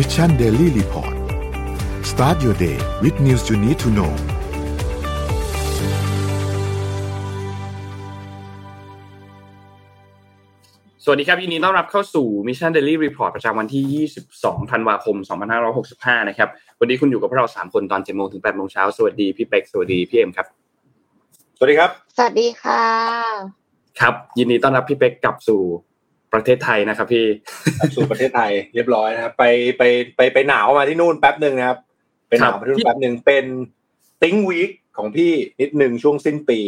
[0.00, 1.14] Mission Daily Report
[2.10, 4.12] start your day with news you need to know
[11.04, 15.16] สวัสดีครับยินดีต้อนรับเข้าสู่ Mission Daily Report ประจำวันที่ 22 ธันวาคม
[15.72, 16.48] 2565 นะครับ
[16.80, 20.46] วันนี้คุณอยู่กับพวกเรา 3 คนตอน7โมงถึง8โมงเช้า สวัสดีพี่เป็ก สวัสดีพี่เอ็มครับ
[21.56, 22.84] สวัสดีครับ สวัสดีค่ะ
[24.00, 25.62] ครับ ยินดีต้อนรับพี่เป็กกลับสู่
[26.32, 27.26] ประเทศไทยนะครับพี่
[27.94, 29.44] สู่ประเทศไทยเรียบร้อยนะครับไป
[29.78, 29.82] ไป
[30.16, 31.78] ไปไปหนาวมาที่นู่นแป๊บหนึ่งนะครับ
[32.28, 33.44] ไปหนาวมาที่นู่นแป๊บหนึ่งเป็น
[34.22, 36.60] ติ้งวีคของพี่นิดหนึ่งช่วงสิ้นปี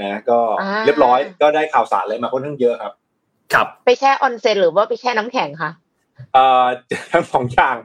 [0.00, 2.92] นะก็อ่าเรียบร้อยก็ได้ข่าวสารอะไรมาค่อนข้างเยอะครับ
[3.52, 5.70] ครับ ไปแช่ออนเซ็นหรือว่าไปแช่น้ำแข็งคะ
[6.34, 6.64] เอ่อ
[7.12, 7.76] ทั้งสองอย่าง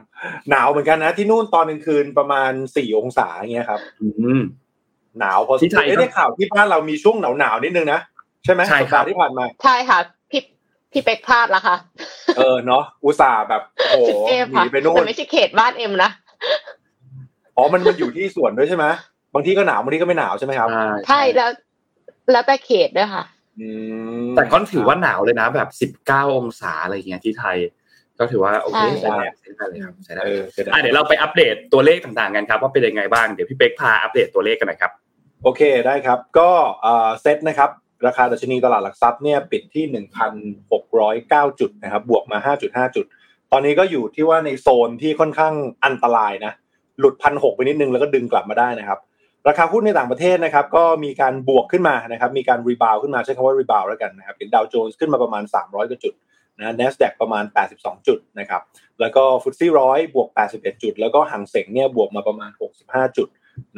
[0.50, 4.08] หนาวเหมือนกันนะ ที่นู่นตอนกลางคืนประมาณสี่องศาอย่างเงี้ยครับ อื
[4.38, 4.40] ม
[5.18, 8.00] หนาวพอสมที่คไทวรยเอ้ยได้ข่าวที่บ้านเรามีช่วงหนาวหนาวๆนิดนึงนะ
[8.44, 9.98] ใช่ไหมใช่ครับสัปดาห์ที่ผ่านมาใช่ค่ะ
[10.92, 11.76] พี่พี่เป็กพลาดละค่ะ
[12.36, 16.10] เออเนาะอุตส่าห์แบบโอ้โหจุดเอฟหค่ะนีไปนู่แต่นไม่ใช่เขตบ้านเอ็มนะ
[17.56, 18.84] อ๋อมันมันอยู่ที่ส่วนด้วยใช่ไหม
[19.34, 20.68] บางที่ก็หนาวบางที่ก็ไม่หนาวใช่ไหมครับ
[21.08, 21.50] ใช่แล้ว
[22.32, 23.24] แล้วแต่เขตด้วยค่ะ
[23.60, 23.68] อื
[24.22, 25.68] มแต่ก็ถือว่าหนาวเลยนะ แบบ
[26.08, 27.56] 19องศาอะไรอย่างเงี้ยที่ไทย
[28.18, 34.92] ก็ถือว่าโอเคใช่ใช้ได้ใช้ได้เลยครับใช้ได้เอเลยอเสียดายอะเดี๋ยวเราไปอัปเดตตัวเลขต่างๆกันครับ ว่าเป็นยังไงบ้างเดี๋ยวพี่เป็กพาอัปเดตตัวเลขกันหน่อยครับ
[35.42, 36.50] โอเคได้ครับ ก็
[36.82, 37.70] เอ่อเซ็ตนะครับ
[38.06, 39.84] ราคาดัชนีตลาดหลักทรัพย์เนี่ยปิดที่
[40.72, 43.06] 1,609 จุดนะครับบวกมา 5.5 จุด
[43.52, 46.52] ตอนนี้ก็อยู่ที่ว่าในโซนที่ค่อนข้างอันตรายนะ
[46.98, 48.98] หลุดพันหกไปนิดนึงแล้วก็ดึงกลับมาได้นะครับ
[49.48, 56.14] ราคาหุ้นในต่างประเทศนะครับก็มีการบวกขึ้นมานะครับมีการ rebound ขึ้นมาใช้คำว่า rebound แล้วกันนะครับเห็นดาวโจนส์ขึ้นมาประมาณ 300กว่าจุด
[56.58, 57.44] นะ NASDAQ ประมาณ
[57.76, 58.62] 82 จุดนะครับ
[59.00, 62.50] แล้วก็ FTSE ร้อยบวก 81 จุด แล้วก็หังเสงเนี่ยบวกมาประมาณ
[62.82, 63.28] 65 จุด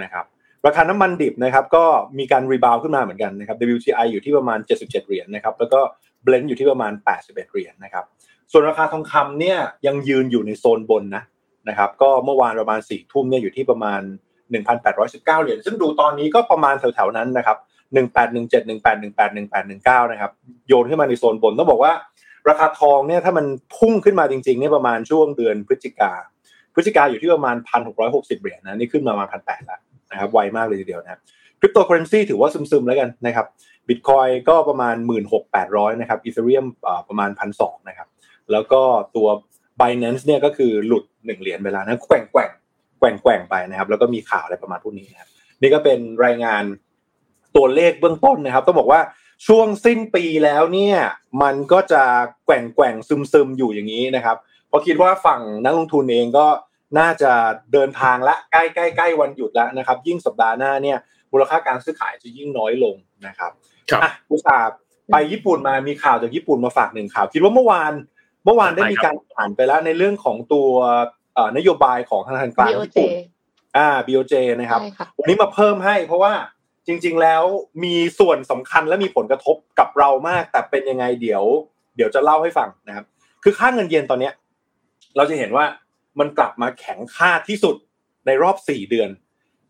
[0.03, 0.25] นะครับ
[0.66, 1.84] ราคาน้ำมันดิบนะครับก็
[2.18, 5.80] มีการรีบาวขึ้นมาเหมือนกันนะครับ WTI อยู่ที่ประมาณ 77 เหรียญนะครับแล้วก็
[6.27, 8.05] Blend อยู่ที่ประมาณ 81 เหรียญนะครับ
[8.52, 11.22] ส่วนราคาทองคำเนี่ยยังยืนอยู่ในโซนบนนะ
[11.68, 14.00] นะครับก็เมื่อวานประมาณ4ทุ่มเนี่ยอยู่ที่ประมาณ
[14.52, 17.58] 1,819 เหรียญซึ่งดูตอนนี้ก็ประมาณแถวๆนั้นนะครับ
[17.92, 20.33] 1817 1818 1819นะครับ
[20.68, 21.92] โยนขึ้นมาในโซนบนต้องบอกว่า
[22.48, 23.46] ราคาทองเนี่ยถ้ามัน
[23.77, 26.12] พุ่งขึ้นมาจริงๆเนี่ยประมาณช่วงเดือนพฤศจิกา
[26.74, 27.56] พฤศจิกาอยู่ที่ประมาณ
[27.95, 29.80] 1,660 เหรียญนะนี่ขึ้นมาประมาณ1,800แล้ว
[30.12, 31.20] นะครับไวมากเลยทีเดียวนะครับ
[31.61, 33.46] คริปโตเคอเรนซีถือว่าซึมๆแล้วกันนะครับ
[33.89, 34.96] บิตคอยก็ประมาณ
[35.48, 36.67] 16,800 นะครับอีเธเรียม
[37.08, 38.08] ประมาณ 1,200 นะครับ
[38.52, 38.83] แล้วก็
[39.17, 39.28] ตัว
[39.80, 42.51] Binance เนี่ยก็คือหลุด 1 เหรียญไปแล้วนะแกว่งแกว่ง
[42.98, 45.28] แกว่งแกว่งไปนะครับ แล้วก็มีข่าวอะไรประมาณพวกนี้นะครับ
[45.61, 46.64] นี่ก็เป็นรายงาน
[47.56, 49.01] ตัวเลขเบื้องต้นนะครับ ต้องบอกว่า
[49.46, 50.96] ช่วงสิ้นปีแล้วเนี่ย
[51.42, 52.02] มันก็จะ
[52.45, 52.95] แกว่งแกว่ง
[53.33, 54.36] ซึมๆอยู่อย่างนี้นะครับ
[54.68, 56.46] เพราะคิดว่าฝั่งนักลงทุนเองก็
[56.98, 57.33] น่าจะ
[57.73, 60.98] เดินทางละใกล้ใกล้ใกล้วันหยุดแล้วนะครับ ยิ่งสัปดาห์หน้าเนี่ย
[61.33, 63.53] มูลค่าการซื้อขายจะยิ่งน้อยลงนะครับ
[63.91, 64.69] ครับอะอุตส่าห์
[65.11, 67.92] ไปญี่ปุ่นมามีข่าวจากญี่ปุ่นมาฝากหนึ่งข่าวคิดว่าเมื่อวาน
[68.45, 70.69] เมื่อวานได้มีการอ่านไปแล้วในเรื่องของตัว
[71.35, 73.11] เอ่อนโยบายของธนาคารกลาง BOJ ญี่ปุ่น
[73.77, 76.33] อ่า BOJ นะครับใช่ค่ะวันนี้มาเพิ่มให้เพราะว่า
[76.86, 77.42] จริง ๆ แล้ว
[77.85, 81.45] มีส่วนสำคัญและมีผลกระทบกับเรามาก แต่เป็นยังไงเดี๋ยว
[81.97, 83.05] เดี๋ยวจะเล่าให้ฟังนะครับ
[83.45, 84.33] คือค่าเงินเยนตอนเนี้ย
[85.17, 85.64] เราจะเห็นว่า
[86.18, 87.77] มันกลับมาแข็งค่าที่สุด
[88.27, 89.08] ในรอบสี่เดือน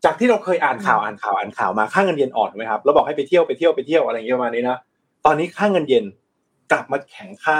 [0.03, 4.77] จากที่เราเคยอ่านข่าวอ่านข่าวอ่านข่าวมาค่าเงินเยนอ่อนไหมครับแล้วบอกให้ไปเที่ยวไปเที่ยวไปเที่ยวอะไรอย่างเงี้ยประมาณนี้นะ
[5.25, 6.05] ตอนนี้ค่าเงินเยน
[6.71, 7.59] กลับมาแข็งค่า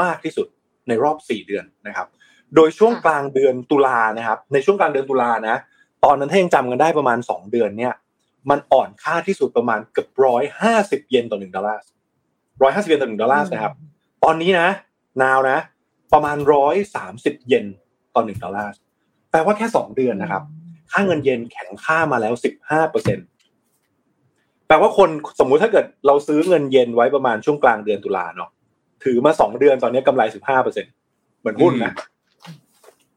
[0.00, 0.46] มากที่สุด
[0.88, 2.06] ในรอบสี่เดือนนะครับ
[2.54, 5.56] โดยช่วงกลางเดือนตุลานะครับ ในช่วงกลางเดือนตุลานะ
[6.04, 7.94] ตอนนั้นถ้ายังจำกันได้ประมาณสองเดือนเนี่ย
[8.50, 11.82] มันอ่อนค่าที่สุดประมาณเกือบร้อยห้าสิบเยนต่อหนึ่งดอลลาร์
[12.62, 13.74] ร้อยห้าสิบเยนต่อหนึ่งดอลลาร์นะครับ
[14.24, 14.68] ตอนนี้นะ
[15.22, 15.58] นาวนะ
[16.12, 17.66] ประมาณร้อยสามสิบเยน
[18.14, 18.72] ต่อหนึ่งดอลลาร์
[19.30, 20.42] แปลว่าแค่สองเดือนนะครับ
[20.92, 23.18] ค่าเงินเยนแข็งค่ามาแล้วสิบห้าเปอร์เซ็น
[24.66, 25.10] แปลว่าคน
[25.40, 28.50] สมมุติถ้าเกิดเราซื้อเงินเยนไว้ประมาณช่วงกลางเดือนตุลาเนาะ
[29.04, 30.86] ถือมาสองเดือนตอนนี้กำไรสิบห้าเปอร์เซ็น
[31.40, 31.92] เหมือนหุ้นนะ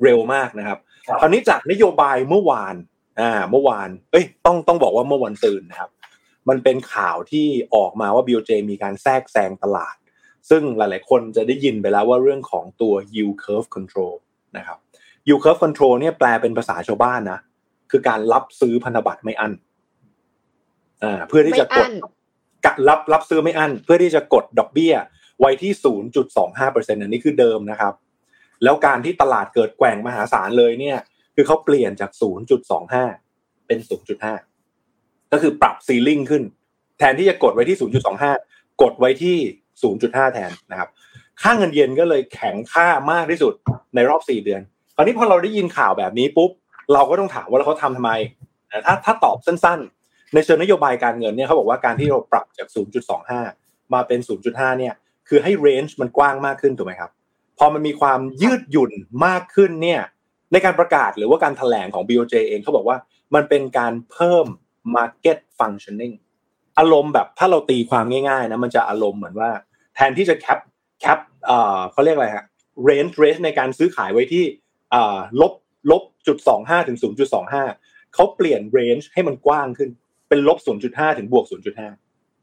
[0.04, 0.78] เร็วมากนะครับ
[1.08, 2.76] ครับคราวนี้จากนโยบายเมื่อวาน
[3.20, 5.90] อ่าเมื่อวาน เอ้ย ต้องต้องบอกว่าเมื่อวันซืนนะครับ
[6.50, 9.96] มันเป็นข่าวที่ออกมาว่า BOJ มีการแทรกแซงตลาด
[10.50, 14.14] ซึ่งหลาย ๆ คนจะได้ยินไปแล้วว่าเรื่องของตัว yield curve control
[14.58, 14.78] นะครับ
[15.28, 17.40] yield curve control เนี่ยแปลเป็นภาษาชาวบ้านนะ
[17.92, 19.54] คือการรับซื้อพันธบัตรไม่อั้น
[21.04, 21.94] อ่าเพื่อที่ไม่จะกอั้ดน
[22.66, 24.94] กะรับรับซื้อไม่อั้น เพื่อที่จะกดดอกเบี้ย
[25.40, 25.72] ไว้ที่
[26.38, 27.94] 0.25%อันนี้คือเดิมนะครับ
[28.64, 30.98] แล้วการที่ตลาดเกิดแกว่งมหาศาลเลยเนี่ย
[31.36, 32.12] คือเขาเปลี่ยนจาก
[32.90, 33.80] 0.25เป็น
[34.56, 36.44] 0.5ก็คือปรับซีลิงขึ้น
[36.98, 37.78] แทนที่จะกดไว้ที่
[38.30, 39.38] 0.25กดไว้ที่
[39.86, 40.90] 0.5แทนนะครับ
[41.42, 43.54] ค่าเงินเยนก็เลยแข็งค่ามากที่สุด
[43.96, 44.62] ในรอบ4เดือน
[44.98, 46.52] คราวนี้พอเราได้ยินข่าวแบบนี้ปุ๊บ
[46.94, 48.12] เราก็ต้องถามว่าเขาทำทำไม
[48.70, 52.68] แต่ถ้าถ้าตอบสั้นๆ ในเชิงนโยบายการเงินเนี่ยเขาบอกว่าการที่เราปรับจาก
[53.32, 54.94] 0.25 มาเป็น 0.5 เนี่ย
[55.28, 57.12] คือให้ range มันกว้างมากขึ้นถูกไหมครับ
[57.58, 58.92] พอมันมีความยืดหยุ่น
[59.26, 60.02] มากขึ้นเนี่ย
[60.52, 62.98] ในการประกาศหรือว่าการแถลงของ BOJ เองเขาบอกว่า
[63.36, 64.46] มันเป็นการเพิ่ม
[64.96, 66.16] market functioning
[66.80, 69.50] อารมณ์แบบถ้าเราตีความง่ายๆนะมันจะอารมณ์เหมือนว่า
[69.96, 70.60] แทนที่จะ cap
[71.02, 72.46] cap เอ่อเขาเรียกอะไรฮะ
[72.88, 74.44] range range ในการซื้อขายไว้ที่
[75.42, 75.54] ลบ
[75.92, 77.64] ลบจุดสองห้าถึงศูนย์จุดสองห้า
[78.14, 79.90] เขาเปลี่ยน range ให้มันกว้างขึ้น
[80.30, 81.90] เป็นลบศูนย์จุดห้าถึงบวกศูนย์จุดห้า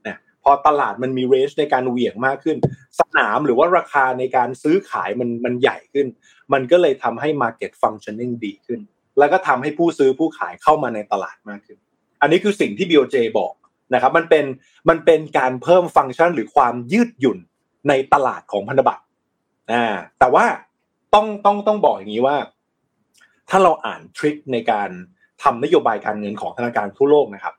[0.06, 2.56] นะพอตลาดมันมี range ในการเหวี่ยงมากขึ้น
[3.00, 6.06] สนามหรือว่าราคาในการซื้อขายมันมันใหญ่ขึ้น
[6.52, 8.81] มันก็เลยทำให้ market functioning ดีขึ้น
[9.19, 11.79] แล้วก็ทำให้ผู้ซื้อผู้ขายเข้ามาในตลาดมากขึ้น
[12.20, 13.52] อันนี้คือสิ่งที่ BOJ บอก
[13.94, 14.44] นะครับมันเป็น
[14.88, 17.38] มันเป็นการเพิ่มฟังก์ชันหรือความยืดหยุ่น
[17.88, 19.02] ในตลาดของพันธบัตร
[19.73, 19.87] อ่า
[20.19, 20.44] แต่ว่า
[21.15, 22.37] ต้องต้องต้องบอกอย่างนี้ว่า
[23.51, 24.91] ถ้าเราอ่านทริคในการ
[25.43, 27.55] ทำนโยบายการเงินของธนาคารทั่วโลกนะครับ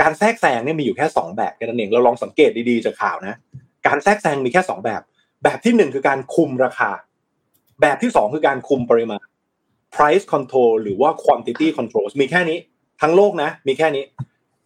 [0.00, 3.38] การแทรกแซงเนี่ยมีอยู่แค่สองแบบแค่นั้นเองเราลองสังเกตดีๆจากข่าวนะ
[3.86, 5.02] การแทรกแซงมีแค่สองแบบ
[5.44, 6.90] แบบที่หนึ่งคือการคุมราคา
[7.80, 9.24] แบบที่สองคือการคุมปริมาณ
[9.94, 12.58] price control หรือว่า quantity control มีแค่นี้
[13.00, 14.04] ทั้งโลกนะ มีแค่นี้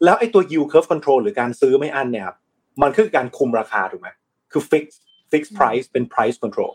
[0.05, 2.37] แล้วไอ้ตัว yield curve control หรือการซื้อไม่อั้นเนี่ยครับ
[2.82, 4.08] มันคือการคุมราคาถูกไหม
[4.52, 4.84] คือ fix
[5.32, 6.73] fix price เป็น price control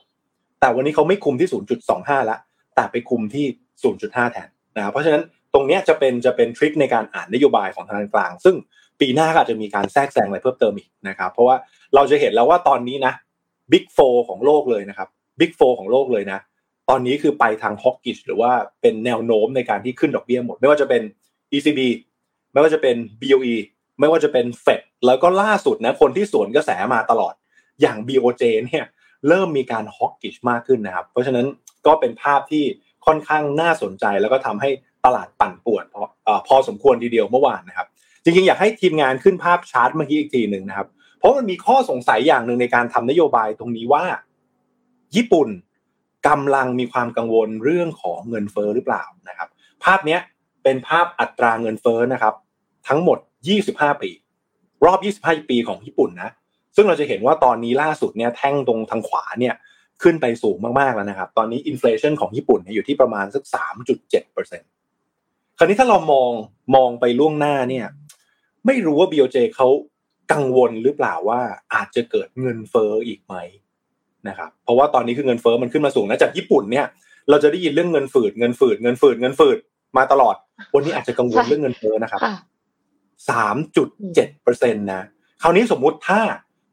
[0.60, 1.50] แต่วันนี้เขาไม่คุมที่
[1.88, 2.40] 0.25แล้ว
[2.76, 3.46] แต่ไปคุมที่
[3.90, 5.24] 0.5 แทนนะครับเพราะฉะนั้น
[5.54, 8.56] ตรงนี้จะเป็นจะเป็นทริคในการอ่านนโยบายของธนาคารกลาง ซึ่ง
[9.00, 11.56] ปีหน้าก็อาจจะมีการแทรกแซงอะไรเพิ่มเติมอีกนะครับ เพราะว่า
[11.96, 13.14] เราจะเห็นแล้วว่าตอนนี้นะ
[13.72, 15.10] Big Four ของโลกเลยนะครับ
[15.40, 16.40] Big Four ของโลกเลยนะ
[16.90, 18.52] ตอนนี้คือไปทางฮอกกิชหรือว่า
[18.82, 21.02] เป็นแนวโน้มในการที่ขึ้นดอกเบี้ยหมด ไม่ว่าจะเป็น
[21.54, 21.80] ECB
[22.54, 23.56] ไม่ว่าจะเป็น BOE
[24.00, 27.34] ไม่ว่าจะเป็น Fed แล้วก็ล่าสุดนะคนที่สวนกระแสมาตลอด
[27.82, 28.86] อย่าง BOJ เนี่ย
[29.28, 31.46] เริ่มมีการฮอกกิชมากขึ้นนะครับ เพราะฉะนั้น
[31.86, 32.64] ก็เป็นภาพที่
[33.06, 34.70] ค่อนข้างน่าสนใจ แล้วก็ทำให้
[35.06, 37.88] ตลาดปั่นป่วนพออพอสมควรทีเดียวเมื่อวานนะครับ
[38.24, 40.88] จริงๆ อยากให้ทีมงานขึ้นภาพชาร์ตเมื่อกี้อีกทีหนึ่งนะครับ
[41.20, 44.04] เพราะมันมีข้อสงสัยอย่างหนึ่งในการทำนโยบายตรงนี้ว่า
[45.16, 45.50] ญี่ปุ่น
[46.28, 49.50] กำลังมีความกังวลเรื่องของเงินเฟ้อหรือเปล่านะครับ
[49.84, 50.20] ภาพเนี้ย
[50.64, 52.34] เป็นภาพอัตราเงินเฟ้อนะครับ
[52.88, 53.18] ทั้งหมด
[53.60, 54.12] 25 ปี
[54.86, 56.30] รอบ 25 ปีของญี่ปุ่นนะ
[56.80, 59.56] ซึ่งเราจะเห็นว่าตอนนี้ล่าสุดเนี่ยแท่งตรงทางขวาเนี่ย
[60.04, 63.44] ขึ้นไปสูงมากๆแล้วนะครับ ตอนนี้อินฟลชันของญี่ปุ่นเนี่ยอยู่ที่ประมาณสัก
[64.08, 66.32] 3.7%คราวนี้ถ้าเรามอง
[66.76, 67.86] มองไปล่วงหน้าเนี่ย
[68.66, 69.68] ไม่รู้ว่า BOJ เขา
[70.32, 71.42] กังวลหรือเปล่าว่า
[71.74, 73.36] อาจจะเกิดเงินเฟ้ออีกไหม
[74.28, 76.86] นะครับ เพราะว่าตอนนี้คือเงินเฟ้อมันขึ้นมาสูงนะจากญี่ปุ่นเนี่ย
[77.30, 79.58] เราจะได้ยินเรื่องเงินฝืดเงินฝืดเงินฝืดเงินฝืด
[79.98, 80.36] มาตลอด
[80.74, 82.22] วันนี้อาจจะกังวลเรื่องเงินเฟ้อนะครับ
[83.30, 85.04] สามจุดเจ็ดเปอร์เซ็นต์นะ
[85.42, 86.20] คราวนี้สมมุติถ้า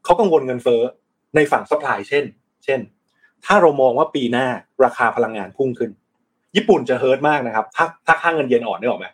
[0.05, 0.81] เขากังวลเงินเฟ้อ
[1.35, 2.23] ในฝั่ง supply เช่น
[2.65, 2.79] เช่น
[3.45, 4.47] ถ้าเรามองว่าปีหน้า
[4.83, 5.91] ราคาพลังงานพุ่งขึ้น
[6.55, 9.07] ญี่ปุ่นจะ hurt มากนะครับ ถ้าถ้าค่าเงินเยนอ่อนได้หรอไหม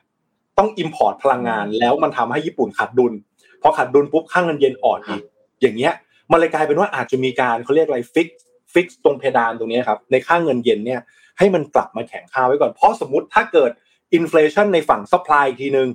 [0.57, 3.13] ต้อง import พลังงานแล้วมันทำให้ญี่ปุ่นขาดดุล
[3.61, 5.21] พอขาดดุลปุ๊บค่าเงินเยนอ่อนอีก
[5.61, 5.93] อย่างเงี้ย
[6.31, 8.29] มันเลยกลายเป็นว่าอาจจะมีการเขาเรียกอะไร fix
[8.73, 11.01] fix ตรงเพดานตรงนี้ครับในค่าเงินเยนเนี่ย
[11.37, 13.71] ให้มันกลับมาแข็งค่าไว้ก่อนเพราะสมมติถ้าเกิด
[14.13, 15.87] inflation ในฝั่ง supply ทีนึง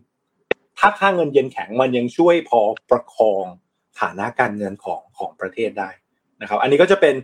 [0.79, 2.61] ถ้าค่าเงินเยนแข็งมันยังช่วยพอ
[2.91, 3.45] ประคอง
[4.01, 5.91] ฐานะการเงินของของประเทศได้
[6.41, 7.15] นะครับ อันนี้ก็จะเป็น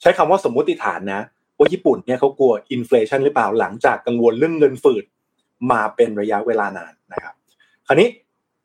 [0.00, 1.22] ใช้คำว่าสมมุติฐานนะ
[1.58, 5.04] ว่าญี่ปุ่นเนี่ยเขากลัว inflation หรือเปล่าหลังจากกังวลเรื่องเงินฝืด
[5.72, 7.34] มาเป็นระยะเวลานานนะครับ
[7.86, 8.08] คราวนี้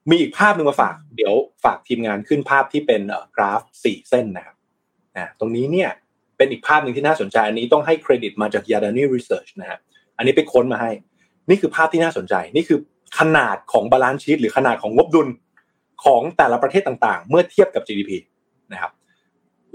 [0.09, 1.33] มีอีกภาพหนึ่งมาฝาก เดี๋ยว
[1.63, 3.01] ฝากทีมงานขึ้นภาพที่เป็น
[3.35, 4.55] กราฟสี่เส้นนะครับ
[5.17, 5.89] นะตรงนี้เนี่ย
[6.37, 9.79] เป็นอีกภาพหนึ่งที่น่าสนใจ อันนี้ต้องให้เครดิตมาจาก Yardeni Research นะครับ
[10.17, 10.91] อันนี้ไปค้นมาให้
[11.49, 12.79] นี่คือภาพที่น่าสนใจ นี่คือ
[13.19, 15.27] ขนาดของ balance sheet หรือขนาดของงบดุล
[16.03, 18.11] ของแต่ละประเทศต่างๆ เมื่อเทียบกับ GDP
[18.73, 18.91] นะครับ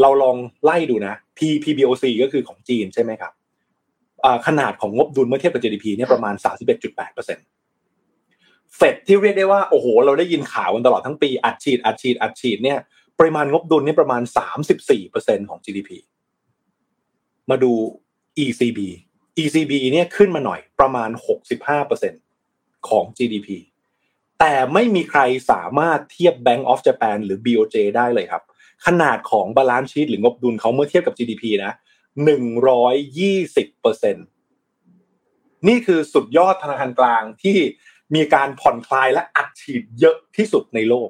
[0.01, 3.33] เราลองไล่ดูนะ P PBOC ก็คือของจีนใช่ไหมครับ
[4.47, 12.79] ขนาดของงบดุลเมื่อเทียบกับ GDP เนี่ยประมาณ 31.8%เฟดที่เรียกได้ว่าโอ้โห เราได้ยินข่าวกันตลอดทั้งปีอัดฉีดอัดฉีดอัดฉีดเนี่ย
[13.19, 14.23] ปริมาณงบดุลนี่ประมาณ
[14.87, 15.91] 34%ของ GDP
[17.51, 17.73] มาดู
[18.45, 18.79] ECB
[19.43, 21.11] ECB เนี่ยขึ้นมาหน่อยประมาณ
[21.99, 23.49] 65%ของ GDP
[24.41, 28.43] แต่ไม่มีใครสามารถเทียบ Bank of Japan หรือ BOJ ได้เลยครับ
[28.87, 31.73] ขนาดของ balance sheet หรืองบดุลเขาเมื่อเทียบกับ GDP นะ
[32.29, 34.15] 120%
[35.69, 37.59] นี่คือสุดยอดธนาคารกลางที่
[38.15, 41.09] มีการผ่อนคลายและอัดฉีดเยอะที่สุดในโลก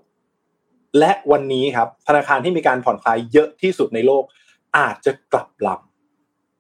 [0.99, 4.25] และวันนี้ครับ ธนาคารที่มีการผ่อนคลายเยอะที่สุดในโลก
[4.79, 5.88] อาจจะกลับลำ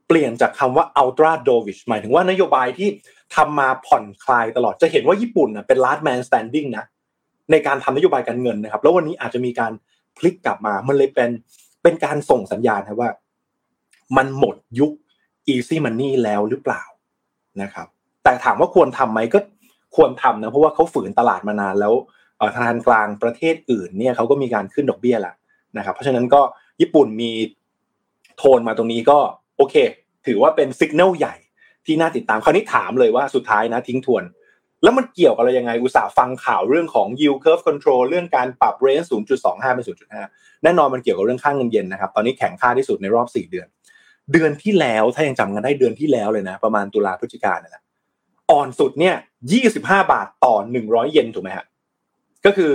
[0.08, 2.88] เปลี่ยนจากคำว่า ultra dovish หมายถึงว่านโยบายที่
[3.36, 6.84] ทำมาผ่อนคลายตลอดจะเห็นว่าญี่ปุ่นเป็น last man standing นะ
[7.50, 9.72] ในการทำนโยบายการเงินนะครับ แล้ววันนี้อาจจะมีการ
[10.16, 11.30] พลิกกลับมา มันเลยเป็น
[11.82, 13.10] เป็นการส่งสัญญาณครับว่า
[14.16, 14.92] มันหมดยุค
[15.52, 16.82] easy money แล้วหรือเปล่า
[17.62, 17.86] นะครับ
[18.24, 19.38] แต่ถามว่าควรทำไหมก็
[19.96, 21.94] ควรทำนะเพราะว่าเขาฝืนตลาดมานานแล้ว
[22.54, 25.34] ธนาคารกลางประเทศอื่นเนี่ยเขาก็มีการขึ้นดอกเบี้ยแล้ว
[25.76, 26.40] นะครับ เพราะฉะนั้นก็
[26.80, 27.30] ญี่ปุ่นมี
[28.38, 29.18] โทนมาตรงนี้ก็
[29.58, 29.74] โอเค
[30.26, 31.34] ถือว่าเป็นสัญญาณใหญ่
[31.86, 34.24] ที่น่าติดตามคราวนี้ถามเลยว่าสุดท้ายนะทิ้งทวน
[34.82, 39.84] แล้วมันเกี่ยวกับอะไรยังไงอุตสาห์ฟังข่าวเรื่องของ yield curve control เรื่องการปรับ range 0.25 เป็น
[40.24, 43.66] 0.5 แน่นอนมันเกี่ยวกับเรื่องค่างเงินเยนนะครับ ตอนนี้แข็งค่าที่สุดในรอบ 4 เดือน
[44.32, 47.82] เดือนที่แล้วถ้ายังจำกันได้เดือนที่แล้วเลยนะ ประมาณตุลาพฤศจิกายนนะ
[48.50, 49.14] อ่อนสุดเนี่ย
[49.62, 49.78] 25
[50.12, 51.66] บาทต่อ 100 เยนถูกไหมฮะ
[52.46, 52.72] ก็คือ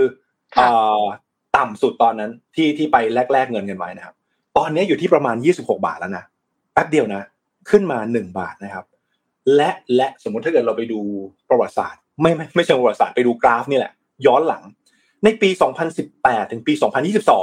[1.58, 4.16] ต่ำสุดตอนนั้นที่ที่ไปแลกๆเงินกันไว้นะครับ
[4.58, 6.24] ตอนนี้อยู่ที่ประมาณ 26 บาทแล้วนะ
[6.74, 7.24] แป๊บเดียวนะ
[7.70, 8.86] ขึ้นมา1บาทนะครับ
[9.56, 11.00] และและสมมติถ้าเกิดเราไปดู
[11.50, 13.94] ประวัติศาสตร์ ไม่ไม่ไม่ใช่ประวัติศาสตร์ไปดูกราฟนี่แหละ
[14.25, 14.63] ย้อนหลัง
[15.24, 15.50] ในปี
[16.01, 16.74] 2018 ถึงปี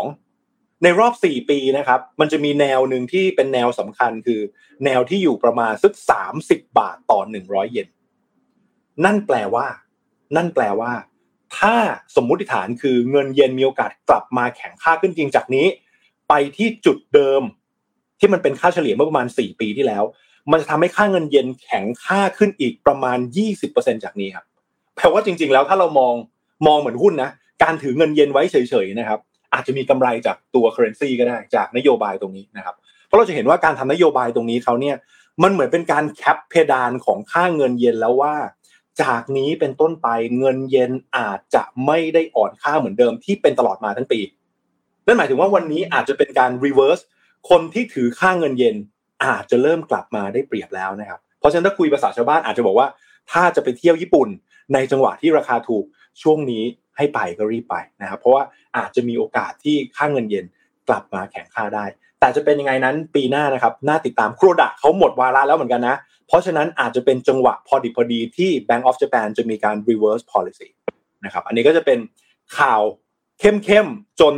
[0.06, 4.40] 2022 ในรอบ 4 ปีนะครับ มันจะมีแนวหนึ่งที่เป็นแนวสำคัญคือ
[4.84, 5.92] แนวที่อยู่ประมาณสัก
[6.36, 7.88] 30 บาทต่อ 100 เยน
[9.04, 9.66] นั่นแปลว่า
[10.36, 10.92] นั่นแปลว่า
[11.58, 11.74] ถ้า
[12.16, 15.66] สมมุติฐานคือเงินเยนมีโอกาสกลับมาแข็งค่าขึ้นจริงจากนี้
[16.28, 17.42] ไปที่จุดเดิม
[18.20, 20.04] ที่มันเป็นค่าเฉลี่ยเมื่อประมาณ 4 ปีที่แล้ว
[20.50, 23.18] มันจะทำให้ค่าเงินเยนแข็งค่าขึ้นอีกประมาณ
[23.60, 24.44] 20%จากนี้ครับ
[24.96, 26.14] แปลว่าจริง ๆ แล้วถ้าเรามอง
[26.66, 27.30] มองเหมือนหุ้นนะ
[27.62, 29.20] การถือเงินเยนไว้เฉยๆนะครับ
[29.54, 32.74] อาจจะมีกำไรจากตัว currency ก็ได้จากนโยบายตรงนี้นะครับ
[33.06, 34.96] เพราะเราจะเห็นว่าการทำนโยบายตรงนี้เขาเนี่ย
[35.42, 38.34] มันเหมือนเป็นการ cap เพดานของค่าเงินเยนแล้วว่า
[39.02, 40.08] จากนี้เป็นต้นไป
[40.38, 44.20] เงินเยนอาจจะไม่ได้อ่อนค่าเหมือนเดิมที่เป็นตลอดมาทั้งปี
[45.06, 47.00] นั่นหมายถึงว่าวันนี้อาจจะเป็นการ reverse
[47.48, 48.76] คนที่ถือค่าเงินเยน
[49.24, 52.88] อาจจะเริ่มกลับมาได้เปรียบแล้วนะครับ เพราะฉะนั้นถ้าคุยภาษาชาวบ้านอาจจะบอกว่า
[53.32, 54.28] ถ้าจะไปเที่ยวญี่ปุ่น
[54.74, 55.84] ในจังหวะที่ราคาถูก
[56.22, 56.64] ช่วงนี้
[56.96, 58.42] ให้ไปก็รีบไปนะครับ เพราะว่า
[58.76, 60.46] อาจจะมีโอกาสที่ค่าเงินเยน
[60.88, 61.84] กลับมาแข็งค่าได้
[62.20, 65.96] แต่จะเป็นยังไงนั้นปีหน้านะครับน่าติดตามครดะเขาหมดวาระแล้วเหมือนกันนะ
[66.28, 70.68] เพราะฉะนั้นอาจจะเป็นจังหวะพอดีพอดีที่ Bank of Japan จะมีการ reverse policy
[71.24, 71.98] นะครับ อันนี้ก็จะเป็น
[72.58, 72.82] ข่าว
[73.40, 74.34] เข้มๆจน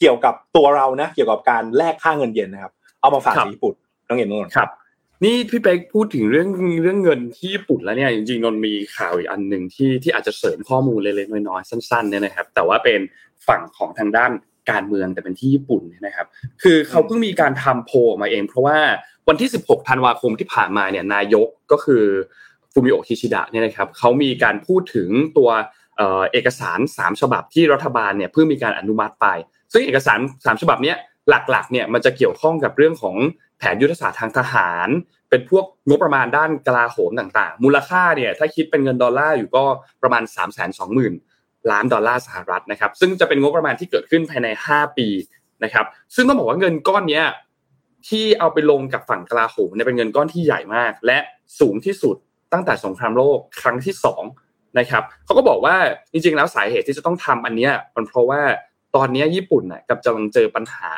[0.00, 3.74] เกี่ยวกับตัวเรานะเกี่ยวกับการแลกค่าเงินเยนนะครับ เอามาฝากญี่ปุ่น
[4.08, 4.70] น้องเอ็มนนท์ครับ
[5.24, 6.48] นี่พี่เป๊กพูดถึงเรื่อง
[6.82, 13.00] เรื่องเงินที่ญี่ปุ่นแล้วเนี่ยจริงๆนนมีข่าวอีกอันหนึ่งที่ที่อาจจะเสริมข้อมูลเล็กๆน้อยๆสั้นๆเนี่ยนะครับ แต่ว่าเป็น
[13.48, 14.30] ฝั่งของทางด้าน
[14.70, 16.26] การเมืองแต่เป็นที่ญี่ปุ่นนะครับ
[16.62, 18.78] คือเขาเพิ่งมีการทำโพมาเอง เพราะว่า
[19.28, 22.04] วันที่ 16 ธันวาคมที่ผ่านมาเนี่ยนายกก็คือ
[22.72, 25.50] ฟูมิโอคิชิดะเนี่ยนะครับเขามีการพูดถึงตัว
[26.32, 29.26] เอกสาร 3 ฉบับที่รัฐบาลเนี่ยเพิ่งมีการอนุมัติไป
[29.72, 30.94] ซึ่งเอกสาร 3 ฉบับนี้
[31.28, 33.16] หลักๆเนี่ยมันจะเกี่ยวข้องกับเรื่องของ
[33.58, 34.88] แผนยุทธศาสตร์ทางทหาร
[35.30, 39.64] เป็นพวกงบประมาณด้านกลาโหมต่างๆ มูลค่าเนี่ยถ้าคิดเป็นเงินดอลลาร์อยู่ก็
[40.02, 45.08] ประมาณ 3 2 0 0 0 0 ล้านดอลลาร์สหรัฐนะครับ ซึ่งจะเป็นงบประมาณที่เกิดขึ้นภายใน 5 ปี
[45.64, 47.22] นะครับ ซึ่งต้องบอกว่าเงินก้อนนี้
[48.08, 51.18] ที่เอาไปลงกับฝั่งกลาโหมเนี่ยเป็นเงินก้อนที่ใหญ่มาก และ
[51.60, 52.16] สูงที่สุด
[52.52, 54.22] ตั้งแต่สงครามโลกครั้งที่สอง
[54.78, 55.76] นะครับเขาก็บอกว่า
[56.12, 58.40] จริงๆแล้วสาเหตุที่จะต้องทำอันนี้มันเพราะว่า
[58.96, 60.90] ตอนนี้ญี่ปุ่นน่ะกำลังเจอปัญหา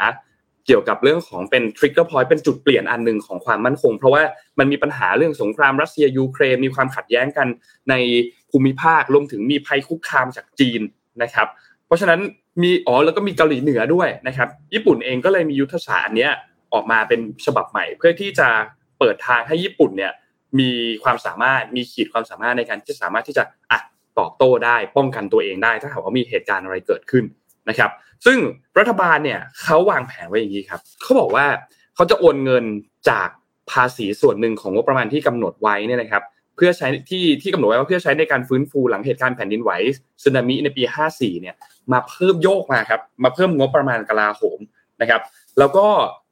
[0.66, 4.22] เกี่ยวกับเรื่องของเป็น trigger point เป็นจุดเปลี่ยนอันหนึ่งของความมั่นคง เพราะว่า
[4.58, 7.48] มันมีปัญหาเรื่องสงครามรัสเซียยูเครนมีความขัดแย้งกัน
[7.90, 7.94] ใน
[8.50, 10.80] ภูมิภาครวมถึงมีภัยคุกคามจากจีน
[11.22, 11.46] นะครับ
[11.86, 12.20] เพราะฉะนั้น
[12.62, 16.28] มีอ๋อแล้วก็มีเกาหลีเหนือด้วยนะครับ ญี่ปุ่นเองก็เลยมียุทธศาสตร์อันนี้
[16.72, 18.48] ออกมาเป็นฉบับใหม่ เพื่อที่จะ
[18.98, 20.12] เปิดทางให้ญี่ปุ่นเนี่ย
[20.58, 20.70] มี
[21.04, 23.78] ความสามารถมีขีดความสามารถในการที่สามารถที่จะอะ
[24.18, 27.24] ตอบโต้ได้ป้องกันตัวเองได้ ถ้าหากว่ามีเหตุการณ์อะไรเกิดขึ้น
[27.68, 27.90] นะครับ
[28.26, 28.38] ซึ่ง
[28.78, 31.46] รัฐบาลเนี่ยเขาวางแผนไว้อย่างนี้ครับเขาบอกว่า
[31.94, 32.64] เขาจะโอนเงิน
[33.10, 33.28] จาก
[33.70, 36.22] ภาษีส่วนหนึ่งของงบประมาณที่กำหนดไว้เนี่ยนะครับ
[36.56, 39.70] เพื่อใช้ที่ที่กำหนดไว้ว่าเพื่อใช้ในการฟื้นฟูหลังเหตุการณ์แผ่นดินไหว
[40.22, 41.54] สึนามิในปี 54 เนี่ย
[41.92, 44.58] มาเพิ่มโยกมาครับมาเพิ่มงบประมาณกลาโหม
[45.00, 45.22] นะครับ
[45.58, 45.86] แล้วก็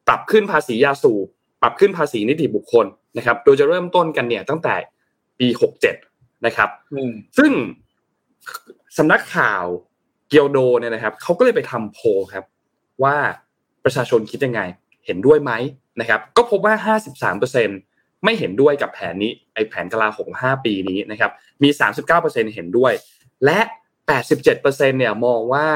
[0.08, 1.26] ปรับขึ้นภาษียาสูบ
[1.62, 2.86] ปรับขึ้นภาษีนิติบุคคล
[3.16, 4.74] นะครับ โดยจะเริ่มต้นกันเนี่ยตั้งแต่
[5.38, 5.94] ปีหกเจ็ด
[6.46, 6.68] นะครับ
[7.38, 7.52] ซึ่ง
[8.98, 9.64] สำนักข่าว
[10.28, 12.00] เกียวโดเนี่ยนะครับเขาก็เลยไปทำโพ
[12.32, 12.44] ครับ
[13.02, 13.16] ว่า
[13.84, 14.60] ประชาชนคิดยังไง
[15.06, 15.52] เห็นด้วยไหม
[16.00, 16.94] นะครับ ก็พบว่า
[17.34, 21.30] 53%ไม่เห็นด้วยกับแผนนี้ไอแผนกลาหง5ปีนี้นะครับ
[21.62, 21.68] มี
[22.12, 22.92] 39%เห็นด้วย
[23.44, 23.60] และ
[24.10, 25.68] 87%เนี่ยมองว่า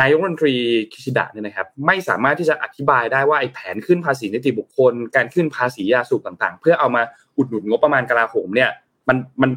[0.00, 0.54] นายกรัฐมนตรี
[0.92, 7.02] คิชิดะเนี่ยนะครับไม่สามารถที่จะอธิบายได้ว่าไอ้แผนขึ้นภาษีนิติบุคคล การขึ้นภาษียาสูบต่างๆ เพื่อเอามา
[7.36, 8.70] อุดหนุนงบประมาณกลาโหมเนี่ย
[9.08, 9.50] มันมัน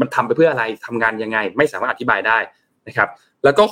[0.00, 2.38] มันทำไปเพื่ออะไรทำงานยังไง ไม่สามารถอธิบายได้
[2.88, 3.08] นะครับ
[3.44, 3.62] แล้วก็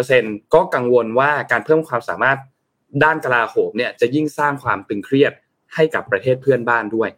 [0.00, 2.38] 61%ก็กังวลว่าการเพิ่มความสามารถ
[3.04, 5.32] ด้านกลาโหมเนี่ยจะยิ่งสร้างความตึงเครียด
[5.74, 7.08] ให้กับประเทศเพื่อนบ้านด้วย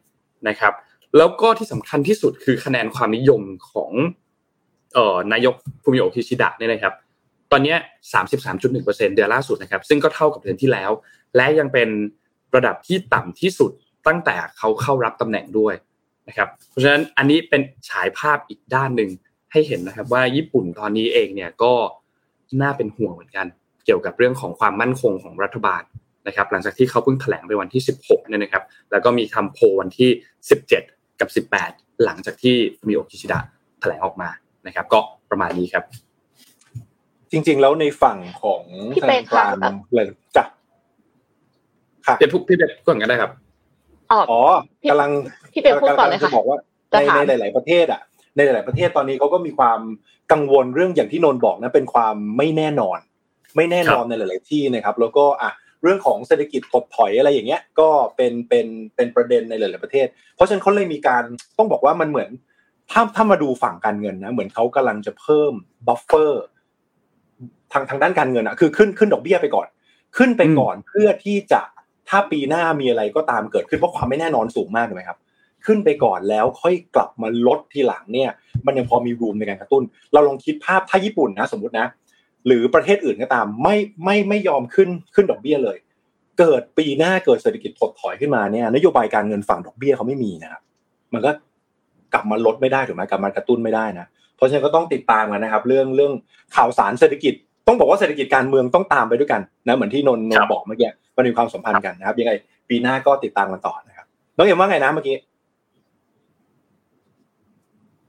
[0.48, 0.72] นะครับ
[1.16, 3.92] แล้วก็ที่สำคัญที่สุดคือคะแนนความนิยมของ
[4.94, 6.94] เอ่อนายกฟูมิโอคิชิดะเนี่ยนะครับ
[7.52, 7.74] ตอนนี้
[8.34, 10.90] 33.1%เปอร์เซ็นเดือนล่าสุดนะครับ ซึ่งก็เท่ากับเดือนที่แล้ว
[11.36, 11.88] และยังเป็น
[12.56, 13.70] ระดับที่ต่ำที่สุด
[14.06, 15.74] ตั้งแต่เขาเข้ารับตำแหน่งด้วย
[16.28, 19.10] นะครับ เพราะฉะนั้นอันนี้เป็นฉายภาพอีกด้านหนึ่ง
[19.52, 21.72] ให้เห็นนะครับว่าญี่ปุ่นตอนนี้เองเนี่ยก็
[22.62, 23.46] น่าเป็นห่วงเหมือนกัน
[23.84, 25.82] เกี่ยวกับเรื่องของความมั่นคงของรัฐบาล
[26.26, 30.10] นะครับ หลังจากที่เขาเพิ่งแถลงไปวันที่ 16เนี่ยนะครับ แล้วก็มีทำโพวันที่
[30.64, 32.56] 17 กับ 18 หลังจากที่
[32.88, 33.38] มีโอกิชิดะ
[33.80, 34.30] แถลงออกมา
[34.66, 35.00] นะครับ ก็
[35.30, 35.84] ประมาณนี้ครับ
[37.32, 38.62] จริง ๆ แล้วในฝั่งของ
[38.94, 40.06] พี่ธเป๊นากคารครับเลย
[40.36, 40.44] จ้ะ
[42.06, 43.30] ค่ะเดี๋ยวพี่เด็กก่อนก็ได้ครับ
[44.12, 44.40] อ๋ออ๋อ
[44.90, 45.10] กำลัง
[45.52, 46.58] พี่เป๊กพูดก่อนเลยำงจะค่ะบอกว่า
[46.92, 48.00] จะในถามในหลาย ๆประเทศอะ
[48.36, 49.80] ในหลาย ๆประเทศตอนนี้เขาก็มีความ
[50.32, 52.98] กังวลเรื่องอย่างที่นนท์บอกนะเป็นความไม่แน่นอน
[53.56, 55.50] ไม่แน่นอนในหลาย ๆ ที่นะครับ แล้วก็อะ
[55.82, 58.66] เรื่องของเศรษฐกิจถดถอยอะไรอย่างเงี้ย ก็เป็นเป็น
[58.96, 61.22] เป็นประเด็นในหลาย ๆ ประเทศ เพราะฉะนั้นเขาเลยมีการ
[61.58, 62.30] ต้องบอกว่ามันเหมือน
[62.90, 65.52] ถ้าถ้ามาดูฝั่งการเงินนะเหมือนเขากำลังจะเพิ่ม
[65.86, 66.44] buffer
[67.72, 69.66] ทางทางด้านการเงินอะคือขึ้นขึ้นดอกเบี้ยไปก่อน
[70.16, 71.60] ขึ้นไปก่อนเพื่อที่จะ
[72.08, 75.18] ถ้าปีหน้ามีอะไรก็ตามเกิดขึ้นเพราะความไม่แน่นอนสูงมากถูกไหมครับ
[75.66, 78.30] ขึ้นไปก่อนแล้วค่อยกลับมาลดทีหลังเนี่ย
[78.66, 79.82] มันยังพอมีรูมในการกระตุ้น
[80.12, 81.86] เราลองคิดภาพถ้าญี่ปุ่นนะสมมตินะ
[82.46, 85.78] หรือประเทศอื่นก็ตามไม่ไม่ไม่ยอมขึ้นขึ้นดอกเบี้ยเลย
[86.38, 90.62] เกิดปีหน้าเกิดเศรษฐกิจถดถอยขึ้นมาเนี่ยนโยบายการเงินฝั่งดอกเบี้ยเขาไม่มีนะครับ
[91.12, 91.30] มันก็
[92.12, 94.06] กลับมาลดไม่ได้ถูกไหมกลับมากระตุ้นไม่ได้นะ
[94.36, 96.12] เพราะฉะนั้นก็ต้องติดตามกันนะครับ เรื่องเรื่อง
[96.56, 97.34] ข่าวสารเศรษฐกิจ
[97.68, 102.32] ต้องบอกว่าเศรษฐกิจการเมืองต้องตามไปด้วยกันนะเหมือนที่นนท์นนท์บอกเมื่อกี้มันมีความสัมพันธ์กันนะครับ ยังไง
[102.68, 104.06] ปีหน้าก็ติดตามกันต่อนะครับ
[104.36, 105.16] น้องเอ็มว่าไงนะเมื่อกี้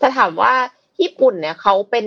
[0.01, 0.53] จะถามว่า
[1.01, 2.05] ญี่ปุ่นเนี่ยเขาเป็น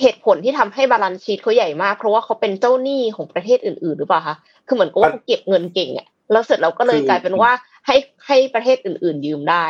[0.00, 4.36] เหตุผลที่ทำให้ balance sheet เขาใหญ่มากเพราะว่าเขาเป็นเจ้าหนี้ของประเทศอื่นๆ หรือเปล่าคะ
[4.66, 7.50] คือเหมือนกับว่าเขาเก็บเงินเก่งอะแล้วเสร็จแล้วก็เลยคือกลายเป็นว่า
[7.86, 9.66] ให้ให้ประเทศอื่น ๆ ยืมได้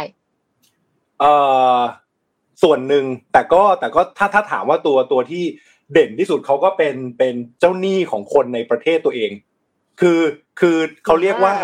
[1.21, 1.33] เอ่
[1.77, 1.79] อ
[2.63, 5.45] ส่วนหนึ่งแต่ก็แต่ก็ถ้าถ้าถามว่าตัวตัวที่
[5.93, 9.31] เด่นที่สุดเขาก็เป็นเป็นเจ้าหนี้ของคนในประเทศตัวเอง
[10.01, 10.21] คือ
[10.61, 11.55] คือเขาเรียกว่า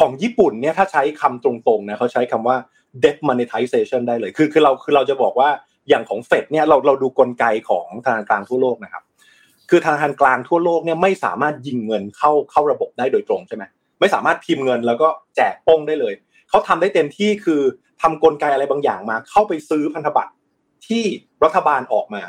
[0.00, 2.56] ของญี่ปุ่นเนี่ยถ้าใช้คำตรงๆนะเขาใช้คำว่า
[3.02, 5.50] debt monetization ได้เลยคือคือเราคือเราจะบอกว่า
[5.88, 9.02] อย่างของเฟดเนี่ยเราเราดูกลไกของธนาคารกลางทั่วโลกนะครับ
[9.70, 13.64] คือธนาคารกลางทั่วโลกเนี่ยไม่สามารถยิงเงินเข้าเข้าระบบได้โดยตรงใช่ไหม
[14.00, 16.14] ไม่สามารถพิมพ์เงินแล้วก็แจกโป้งได้เลย
[16.48, 17.60] เขาทำได้เต็มที่คือ
[18.02, 20.32] ทำกลไกอะไรบางอย่างมา เข้าไปซื้อพันธบัตร
[20.86, 21.04] ที่
[21.44, 22.22] รัฐบาลออกมา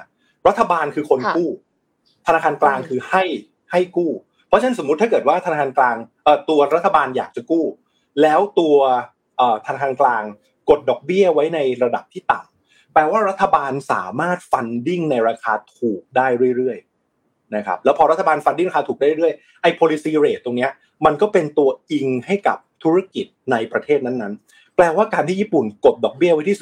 [0.48, 1.50] รัฐบาลคือคนค่ะกู้
[2.28, 3.24] ธนาคารกลางคือให้
[3.72, 4.12] ให้กู้
[4.48, 7.66] เพราะฉะนั้นสมมุติถ้าเกิดว่าธนาคารกลางเอ่อตัวรัฐบาลอยากจะกู้
[8.22, 8.78] แล้วตัว
[9.38, 10.24] เอ่อธนาคารกลาง
[10.70, 16.28] กดดอกเบี้ยไว้ในระดับที่ต่ำแปลว่ารัฐบาลสามารถฟันดิ้งในราคาถูกได้
[16.58, 20.72] เรื่อยๆนะครับแล้วพอรัฐบาลฟันดิ้งราคาถูกได้เรื่อยๆไอ้ policy rate ตรงเนี้ย
[21.06, 26.58] มันก็เป็นตัวอิงให้กับธุรกิจในประเทศนั้นๆ แปลว่าการที่ญี่ปุ่นกดดอกเบี้ยไว้ที่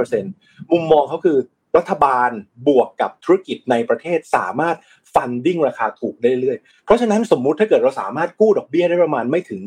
[0.00, 1.38] 0.25%มุมมองเขาคือ
[1.76, 2.30] รัฐบาล
[2.68, 4.76] บวกกับธุรกิจในประเทศสามารถ
[5.14, 9.62] ฟันดิ้งราคาถูกได้เรื่อยๆเพราะฉะนั้นสมมุติถ้าเกิดเราสามารถกู้ดอกเบี้ยได้ประมาณไม่ถึง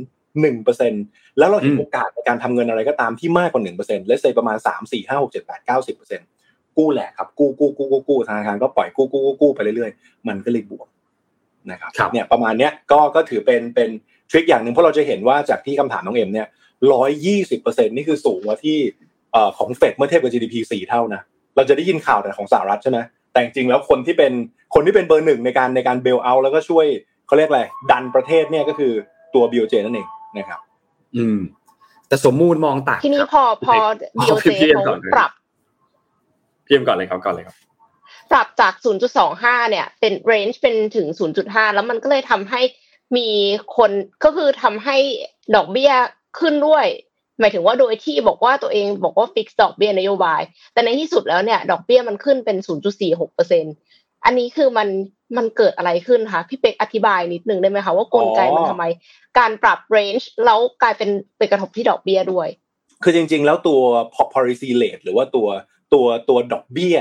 [0.65, 10.87] 1%แล้วเราเห็นอืมโอกาสในการทำเงินอะไรก็ตามที่มากกว่า1%และเซประมาณ3 4 5 6 7 8 9 10%กู้แหละครับกู้กู้กู้กู้กู้ธนาคารก็ปล่อยกู้กู้กู้กู้ไปเรื่อยๆ มันก็เลยบวก
[11.71, 13.89] นะครับครับเนี่ยประมาณเนี้ยก็ก็ถือเป็นเป็น
[14.29, 16.47] ทริคอย่างหนึ่งเพราะเราจะเห็นว่าจากที่คำถามน้องเอ็มเนี่ย
[16.93, 18.77] ร้อยยี่สิบเปอร์เซ็นนี่คือสูงกว่าที่
[19.31, 21.21] เอ่อของเฟดเมื่อเทียบกับ GDP สี่เท่านะ
[21.57, 22.99] เราจะได้ยินข่าวแต่ของสหรัฐใช่ไหม
[23.31, 24.33] แต่จริงๆแล้วคนที่เป็น
[24.73, 26.85] คนที่เป็นเบอร์หนึ่งในการในการเบลเอาแล้วก็ช่วย
[27.27, 28.91] เขาเรียกอะไรดันประเทศเนี่ยก็คือ
[29.33, 30.59] ตัว BOJ นั่นเองนะครับ
[31.15, 31.39] อืม
[32.07, 33.73] แต่สมมูลมองต่างทีนี้ครับพอพอ
[34.17, 35.31] เอา BOJ พี่เพียงเขาก่อนเลยปรับ
[36.65, 37.55] เพียมก่อนเลยครับก่อนเลยครับ
[38.31, 38.73] ปรับจาก
[39.21, 41.07] 0.25 เนี่ย เป็น range เป็นถึง
[41.41, 42.61] 0.5 แล้วมันก็เลยทำให้
[43.17, 43.27] มี
[43.77, 43.91] คน
[44.23, 44.97] ก็คือทำให้
[45.55, 45.91] ดอกเบี้ย
[46.39, 46.85] ขึ้นด้วย
[47.39, 50.41] หมายถึงว่าโดยที่บอกว่าตัวเองบอกว่าฟิกดอกเบี้ยนโยบาย
[50.73, 52.57] แต่ในที่สุดแล้วเนี่ย ดอกเบี้ยมันขึ้นเป็น
[53.21, 54.87] 0.46%อันนี้คือมัน
[55.37, 58.85] มันเกิดอะไรขึ้นคะพี่เป็กอธิบายนิดนึงได้ไหมคะว่ากลไกมันทำไม
[59.37, 62.47] การปรับ range แล้วกลายเป็นไปกระทบที่ดอกเบี้ยด้วย
[63.03, 63.81] คือจริง ๆ แล้วตัว
[64.33, 65.47] policy rate หรือว่าตัว
[65.93, 66.97] ตัวตัวดอกเบี้ย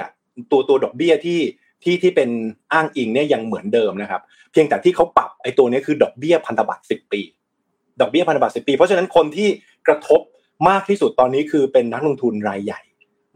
[0.53, 1.41] ตัวตัวดอกเบี้ยที่
[1.85, 2.31] ที่ที่เป็น
[2.73, 4.23] อ้างอิงเนี่ยยังเหมือนเดิมนะครับ
[4.53, 7.21] เพียงแต่ที่เขาปรับไอ้ตัวนี้คือดอกเบี้ยพันธบัตร10 ปี
[8.01, 9.49] ดอกเบี้ยพันธบัตร10ปี เพราะฉะนั้นคนที่
[9.87, 10.21] กระทบ
[10.69, 12.81] มากที่สุดตอนนี้คือเป็นนักลงทุนรายใหญ่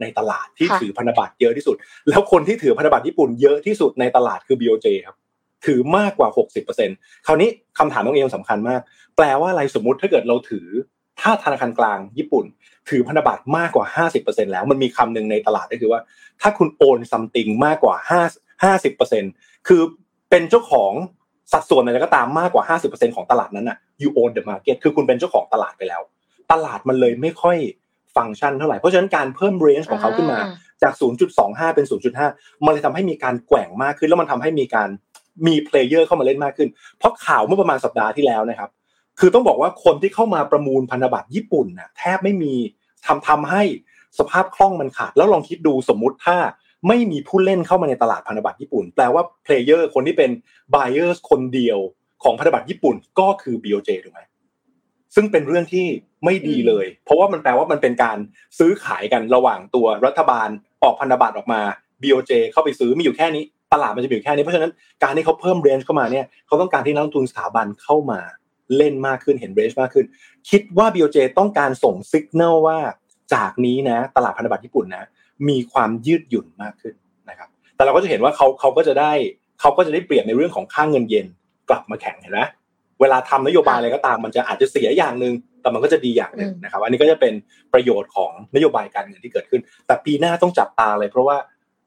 [0.01, 1.75] ในตลาดที่ค่ะถือพันธบัตรเยอะที่สุด
[2.09, 5.15] แล้วคนที่ถือพันธบัตรญี่ปุ่นเยอะที่สุดในตลาดคือ BOJ ครับ
[5.65, 6.29] ถือมากกว่า
[6.77, 8.81] 60%คราวนี้คำถามน้องเอมสำคัญมาก
[9.15, 10.67] แปลว่าอะไรสมมุติถ้าเกิดเราถือ
[11.21, 12.45] ถ้าธนาคารกลางญี่ปุ่น
[12.89, 16.01] ถือพันธบัตรมากกว่า 50%แล้วมันมีคำหนึ่งในตลาดก็คือว่า
[16.41, 17.95] ถ้าคุณโอนซัมติงมากกว่า
[18.63, 19.81] 5 50%คือ
[20.29, 20.91] เป็นเจ้าของ
[21.53, 26.01] สัดส่วนอะไรก็ตามมากกว่า 50%ของตลาดนั้นน่ะ you own the market คือคุณเป็นเจ้าของตลาดไปแล้ว
[26.51, 27.57] ตลาดมันเลยไม่ค่อย
[28.15, 30.39] ฟังก์ชันเท่าไหร่ เพราะฉะนั้นการเพิ่ม range ของเขาขึ้นมา
[30.83, 30.93] จาก
[31.35, 31.85] 0.25 เป็น
[32.25, 34.89] 0.5 มันเลยทำให้มีการแกว่งมากขึ้น แล้วมันทำให้มีการ
[35.47, 38.69] มี player เข้ามาเล่นมากขึ้น เพราะข่าวเมื่อประมาณสัปดาห์ที่แล้วนะครับ
[39.19, 42.53] คือต้องบอกว่าคนที่เข้ามาประมูลพันธบัตรญี่ปุ่นน่ะแทบไม่มี
[43.05, 43.63] ทำทำให้
[44.19, 46.37] สภาพคล่องมันขาด แล้วลองคิดดูสมมุติถ้า
[46.87, 50.31] ไม่มีผู้เล่นเข้ามาในตลาดพันธบัตรญี่ปุ่น แปลว่า player คนที่เป็น
[50.73, 51.79] buyers คนเดียว
[52.23, 54.21] ของพันธบัตรญี่ปุ่นก็คือ BOJ ถูกไหม
[55.15, 55.85] ซึ่งเป็นเรื่องที่
[56.25, 58.17] ไม่ดีเลย เพราะว่ามันแปลว่ามันเป็นการ
[58.59, 60.49] ซื้อขายกันระหว่างตัวรัฐบาล
[60.83, 61.61] ออกพันธบัตรออกมา
[62.01, 64.71] BOJ เข้าไปซื้อมีอยู่แค่นี้ตลาดมันจะมีอยู่แค่นี้เพราะฉะนั้น
[65.03, 68.19] การที่เขาเพิ่มเรนจ์เข้ามาเนี่ยเขาต้องการที่นักลงทุนสถาบันเข้ามา
[68.77, 70.05] เล่นมากขึ้นเห็นเรนจ์มากขึ้น
[70.49, 72.77] คิดว่า BOJ ต้องการส่งสัญญาณว่า
[73.33, 75.05] จากนี้นะ ตลาดพันธบัตรญี่ปุ่นนะ
[75.49, 76.95] มีความยืดหยุ่นมากขึ้น
[77.29, 79.11] นะครับ แต่เราก็จะเห็นว่าเขาเขาก็จะได้
[79.61, 81.27] เขาก็จะได้เปรียบในเรื่องของค่างเงินเยน
[81.69, 82.41] กลับมาแข่งเห็นไหม
[83.01, 87.33] เวลาทำนโยบายอะไรก็ตามมันจะอาจจะเสียอย่างหนึ่งแต่มันก็จะดีอย่างหนึ่งนะครับ อันนี้ก็จะเป็น
[87.73, 91.37] ประโยชน์ของนโยบายการเงินที่เกิดขึ้น แต่ปีหน้าต้องจับตาเลยเพราะว่า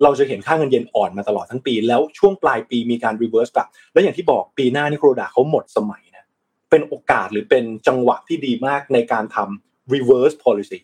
[0.03, 6.25] เราจะเห็นค่าเงินเยนอ่อนมาตลอดทั้งปี แล้วช่วงปลายปีมีการ reverse กลับ แล้วอย่างที่บอกปีหน้านี่คุโรดะเขาหมดสมัยนะ
[6.71, 10.81] เป็นโอกาสหรือเป็นจังหวะที่ดีมากในการทำ reverse policy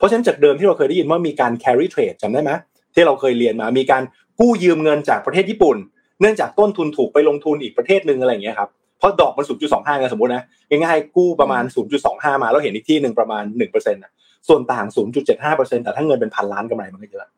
[0.00, 2.52] เพราะฉะนั้นจากเดิมที่เราเคยได้ยินว่ามีการ carry trade จำได้ไหม
[2.94, 4.02] ที่เราเคยเรียนมามีการ
[4.40, 5.76] กู้ยืมเงินจากประเทศญี่ปุ่น
[6.20, 11.64] เนื่องจากต้นทุนถูกไปลงทุนอีกประเทศหนึ่งอะไรอย่างเงี้ยครับเพราะดอกมัน 0.25ไงสมมตินะง่ายๆกู้ประมาณ
[12.02, 14.12] 0.25 มาแล้วเห็นอีกที่หนึ่งประมาณ1%นะ
[14.48, 14.86] ส่วนต่าง
[15.34, 17.30] 0.75%แต่ถ้าเงินเป็นพันล้านกำไรมันก็เยอะ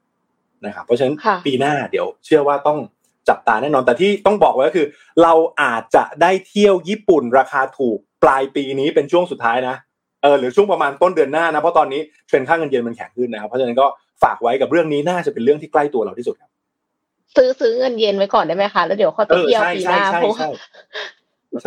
[0.66, 1.14] นะครับเพราะฉะนั้น
[1.46, 2.79] ปีหน้าเดี๋ยวเชื่อว่าต้อง
[3.29, 4.87] จับตาแน่นอนแต่ที่ต้องบอกไว้ก็คือ
[5.22, 9.77] เราอาจจะได้เที่ยวญี่ปุ่นราคาถูกปลายปีนี้เป็นช่วงสุดท้ายนะ
[10.22, 13.87] เออหรือช่วงประมาณต้นเดือนหน้านะเพราะตอนนี้เทรนค่าเงินเยนมันแข็งขึ้นนะครับเพราะฉะนั้นก็
[14.22, 16.50] ฝากไว้กับเรื่องนี้น่าจะเป็นเรื่องที่ใกล้ตัวเราที่สุดครับ
[17.37, 20.37] ซื้อซื้อเงินเยนไว้ก่อนได้ไหมคะแล้วเดี๋ยวเขาไปเที่ยวปีหน้าเพราะ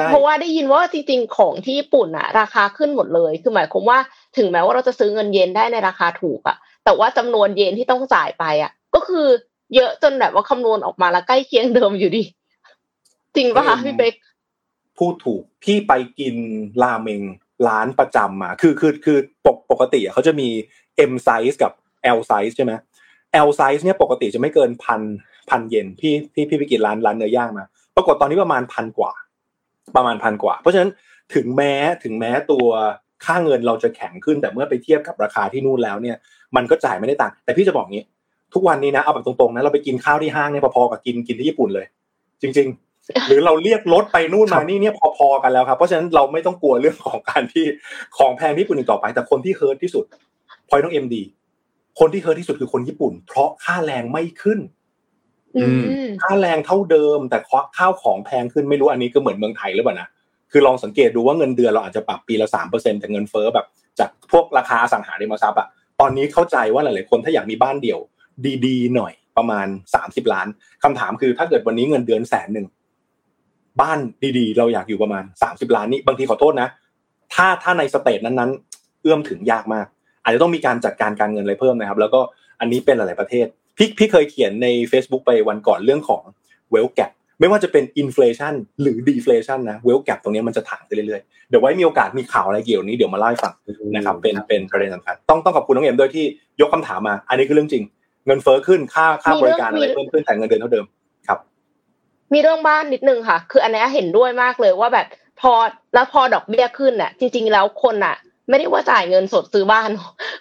[0.09, 3.99] เพราะว่าได้ยินว่าจริงๆของที่ญี่ปุ่นอะราคาขึ้นหมดเลย คือหมายความว่า
[4.37, 9.27] ถึงแม้ว่าเราจะซื้อเงินเยนได้ในราคาถูกอะแต่ว่าจำนวนเยนที่ต้องจ่ายไปอะก็คือ
[9.75, 12.23] เยอะจนแบบว่าคำนวณออกมาแล้วใกล้เคียงเดิมอยู่ดี
[13.35, 14.13] จริงปะคะพี่เป๊ก
[14.97, 16.35] พูดถูกพี่ไปกิน
[16.83, 17.21] ราเมง
[17.67, 20.47] ร้านประจำมา คือคือคือปกปกติเขาจะมี
[21.11, 21.71] M size กับ
[22.17, 22.73] L size ใช่ไหม
[23.47, 25.01] L size เนี่ยปกติจะไม่เกินพัน
[25.49, 27.65] พันเยนพี่พี่พี่ไปกินร้านร้านเนื้อย่างมา
[27.95, 29.11] ปรากฏตอนนี้ประมาณพันกว่า
[29.95, 30.89] ประมาณพันกว่า เพราะฉะนั้น
[31.35, 32.67] ถึงแม้ถึงแม้ตัว
[33.25, 36.17] ค่าเงินเราจะแข็งขึ้นแต่เมื่อไปเทียบกับราคาที่นู่นแล้วเนี่ย
[36.55, 38.05] มันก็จ่ายไม่ได้ต่าง แต่พี่จะบอกงี้
[38.53, 41.85] ทุกวันนี้นะเอาแบบตรงๆนะเราไปกินข้าวที่ห้างเนี่ยพอๆกับกินกินที่ญี่ปุ่นเลย
[42.41, 42.85] จริง ๆ
[43.27, 47.65] หรือเราเรียกรถไปนู่นมานี่เนี่ยพอๆกันแล้วครับ เพราะฉะนั้นเราไม่ต้องกลัวเรื่องของการที่
[48.17, 50.05] ของแพงที่ญี่ปุ่นอีกต่อไป แต่คนที่ hurt ที่สุด
[50.69, 51.23] point น้องเอ็มดี
[51.99, 54.59] คนที่ hurt ที่สุดคือคนญี่ปุ่น เพราะค่าแรงไม่ขึ้น
[56.21, 57.37] ค่าแรงเท่าเดิม แต่
[57.77, 60.07] ข้าวของแพงขึ้นไม่รู้อันนี้ก็เหมือนเมืองไทยหรือเปล่านะ
[60.51, 63.65] คือลองสังเกตดูว่าเงินเดือนเราอาจจะปรับปีละสามเปอร์เซ็นต์แต่เงินเฟ้อแบบ
[63.99, 65.67] จากพวกราคาอสังหาริมทรัพย์อะ
[66.01, 67.99] ตอนนี้เข้าใจว่าหลายๆคนถ้าอยากมีบ้านเดี่ยว
[68.65, 70.47] ดีๆ หน่อยประมาณสามสิบล้าน
[70.83, 72.67] คำถามคือถ้าเกิดวันนี้เงินเดือนแสนหนึ่ง
[73.81, 73.99] บ้าน
[74.38, 76.69] ดีๆ เราอยากอยู่ประมาณสามสิบล้านนี่บางทีขอโทษนะ
[77.33, 79.85] ถ้าถ้าใน state นั้นๆ เอื้อมถึงยากมาก
[80.23, 82.19] อาจจะต้องมีการจัดการการเงินอะไรเพิ่มนะครับ แล้วก็
[82.59, 83.45] อันนี้เป็นหลาย ๆประเทศ
[83.77, 86.21] พี่พี่เคยเขียนใน Facebook ไปวันก่อนเรื่องของ
[86.73, 93.53] wealth gap ไม่ว่าจะเป็น inflation หรือ deflation นะ wealth gap ตรงนี้มันจะถ่างไปเรื่อยๆ เดี๋ยวไว้มีโอกาสมีข่าวอะไรเกี่ยวนี้เดี๋ยวมาเล่าให้ฟัง
[93.95, 96.25] นะครับเป็นเป็นประเด็นสำคัญต้องต้องขอบคุณน้องเอ็มด้วยที่
[96.61, 97.83] ยกคำถามมา อันนี้คือเรื่องจริง
[98.27, 100.94] เงินเฟ้อขึ้นค่าค่าบริการอะไรเพิ่มขึ้นแต่เงินเดือนเท่าเดิมครับ
[102.33, 105.07] มีเรื่องบ้านนิดนึงค่ะ คืออันนี้เห็นด้วยมากเลยว่าแบบ
[105.41, 105.51] พอ
[105.93, 108.15] แล้วพอดอกเบี้ยขึ้นอะ จริง ๆ แล้วคนอะ
[108.49, 109.89] ไม่ได้ว่าจ่ายเงินสดซื้อบ้าน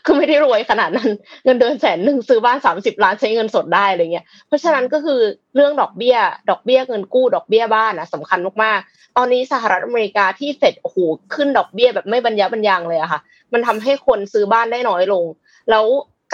[0.04, 1.10] คือไม่ได้รวยขนาดนั้น
[1.44, 5.20] เงินเดือนแสนหนึ่งซื้อบ้านสามสิบล้านใช้เงินสดได้อะไรเงี้ย เพราะฉะนั้นก็คือ
[5.54, 6.16] เรื่องดอกเบี้ย
[6.50, 10.98] ดอกเบี้ยเงินกู้ดอกเบี้ยบ้านอะสำคัญมากๆ ตอนนี้สหรัฐอเมริกาที่เฟดโอ้โห
[11.34, 13.20] ขึ้นดอกเบี้ยแบบไม่บรรยะบรรยังเลยอะค่ะ
[13.52, 15.24] มันทำให้คนซื้อบ้านได้น้อยลง
[15.70, 15.84] แล้ว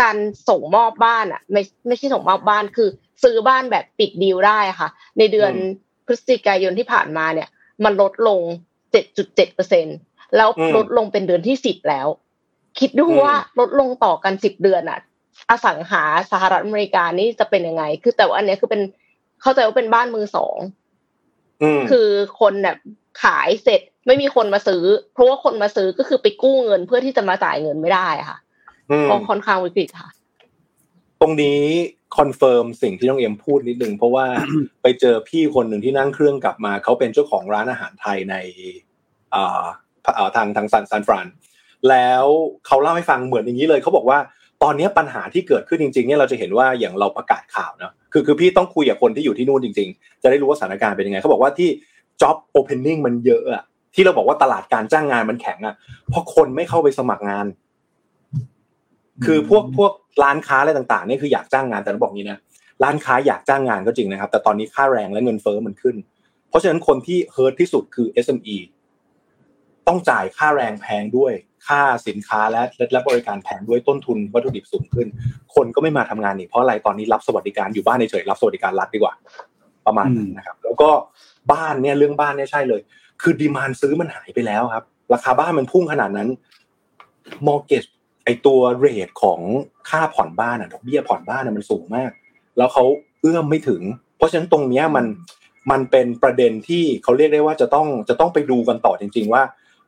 [0.00, 0.16] การ
[0.48, 2.88] ส่งมอบบ้านอะไม่ไม่ใช่ส่งมอบบ้านคือ
[3.22, 5.52] ซื้อบ้านแบบปิดดีลได้ค่ะ ในเดือน
[6.06, 7.48] พฤศจิกายนที่ผ่านมาเนี่ย
[7.84, 8.40] มันลดลง
[8.92, 9.96] เจ็ดจุดเจ็ดเปอร์เซ็นต์
[10.36, 12.06] แล้วลดลงเป็นเดือนที่สิบแล้ว
[12.78, 14.98] คิดดูว่าลดลงต่อกันสิบเดือนอะ
[15.50, 16.02] อสังหา
[16.32, 18.82] สหรัฐอเมริกานี่จะเป็นยังไง คือแต่ว่าอันนี้คือเป็น
[19.42, 20.56] เข้าใจว่าเป็นบ้านมือสอง
[21.90, 22.08] คือ
[22.40, 22.78] คนแบบ
[23.22, 28.38] ขายเสร็จไม่มีคนมาซื้อ เพราะว่าคนมาซื้อก็คือไปกู้เงินเพื่อที่จะมาจ่ายเงินไม่ได้ค่ะ
[29.10, 30.08] ก็ค่อนข้างวิกฤตค่ะ
[31.20, 31.60] ตรงนี้
[32.16, 34.26] confirm สิ่งที่น้องเอ็มพูดนิดนึง เพราะว่า
[34.82, 38.34] ไปเจอพี่คนหนึ่งที่นั่งเครื่องกลับมา เขาเป็นเจ้าของร้านอาหารไทยใน
[39.34, 39.64] อ่า
[40.36, 41.26] ทางทางซานซานฟราน
[41.88, 42.24] แล้ว
[42.66, 44.18] เขาเล่าให้ฟังเหมือนอย่างนี้เลยเขาบอกว่า
[44.62, 51.68] ตอนนี้ปัญหาที่เกิดขึ้นจริงๆเนี่ยเราจะเห็นว่าอย่างเราประกาศข่าวนะคือคือพี่ต้องคุยกับคนที่อยู่ที่นู่นจริง ๆ จะได้รู้ว่าสถานการณ์เป็นยังไงเขาบอกว่าที่
[52.20, 53.62] job opening มันเยอะอะ
[53.94, 55.74] ที่เราบอกว่าตลาดการจ้างงานมันแข็งอะ
[56.08, 57.46] เพราะคนไม่เข้าไปสมัครงาน
[59.24, 59.92] คือพวกพวก
[60.22, 62.38] ร้านค้าอะไรต่างๆนี่คืออยากจ้างงานแต่เราบอกงี้นะ
[62.82, 65.96] ร้านค้าอยากจ้างงานก็จริงนะครับ แต่ตอนนี้ค่าแรงและเงินเฟ้อมันขึ้น
[66.48, 68.56] เพราะฉะนั้นคนที่เฮิร์ทที่สุดคือ SME
[69.86, 71.32] ต้องจ่ายค่าแรงแพงด้วย
[71.66, 75.06] ค่าสินค้าและและบริการแพงด้วยต้นทุนวัตถุดิบสูงขึ้น
[75.54, 79.14] คนก็ไม่มาทำงานอีกเพราะอะไรตอนนี้รับสวัสดิการอยู่บ้านเฉยรับสวัสดิการรัฐดีกว่า
[79.86, 80.90] ประมาณนั้นนะครับ แล้วก็
[81.52, 82.80] บ้านเนี่ยเรื่องบ้านเนี่ยใช่เลย
[83.22, 86.28] คือดีมานซื้อมันหายไปแล้วครับ ราคาบ้านมันพุ่งขนาดนั้น
[87.46, 87.84] มอร์เกจ
[88.24, 89.40] ไอตัวเรทของ
[89.90, 92.10] ค่าผ่อนบ้านอะดอกเบี้ยผ่อนบ้านมันสูงมาก
[92.58, 92.84] แล้วเขา
[93.20, 93.82] เอื้อมไม่ถึง
[94.16, 95.06] เพราะฉะนั้นตรงเนี้ยมัน
[95.70, 99.42] มันเป็นประเด็นที่เขาเรียกได้ว่าจะต้องจะต้องไปดูกันต่อจริง ๆ ว่า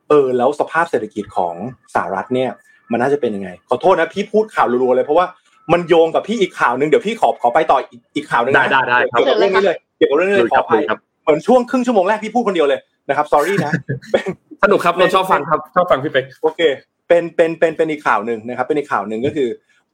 [0.09, 1.55] เออแล้วสภาพเศรษฐกิจของ
[1.93, 2.49] สหรัฐเนี่ย
[2.91, 5.25] มันน่าจะเป็นยังไง ขอโทษนะพี่พูดข่าวรัวๆเลยเพราะว่า
[5.73, 13.71] มันโยงกับพี่อีกข่าวหนึ่งเดี๋ยวพี่ขอขอไปต่ออีกอีกข่าวหนึ่งได้นะได้ได้ครับเกี่ยวกับเรื่องนี้เลยเกี่ยวกับเรื่องนี้เลยขออภัยครับเหมือนช่วงครึ่งชั่วโมงแรกพี่พูดคนเดียวเลยนะครับ sorry นะ
[14.11, 14.23] เป็น
[14.63, 16.61] สนุกครับเราชอบฟังครับชอบฟังพี่เป็กโอเค
[17.07, 19.49] เป็นเป็นเป็นเป็นอีกข่าวหนึ่งนะครับ เป็นอีกข่าวหนึ่งก็คือ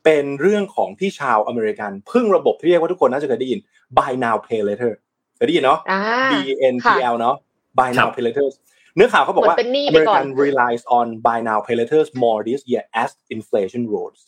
[0.05, 3.59] เป็นเรื่องของที่ชาวอเมริกันพึ่งระบบที่เรียกว่าทุกคนน่าจะเคยได้ยิน
[3.97, 4.91] buy now pay later
[5.35, 6.33] เคยได้ยินเนาะอ่า B
[6.73, 7.35] N P L เนาะ
[7.77, 8.47] buy now pay later
[8.95, 14.21] เนื้อข่าวเขาบอกว่าเหมือนเป็นหนี้ไปก่อน American relies on buy now pay later more this year as inflation rose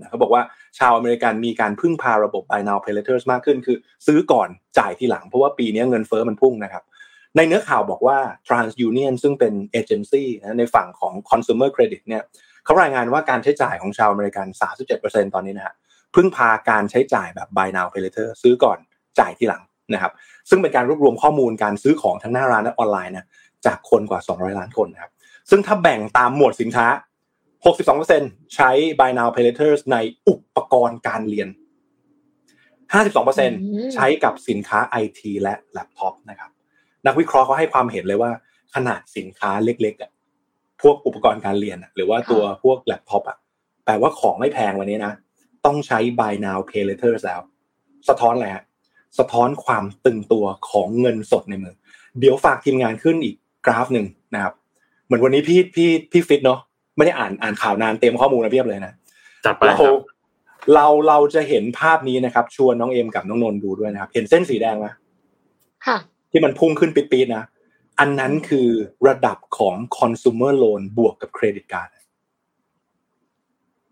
[0.00, 0.42] นะเขาบอกว่า
[0.78, 4.48] ชาวอเมริกันมีการพึ่งพาระบบ buy now pay later มากขึ้น คือ ซื้อก่อน
[4.78, 6.82] จ่ายทีหลัง เพราะว่าปีนี้เงินเฟ้อมันพุ่งนะครับ
[7.38, 12.22] ในเนื้อข่าวบอกว่า TransUnion ซึ่งเป็นเอเจนซี่นะในฝั่งของ consumer credit เนี่ย
[12.64, 14.46] เขารายงานว่าการใช้จ่ายของชาวอเมริกัน
[14.90, 15.74] 37%ตอนนี้นะฮะ
[16.14, 18.78] พึ่งพาการใช้จ่ายแบบ buy now pay later ซื้อก่อน
[19.18, 20.12] จ่ายทีหลังนะครับ
[20.50, 23.26] ซึ่งเป็นการรวบรวมข้อมูลการซื้อของทั้งหน้าร้านและออนไลน์นะ
[23.66, 25.12] จากคนกว่า 200 ล้านคนนะครับ
[25.50, 26.86] ซึ่งถ้าแบ่งตามหมวดสินค้า
[27.66, 29.96] 62%ใช้ buy now pay later ใน
[30.28, 31.48] อุปกรณ์การเรียน
[32.72, 36.50] 52%ใช้กับสินค้าไอทีและแล็ปท็อปนะครับ
[37.06, 38.30] นักวิเคราะห์เขาให้ความเห็นเลยว่า
[38.74, 40.10] ขนาดสินค้าเล็กๆอะ
[40.82, 43.38] พวกอุปกรณ์การเรียนอะหรือว่าตัวพวกแล็ปท็อปอะ
[43.84, 45.12] แปลว่าของไม่แพงวันนี้นะ
[45.66, 47.40] ต้องใช้ buy now pay later แล้ว
[48.08, 48.64] สะท้อนอะไรฮะ
[49.18, 51.74] สะท้อนความตึงตัวของเงินสดในมือ
[52.20, 53.34] เดี๋ยวฝากทีมงานขึ้นอีก
[53.66, 54.54] กราฟหนึ่งนะครับ
[55.04, 56.60] เหมือนวันนี้พี่พี่พี่ฟิตเนาะ
[56.96, 58.92] ไม่ได้อ่านอ่านข่าวนานเต็มข้อมูลมาเพียบเลยนะ
[59.46, 59.94] จัดไปเราครับ
[60.74, 64.86] เราเราจะเห็นภาพนี้นะครับ ชวนน้องเอ็มกับน้องนนท์ดูด้วยนะครับ เห็นเส้นสีแดงไหม
[65.86, 65.98] ค่ะ
[66.30, 67.44] ที่มันพุ่งขึ้นปี๊ดๆนะ
[67.98, 68.68] อันนั้นคือ
[69.08, 71.88] ระดับของ consumer loan บวกกับเครดิตการ์ด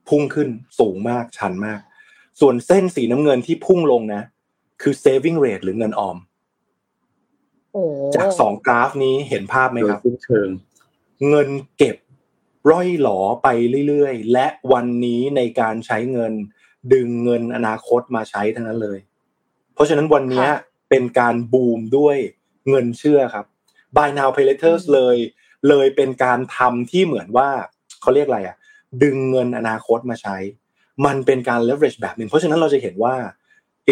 [0.08, 1.80] พุ่งขึ้นสูงมากชันมาก
[2.40, 4.22] ส่วนเส้นสีน้ำเงินที่พุ่งลงนะ
[4.82, 6.16] คือ saving rate หรือเงินออม
[7.72, 7.82] โอ้
[8.16, 10.48] จากสองกราฟนี้เห็นภาพไหมโดคยรับสิ้นเชิง
[11.28, 11.96] เงินเก็บ
[12.70, 13.48] ร่อยหลอไป
[13.88, 16.32] เรื่อยๆ และวันนี้ในการใช้เงิน
[16.92, 18.98] ดึงเงินอนาคตมาใช้ทั้งนั้นเลย
[19.74, 20.46] เพราะฉะนั้นวันนี้
[20.88, 22.16] เป็นการบูมด้วย
[22.68, 23.46] เงินเชื่อครับ
[23.96, 25.16] buy now pay later เลย
[25.68, 27.48] เลยเป็นการทำที่เหมือนว่า
[28.00, 28.56] เขาเรียกอะไรอะ
[29.02, 30.36] ดึงเงินอนาคตมาใช้
[31.06, 33.14] มันเป็นการ leverage แบบหนึ่งเพราะฉะนั้นเราจะเห็นว่า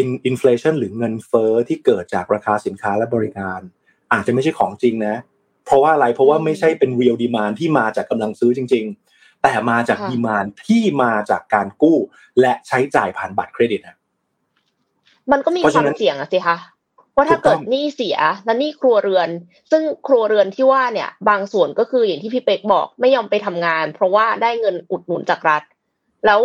[0.01, 3.61] in inflation หรือเงินเฟ้อที่เกิดจากราคาสินค้าและบริการ
[4.13, 5.15] อาจจะไม่ใช่ของจริงนะ
[5.65, 11.99] เพราะว่าอะไรเพราะว่าไม่ใช่เป็น real demand ที่มาจากกำลังซื้อจริง ๆ แต่มาจากค่ะ demand ที่มาจากการกู้
[12.41, 13.97] และใช้จ่ายผ่านบัตรเครดิตนะ
[15.33, 16.57] มันก็มีเพราะคฉะวามนั้นเสี่ยงอะสิคะ
[17.17, 19.29] ว่าถ้าถูกต้เกิอดงหนี้เสียและหนี้ครัวเรือน
[19.71, 25.63] ซึ่งครัวเรือนที่ว่าเนี่ย บางส่วนก็คืออย่างที่พี่เป็กบอกไม่ยอมไปทำงาน เพราะว่าได้เงินอุดหนุนจากรัฐ
[26.27, 26.41] แล้ว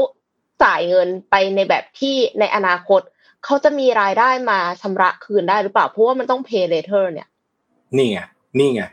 [0.64, 3.02] จ่ายเงินไปในแบบที่ในอนาคต
[3.46, 7.28] เขาจะมีรายได้มาชำระคืนได้หรือเปล่า เพราะว่ามันต้อง pay later เนี่ย
[7.98, 8.20] นี่ไง
[8.60, 8.84] นี่ไง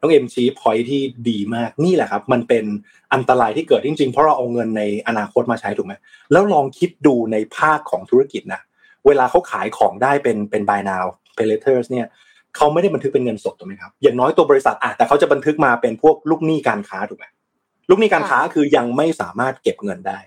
[0.00, 2.64] น้องเอ็มชี้พอยที่ดีมากนี่แหละครับ มันเป็น
[3.12, 5.94] อันตรายที่เกิดจริงๆ เพราะเราเอาเงินในอนาคตมาใช้ถูกไหม
[6.32, 8.60] แล้วลองคิดดูในภาคของธุรกิจนะ
[9.06, 12.08] เวลาเขาขายของได้เป็นเป็น buy now pay later เนี่ย
[12.56, 17.26] เขาไม่ได้บันทึกเป็นเงินสดถูกไหมครับอย่างน้อยตัวบริษัทอะแต่เขาจะบันทึกมาเป็นพวกลูกหนี้การค้าถูกไหม
[17.88, 20.18] ลูกหนี้การค้าคือยังไม่สามารถเก็บเงินได้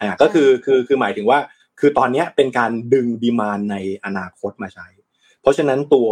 [0.00, 1.38] อ่าก็คือคือคือหมายถึงว่า
[1.80, 4.86] คือตอนเนี้ยเป็นการดึงดีมานในอนาคตมาใช้
[5.40, 6.10] เพราะฉะนั้นตัว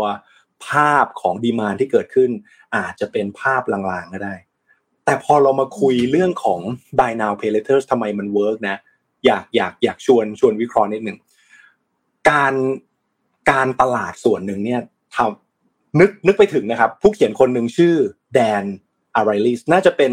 [0.67, 2.31] ภาพของดีมานที่เกิดขึ้น
[2.77, 4.35] อาจจะเป็นภาพลางๆก็ได้
[5.05, 6.61] แต่พอเรามาคุยเรื่องของ
[6.99, 8.77] buy now pay later ทำไมมันเวิร์กนะ
[9.27, 11.19] อยากอยากอยากชวนชวนวิเคราะห์นิดหนึ่ง
[12.31, 12.55] การ
[13.51, 14.81] การตลาดส่วนหนึ่งเนี่ย
[15.17, 17.95] ทำนึกนึกไปถึงนะครับ ผู้เขียนคนหนึ่งชื่อ
[18.35, 18.65] Dan
[19.15, 20.13] Ariely น่าจะเป็น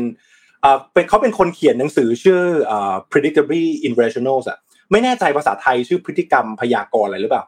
[0.61, 4.57] เอ่อเป็นเขาเป็นคนเขียนหนังสือชื่อเอ่อ predictably irrational อะ
[4.91, 7.43] ไม่แน่ใจภาษาไทยชื่อพฤติกรรมพยากรณ์อะไรหรือเปล่า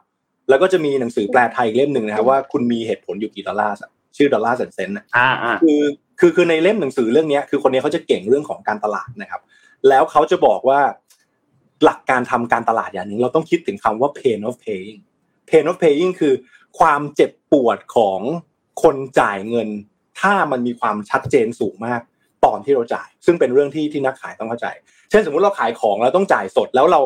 [0.48, 5.82] แล้วก็จะมีหนังสือแปลไทยอีกเล่มหนึ่งนะครับว่าคุณมีเหตุผลอยู่กี่ดอลลาร์อะชื่อ Dollars and Sense อ่าอ่าคือ
[6.20, 9.40] คือคือในเล่มหนังสือเรื่องเนี้ยคือคนนี้เขาจะเก่งเรื่องของการตลาดนะครับ
[9.88, 10.80] แล้วเขาจะบอกว่า
[11.84, 15.00] หลักการทำการตลาดอย่างหนึ่งเราต้องคิดถึงคำว่า pain of paying
[15.50, 16.34] pain of paying คือ
[16.78, 18.20] ความเจ็บปวดของ
[18.82, 19.68] คนจ่ายเงิน
[20.20, 22.00] ถ้ามันมีความชัดเจนสูงมาก
[22.44, 24.66] ตอนที่เราจ่าย ซึ่งเป็นเรื่องที่ที่นักขายต้องเข้าใจ
[25.10, 27.00] เช่นสมมุติเราขายของแล้วต้องจ่ายสดแล้วเรา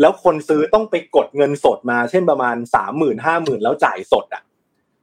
[0.00, 4.42] แล้วคนซื้อต้องไปกดเงินสดมา เช่นประมาณสามหมื่นห้าหมื่นแล้วจ่ายสดอะ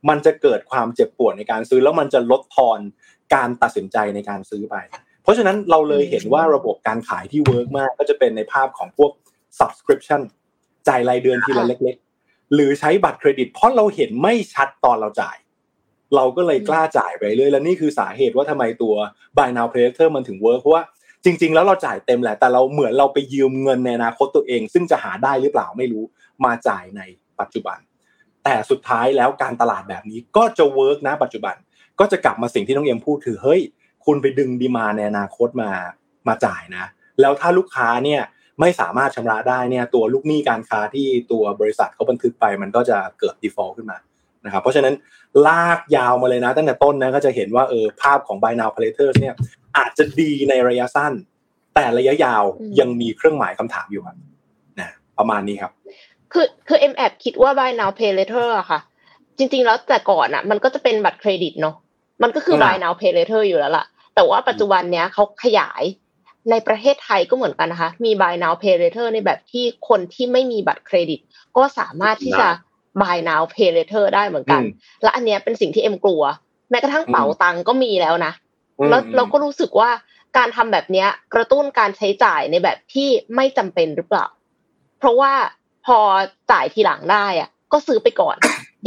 [0.10, 2.80] มันจะเกิดความเจ็บปวดในการซื้อแล้วมันจะลดทอน
[3.36, 4.76] การตัดสินใจในการซื้อไป
[5.30, 9.12] ราะฉะนั้นเราเลยเห็นว่าระบบการขายที่เวิร์กมากก็จะเป็นในภาพของพวก
[9.60, 10.22] subscription
[10.88, 15.38] จ่ายรายเดือนทีละเล็ก ๆ หรือใช้บัตรเครดิต เพราะเราเห็นไม่ชัดตอนเราจ่าย
[16.16, 18.96] เราก็เลยกล้าจ่ายไปเรื่อยแล้วนี่คือสาเหตุว่าทำไมตัว
[19.38, 20.84] buy now pay later มันถึง work เพราะว่า
[21.26, 26.04] จริง ๆ แล้วเราจ่ายเต็มแหละแต่เราเหมือนเราไปยืมเงินในอนาคตตัวเอง ซึ่งจะหาได้หรือเปล่าไม่รู้
[26.46, 27.02] มาจ่ายใน
[27.40, 27.78] ปัจจุบัน
[28.44, 31.56] แต่สุดท้ายแล้วการตลาดแบบนี้ก็จะ work นะปัจจุบัน
[32.00, 33.62] ก็จะกลับมาสิ่งที่น้องเอ็มพูดคือเฮ้ย
[34.06, 35.72] คุณไปดึง demand ในอนาคตมา
[36.28, 36.86] มาจ่ายนะ
[37.22, 38.22] แล้วถ้าลูกค้าเนี่ย
[38.62, 43.98] ไม่สามารถชำระได้เนี่ยตัวลูกหนี้การค้าที่ตัวบริษัทเขาบันทึกไป มันก็จะเกิด default ขึ้นมา
[44.46, 44.94] นะครับเพราะฉะนั้น
[45.48, 49.36] ลากยาวมาเลยนะตั้งแต่ต้นนะก็จะเห็นว่าเออภาพของ buy now pay later เนี่ย
[49.78, 51.14] อาจจะดีในระยะสั้น
[51.76, 52.44] แต่ระยะยาว
[52.80, 54.18] ยังมีเครื่องหมายคำถามอยู่ครับ
[54.80, 55.72] นะประมาณนี้ครับ
[56.34, 58.80] คือคือเอ็มแอบคิดว่า buy now pay later อะค่ะ
[59.38, 61.76] จริง ๆ แล้วแต่ก่อนอะมันก็จะเป็นบัตรเครดิตเนาะ
[62.22, 65.84] มันก็คือ buy now pay later อยู่แล้วล่ะ แต่ว่าปัจจุบันเนี้ยเขาขยาย
[66.52, 71.20] ในประเทศไทยก็เหมือนกันนะคะ มี buy now pay later ในแบบที่คนที่ไม่มีบัตรเครดิต
[71.58, 72.48] ก็สามารถที่จะ
[73.02, 74.62] buy now pay later ได้เหมือนกัน
[75.04, 76.24] และอันเนี้ยเป็นสิ่งที่เอ็มกลัว
[76.70, 78.34] แม้กระทั่งเป๋าตังก็มีแล้วนะ
[78.90, 79.90] แล้วเราก็รู้สึกว่า
[80.38, 84.28] การทำแบบเนี้ยกระตุ้นการใช้จ่ายในแบบที่ไม่จำเป็นหรือเปล่า
[85.00, 85.34] เพราะว่า
[85.86, 86.00] พอ
[86.52, 88.36] จ่ายทีหลังได้อะก็ซื้อไปก่อน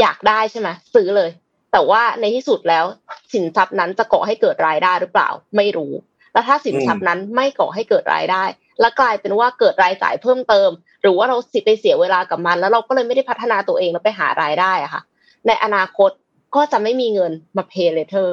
[0.00, 1.30] อยากได้ใช่ไหมซื้อเลย
[1.72, 2.84] แต่ว่าในที่สุดแล้ว
[3.32, 5.92] สินทรัพย์นั้นจะก่อให้เกิดรายได้หรือเปล่า ไม่รู้
[6.32, 8.44] แล้วถ้าสินทรัพย์นั้นไม่ก่อให้เกิดรายได้
[8.80, 10.70] และกลายเป็นว่าเกิดรายจ่ายเพิ่มเติม
[11.02, 15.02] หรือว่าเราสิไปเสียเวลากับมัน แล้วเราก็เลยไม่ได้พัฒนาตัวเองแล้วไปหารายได้อะค่ะ
[15.46, 16.10] ในอนาคต
[16.54, 18.28] ก็จะไม่มีเงินมา pay later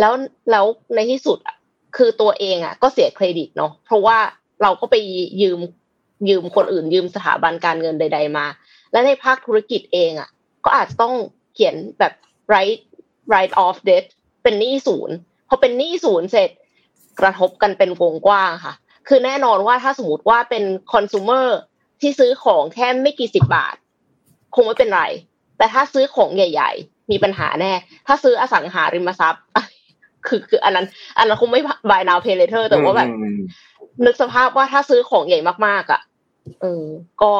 [0.00, 0.12] แล้ว
[0.50, 1.56] แล้วในที่สุดอะ
[1.96, 4.18] คือตัวเองอะ ก็เสียเครดิตเนาะเพราะว่า
[4.62, 4.94] เราก็ไป
[5.42, 5.58] ยืม
[6.28, 8.46] ยืมคนอื่น ยืมสถาบันการเงินใด ๆมา
[8.92, 10.28] และในภาคธุรกิจเองอะ
[10.64, 11.14] ก็อาจจะต้อง
[11.54, 12.12] เขียนแบบ
[12.50, 12.82] write
[13.30, 14.06] write off debt
[14.42, 15.14] เป็นหนี้ศูนย์
[15.48, 16.50] พอเป็นหนี้ศูนย์เสร็จ
[17.20, 18.74] กระทบกันเป็นวงกว้างค่ะ
[19.08, 21.46] คือแน่นอนว่าถ้าสมมติว่าเป็นคอน sumer
[22.00, 23.76] ที่ซื้อของแค่ไม่กี่สิบบาท
[24.54, 25.02] คงไม่เป็นไร
[25.58, 27.72] แต่ถ้าซื้อของใหญ่ ๆ มีปัญหาแน่
[28.06, 29.44] ถ้าซื้ออสังหาริมทรัพย์
[30.26, 30.86] คือคืออันนั้น
[31.18, 33.08] อันนั้นคงไม่ buy now pay later แต่ว่าแบบ
[34.04, 36.00] นึกสภาพว่าถ้าซื้อของใหญ่มากๆอะ
[36.60, 36.84] เออ
[37.22, 37.32] ก็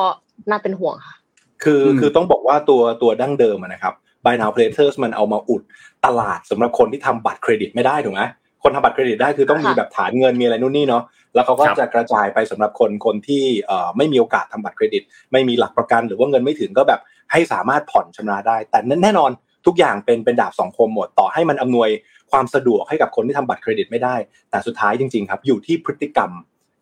[0.50, 1.16] น่าเป็นห่วงค่ะ
[1.64, 3.94] คือคือต้องบอกว่าตัวตัวดั้งเดิมนะครับ
[4.26, 5.62] buy now pay later มันเอามาอุด
[6.06, 8.22] ตลาดสำหรับคนที่ทำบัตรเครดิตไม่ได้ถูกไหม
[8.62, 11.02] คนทำบัตรเครดิตได้คือต้องมีแบบฐานเงินมีอะไรนู่นนี่เนาะ
[11.34, 17.00] แล้วเขาก็จะกระจายไปสำหรับคนคนที่เอ่อไม่มีโอกาสทำบัตรเครดิต ไม่มีหลักประกัน หรือว่าเงินไม่ถึงก็แบบ
[17.32, 19.30] ให้สามารถผ่อนชำระได้ แต่แน่นอน
[19.66, 21.88] ทุกอย่างเป็นเป็นดาบสองคมหมดต่อให้มันอำนวย
[22.30, 24.16] ความสะดวกให้กับคนที่ทำบัตรเครดิตไม่ได้
[24.50, 26.30] แต่สุดท้ายจริงๆครับอยู่ที่พฤติกรรม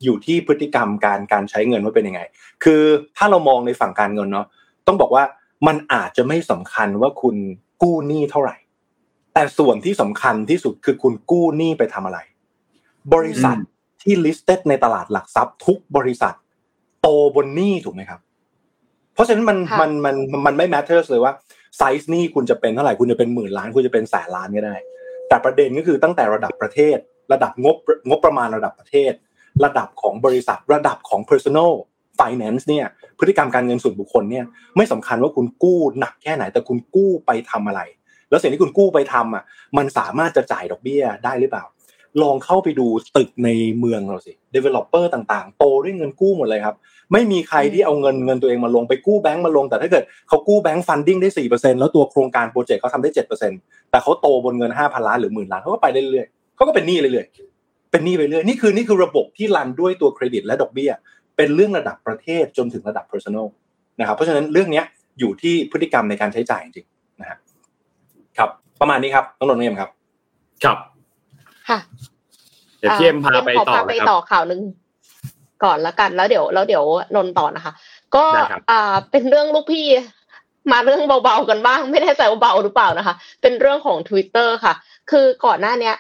[0.04, 2.20] อยู่ที่พฤติกรรมการการใช้เงินว่าเป็นยังไง
[2.64, 2.83] คือ
[3.16, 4.46] ถ้าเรามองในฝั่งการเงินเนาะ
[4.87, 5.24] ต้องบอกว่า
[5.66, 7.37] มันอาจจะไม่สำคัญว่าคุณ
[7.83, 8.57] กู้หนี้เท่าไหร่
[9.35, 12.18] แต่ส่วนที่สำคัญที่สุดคือคุณกู้หนี้ไปทำอะไร
[13.14, 13.57] บริษัท
[14.03, 16.35] ที่ listed ในตลาดหลักทรัพย์ ทุกบริษัท
[17.03, 18.20] โตบนหนี้ถูกไหมครับ
[19.14, 21.33] เพราะฉะนั้นมันมันมันมันไม่ matters เลยว่า
[21.79, 24.77] ไซส์หนี้คุณจะเป็นเท่าไหร่คุณจะเป็นหมื่นล้าน คุณจะเป็นแสนล้านก็ได้
[25.29, 26.98] แต่ประเด็นก็คือตั้งแต่ระดับประเทศ
[27.33, 27.77] ระดับงบ
[28.09, 29.12] งบประมาณระดับประเทศ
[29.64, 31.72] ระดับของบริษัทระดับของ personal
[32.18, 32.87] finance เนี่ย
[33.25, 34.45] พฤติกรรมการเงินส่วนบุคคลเนี่ย
[34.77, 37.81] ไม่สำคัญว่าคุณกู้หนักแค่ไหน แต่คุณกู้ไปทำอะไร
[38.31, 39.45] แล้วสิ่งที่คุณกู้ไปทำอะ
[39.77, 41.65] มันสามารถจะจ่ายดอกเบี้ยได้หรือเปล่า
[42.23, 46.77] ลองเข้าไปดูตึกในเมืองเราสิ developer ต่างๆ โตด้วยเงินกู้หมดเลยครับ
[47.13, 53.53] ไม่มีใครที่เอาเงินเงินตัวเองมาลงไปกู้แบงก์มาลง แต่ถ้าเกิดเขากู้แบงก์ funding ได้สี่เปอร์เซ็นต์แล้วตัวโครงการโปรเจกต์เขาทำได้เจ็ดเปอร์เซ็นต์
[53.91, 60.91] แต่เขาโตบนเงินห้าพันล้านหรือหมื่นล้านเขาก็ไปเรื่อยๆเขาก็เป็นหนี้เรื่อยๆเป็นหนี้ไปเรื่อยนี่คือนี่คือระบบที่ run ด้วยตัวเครดิตและดอกเบี้ย
[61.37, 63.47] เป็นเรื่องระดับประเทศจนถึงระดับ personal
[64.01, 64.83] นะครับเพราะฉะนั้นเรื่องนี้
[65.18, 67.38] อยู่ที่พฤติกรรมในการใช้จ่ายจริงๆนะครับ
[68.38, 69.90] ครับ ประมาณนี้ครับน้องนนท์เอ็มครับ
[70.64, 70.79] ครับ
[71.68, 71.79] ค่ะ
[72.79, 74.61] เดี๋ยวพี่เอ็มพาไปต่อไปนะครับต่อข่าวหนึ่ง
[75.64, 76.85] ก่อนละกัน แล้วเดี๋ยวแล้วเดี๋ยว
[77.16, 77.73] นนต่อนะคะ
[78.16, 79.87] ก็ได้ครับอ่าเป็นเรื่องลูกพี่
[80.73, 84.75] มาเรื่องเบาๆกันบ้าง ไม่แน่ใจว่าเบาหรือเปล่านะคะ เป็นเรื่องของ Twitter ค่ะ
[85.11, 85.94] คือก่อนหน้าเนี้ย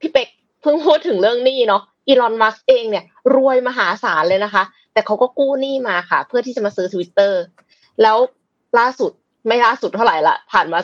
[0.00, 0.28] พี่เป็ก
[0.62, 7.32] เพิ่งพูดถึงเรื่องหนี้เนาะ อีลอนมัสเองเนี่ยรวยมหาศาลเลยนะคะ แต่เขาก็กู้หนี้มาค่ะ เพื่อที่จะมาซื้อ Twitter
[8.02, 8.16] แล้ว
[8.78, 9.10] ล่าสุด
[9.46, 10.78] ไม่ล่าสุดเท่าไหร่ละผ่านมา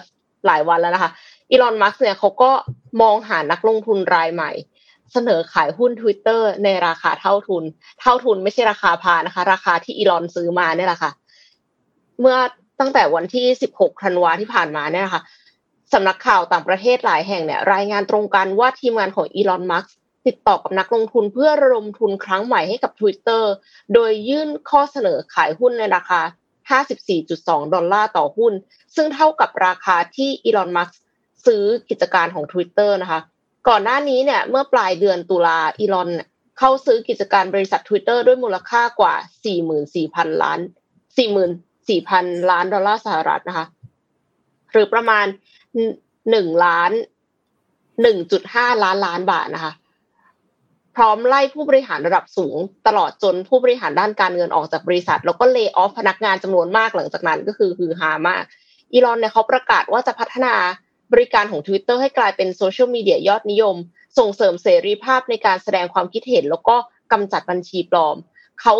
[0.46, 1.10] หลายวันแล้วนะคะ
[1.50, 2.50] อีลอนมัสเนี่ยเขาก็
[3.02, 4.50] มองหานักลงทุนรายใหม่
[5.12, 7.64] เสนอขายหุ้น Twitter ในราคาเท่าทุน
[8.00, 11.10] เท่าทุนไม่ใช่ราคาพานะคะ ราคาที่อีลอนซื้อมาเนี่ยแหละค่ะ
[12.20, 12.36] เมื่อ
[12.80, 13.46] ตั้งแต่วันที่
[13.76, 15.22] 16 ธันวาที่ผ่านมาเนี่ยนะคะ
[15.92, 19.86] สำนักข่าวต่างประเทศหลายแห่งเนี่ยรายงานตรงกันว่าทีมงานของอีลอนมัส
[20.26, 23.42] ติดต่อกับนักลงทุนเพื่อระดมทุนครั้งใหม่ให้กับ Twitter
[23.94, 26.20] โดยยื่นข้อเสนอขายหุ้นในราคา
[26.82, 28.52] 54.2 ดอลลาร์ต่อหุ้น
[28.96, 30.90] ซึ่งเท่ากับราคาที่อีลอน มัสก์
[31.46, 33.20] ซื้อกิจการของ Twitter นะคะ
[33.68, 36.10] ก่อนหน้านี้เนี่ยเมื่อปลายเดือนตุลาอีลอน
[36.58, 39.14] เข้าซื้อกิจการบริษัท Twitter ด้วยมูลค่ากว่า
[39.78, 40.60] 44,000 ล้าน
[41.54, 43.66] 44,000 ล้านดอลลาร์สหรัฐนะคะ
[44.72, 45.26] หรือประมาณ
[46.30, 46.90] หนึ่งล้าน
[48.02, 49.72] หนึ่งจุดห้าล้านล้านบาทนะคะ
[50.96, 58.44] พร้อมไล่ผู้บริหารระดับสูง ตลอดจนผู้บริหารด้านการเงินออกจากบริษัท แล้วก็เลิกออฟพนักงานจำนวนมากหลังจากนั้นก็คือฮือฮามาก
[58.92, 60.54] อีลอนเนี่ยเขาประกาศว่าจะพัฒนา
[61.12, 63.76] บริการของ Twitter ให้กลายเป็นโซเชียลมีเดียยอดนิยม
[64.18, 66.76] ส่งเสริมเสรีภาพในการแสดงความคิดเห็น แล้วก็
[67.12, 68.16] กำจัดบัญชีปลอม
[68.60, 68.74] เขา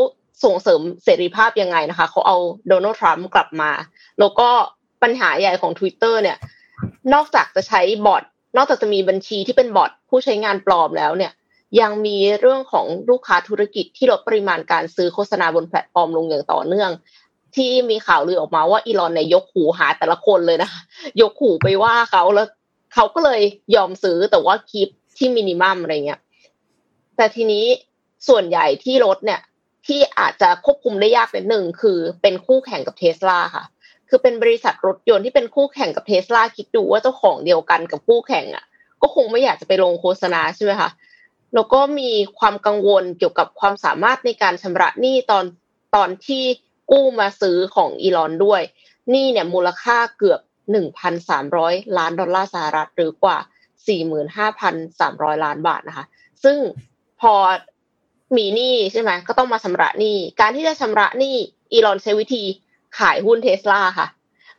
[0.45, 2.39] ส่งเสริมเสรีภาพยังไงนะคะ เขาเอา
[2.69, 3.71] โดนัลด์ทรัมป์กลับมา
[4.21, 4.49] แล้วก็
[5.03, 6.37] ปัญหาใหญ่ของ Twitter เนี่ย
[7.15, 8.23] นอกจากจะใช้บอท
[8.57, 11.33] นอกจากจะมีบัญชีที่เป็นบอทผู้ใช้งานปลอมแล้วเนี่ย
[11.81, 16.91] ยังมีเรื่องของลูกค้าธุรกิจที่ลดปริมาณการซื้อโฆษณาบนแพลตฟอร์มลงอย่างต่อเนื่อง
[17.57, 20.70] ที่มีข่าวลือออกมาว่าอีลอนเนี่ยยกหูหาแต่ละคนเลยนะ
[21.20, 22.49] ยกหูไปว่าเขาแล้ว
[22.95, 23.41] เขาก็เลย
[23.77, 26.20] ยอมซื้อแต่ว่า keep ที่ minimum อะไรเงี้ย
[27.16, 27.64] แต่ทีนี้
[28.29, 29.41] ส่วนใหญ่ที่ลดเนี่ย
[29.87, 33.64] ที่อาจจะควบคุมได้ยากนิดหนึ่งคือเป็นคู่แข่งกับเทสลาค่ะ
[34.09, 38.64] คือเป็นบริษัทรถยนต์ที่เป็นคู่แข่งกับเทสลาคิดดูว่าเจ้าของเดียวกันกับคู่แข่งอะ
[39.03, 40.91] ก็คงไม่อยากจะไปลงโฆษณาใช่ไหมคะ
[41.55, 45.45] แล้วก็มีความกังวลเกี่ยวกับความสามารถในการชำระหนี้ตอน
[45.95, 46.45] ตอนที่
[46.91, 48.63] กู้มาซื้อของอีลอนด้วย
[49.11, 50.41] หนี้เนี่ยมูลค่าเกือบ
[51.19, 53.39] 1,300 ล้านดอลลาร์สหรัฐหรือกว่า
[54.57, 56.07] 45,300 ล้านบาทนะคะ
[56.45, 56.59] ซึ่ง
[57.21, 57.35] พอ
[58.37, 61.37] มีหนี้ใช่ไหมก็ต้องมาชำระหนี้การที่จะชำระหนี้
[61.73, 62.45] อีลอนใช้วิธี
[62.99, 64.09] ขายหุ้นเทสลาค่ะ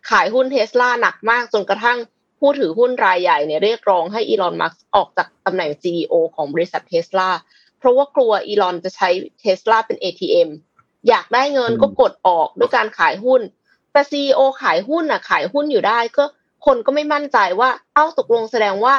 [0.10, 1.98] ขายหุ้นเทสลาหนักมากจนกระทั่ง
[2.48, 7.30] ผู้ถือหุ้นรายใหญ่เนี่ยเรียกร้องให้อีลอนมัสออกจากตำแหน่ง CEO ของบริษัทเทสลา
[7.80, 10.50] เพราะว่ากลัวอีลอนจะใช้เทสลาเป็น ATM
[11.08, 13.42] อยากได้เงินก็กดออกด้วยการขายหุ้น
[13.92, 16.24] แต่ CEO ขายหุ้นอะขายหุ้นอยู่ได้ก็
[16.66, 18.96] คนก็ไม่มั่นใจว่าเอ้าตกลงแสดงว่า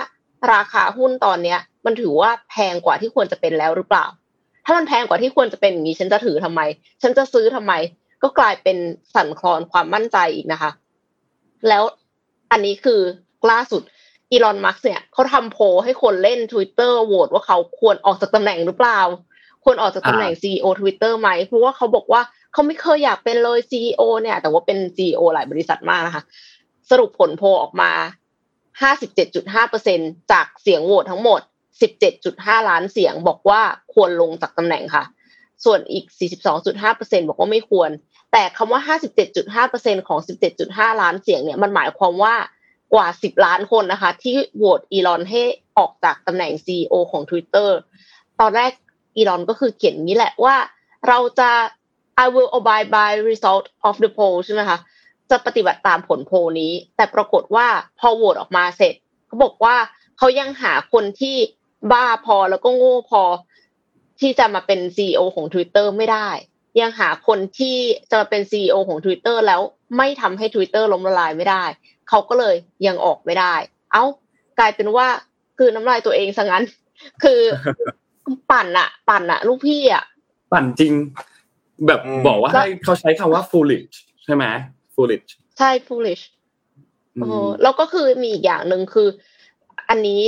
[0.53, 4.07] ราคาหุ้นตอนเนี้ย มันถือว่าแพงกว่าที่ควรจะเป็นแล้วหรือเปล่า
[4.65, 6.61] ถ้ามันแพงกว่าที่ควรจะเป็นอย่างนี้ฉันจะถือทำไม
[7.03, 7.73] ฉันจะซื้อทำไม
[8.23, 8.77] ก็กลายเป็น
[9.15, 10.71] สั่นคลอนความมั่นใจอีกนะคะ
[11.69, 11.83] แล้ว
[12.53, 13.01] อันนี้คือ
[13.51, 13.83] ล่าสุด
[14.31, 19.01] อีลอนมัสเนี่ยเขาทำโพให้คนเล่น Twitter โหวตว่าเขาควรออกจากตำแหน่งหรือเปล่า
[19.65, 22.21] ควรออกจากตำแหน่ง CEO Twitter ไหม เพราะว่าเขาบอกว่า
[22.53, 26.23] เขาไม่เคยอยากเป็นเลย CEO เนี่ย แต่ว่าเป็น CEO หลายบริษัทมากนะคะ
[26.91, 27.91] สรุปผลโพออกมา
[28.91, 31.41] 57.5%จากเสียงโหวตทั้งหมด
[32.05, 33.61] 17.5 ล้านเสียงบอกว่า
[33.95, 35.05] ควรลงจากตำแหน่งค่ะ
[35.65, 36.05] ส่วนอีก
[36.63, 37.91] 42.5%บอกว่าไม่ควร
[38.33, 38.97] แต่คำว่า
[39.45, 40.19] 57.5%ของ
[40.61, 42.35] 17.5 ล้านเสียงเนี่ย มันหมายความว่า
[42.95, 45.43] กว่า10ล้านคนนะคะ ที่โหวตอีลอนให้
[45.79, 47.69] ออกจากตำแหน่ง CEO ของ Twitter
[48.41, 48.73] ตอนแรก
[49.17, 50.57] อีลอนก็คือเขียนนี้แหละว่า
[51.09, 51.51] เราจะ
[52.25, 54.79] I will abide by result of the poll ใช่ไหมคะ
[55.31, 57.67] จะปฏิบัติตามผลโพลนี้ แต่ปรากฏว่า
[57.99, 58.95] พอโหวตออกมาเสร็จ
[59.27, 59.77] เขาบอกว่า
[60.19, 61.37] เขายังหาคนที่
[61.93, 63.23] บ้าพอแล้วก็โง่พอ
[64.21, 66.29] ที่จะมาเป็น CEO ของ Twitter ไม่ได้
[66.81, 67.77] ยังหาคนที่
[68.11, 69.61] จะมาเป็น CEO ของ Twitter แล้ว
[69.97, 71.65] ไม่ทำให้ Twitter ล้มละลายไม่ได้
[72.09, 73.55] เขาก็เลยยังออกไม่ได้
[73.93, 74.05] เอา้า
[74.59, 75.07] กลายเป็นว่า
[75.59, 76.65] คือน้ำลายตัวเองซะงั้น
[77.23, 77.41] คือ
[78.51, 80.05] ปั่นอะปั่นอะลูกพี่อะ
[80.53, 80.93] ปั่นจริง
[81.87, 83.95] แบบอืมบอกว่าให้เขาใช้คำว่า foolish
[84.25, 84.45] ใช่ไหม
[84.95, 85.29] foolish
[85.59, 86.23] ใช่ foolish
[87.17, 89.09] อืมเออแล้วก็คือมีอีกอย่างหนึ่งคือ
[89.89, 90.21] อันนี้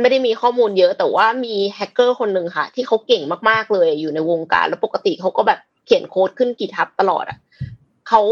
[0.00, 7.38] ไม่ได้มีข้อมูลเยอะ แต่ว่ามีแฮกเกอร์คนหนึ่งค่ะ ที่เขาเก่งมากๆเลยอยู่ในวงการ แล้วปกติเขาก็แบบเขียนโค้ดขึ้นกีทับตลอดอะ
[8.08, 8.22] เขา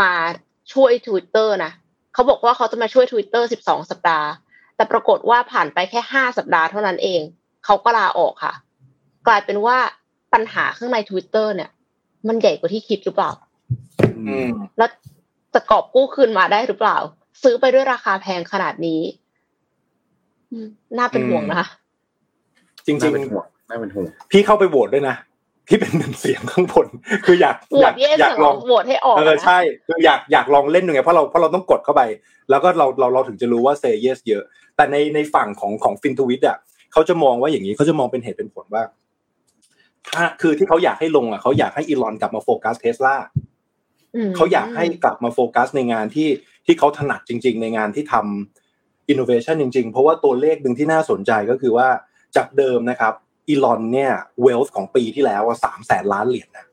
[0.00, 0.10] มา
[0.72, 1.72] ช่วย Twitter นะ
[2.14, 4.28] เขาบอกว่าเขาจะมาช่วย Twitter 12 สัปดาห์
[4.76, 7.20] แต่ปรากฏว่าผ่านไปแค่ 5 สัปดาห์เท่านั้นเอง
[7.64, 8.54] เขาก็ลาออกค่ะ
[9.26, 9.76] กลายเป็นว่า
[10.32, 11.70] ปัญหาข้างใน Twitter เนี่ย
[12.28, 13.30] มันใหญ่กว่าที่คิดหรือเปล่า
[14.28, 14.48] อืม
[14.78, 14.90] แล้ว
[15.54, 16.96] จะกอบกู้คืนมาได้หรือเปล่า
[17.42, 19.00] ซื้อไปด้วยราคาแพงขนาดนี้
[20.52, 21.66] อืมน่าเป็นห่วงนะคะ
[22.86, 25.16] จริงน่าเป็นห่วงน่าเป็นห่วงๆพี่เข้าไปโหวตด้วยนะ
[25.66, 26.86] พี่เป็นหนึ่งเสียงข้างบน
[27.26, 32.02] คืออยากโหวอยาตกเย่อยากเสียงลองโหวตให้ออกเออนะใช่คืออยากอยากลองเล่นดูไงเพราะเราเพราะเราต้องกดเข้าไป
[32.50, 34.42] แล้วก็เราเราเราถึงจะรู้ว่าเซเยสเยอะ
[34.76, 36.56] แต่ในในฝั่งของของ FinTwit อะ
[36.92, 38.82] เขาจะมองว่าอย่างนี้เขาจะมองเป็นเหตุเป็นผลว่า
[40.08, 43.24] ถ้าคือที่เขาอยากให้ลงอะเขาอยากให้อีลอนกลับมาโฟกัสเทสลา
[44.36, 46.28] เขาอยากให้กลับมาโฟกัสในงานที่
[46.66, 51.88] ที่เขาถนัดจริง ๆ ในงานที่ทำอินโนเวชันจริง ๆ เพราะว่าตัวเลขหนึ่งที่น่าสนใจก็คือว่า
[52.36, 53.14] จากเดิมนะครับ
[53.48, 54.12] อีลอนเนี่ย
[54.42, 56.66] wealth ของปีที่แล้วสามแสนล้านเหรียญนะ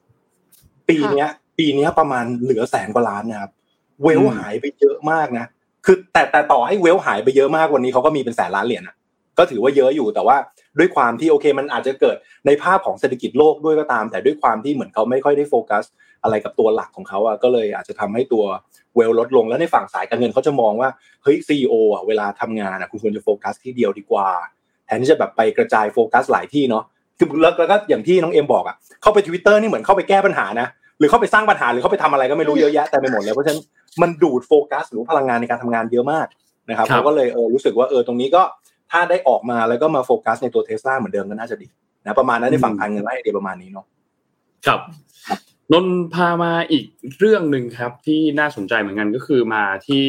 [0.89, 3.51] ปีเนี้ย ปีเนี้ยประมาณเหลือแสนกว่าล้านนะครับ
[4.03, 5.45] wealth อืมหายไปเยอะมากนะ
[5.85, 8.95] คือแต่แต่ต่อให้ wealth หายไปเยอะมากวันนี้เขาก็มีเป็นแสนล้านเหรียญนะ
[9.37, 10.37] ก็ถือว่าเยอะอยู่แต่ว่า
[10.79, 15.83] ด้วยความที่โอเค มันอาจจะเกิดในภาพของเศรษฐกิจโลกด้วยก็ตาม แต่ด้วยความที่เหมือนเขาไม่ค่อยได้โฟกัส
[16.23, 18.43] อะไรกับตัวหลักของเขาอะก็เลยอาจจะทำให้ตัว
[18.95, 20.89] wealth ลดลงแล้วในฝั่งสายการเงินเขาจะมองว่า
[21.23, 24.29] เฮ้ย CEO อะเวลาทำงานอะคุณควรจะโฟกัสที่เดียวดีกว่า
[24.62, 24.62] แท
[24.93, 26.83] นที่จะแบบไปกระจายโฟกัสหลายที่เนาะ
[27.17, 30.67] คือแล้วแล้วก็อย่างที่น้องเอ็มบอกอะเข้าไปทวิตเตอร์นี่เหมือนเข้าไปแก้ปัญหานะ
[30.99, 33.61] หรือเข้าไปสร้างปัญหาหรือเข้าไปทำอะไรก็ไม่รู้เยอะแยะแต่ไปหมดเลยเพราะฉะนั้น
[34.01, 36.27] มันดูดโฟกัสหรือพลังงานในการทำงานเยอะมาก
[36.69, 38.43] นะครับครับเขาก็เลยเออรู้สึกว่าเออตรงนี้ก็
[38.91, 41.67] ถ้าได้ออกมาแล้วก็มาโฟกัสในตัวเทสลาเหมือนเดิมก็น่าจะดี
[42.05, 43.85] นะประมาณนั้นในฝั่งการเงินและไอเดียประมาณนี้เนาะ
[44.65, 44.79] ครับ
[45.71, 46.85] นนท์พามาอีก
[47.19, 50.05] เรื่องหนึ่งครับที่น่าสนใจเหมือนกันก็คือมาที่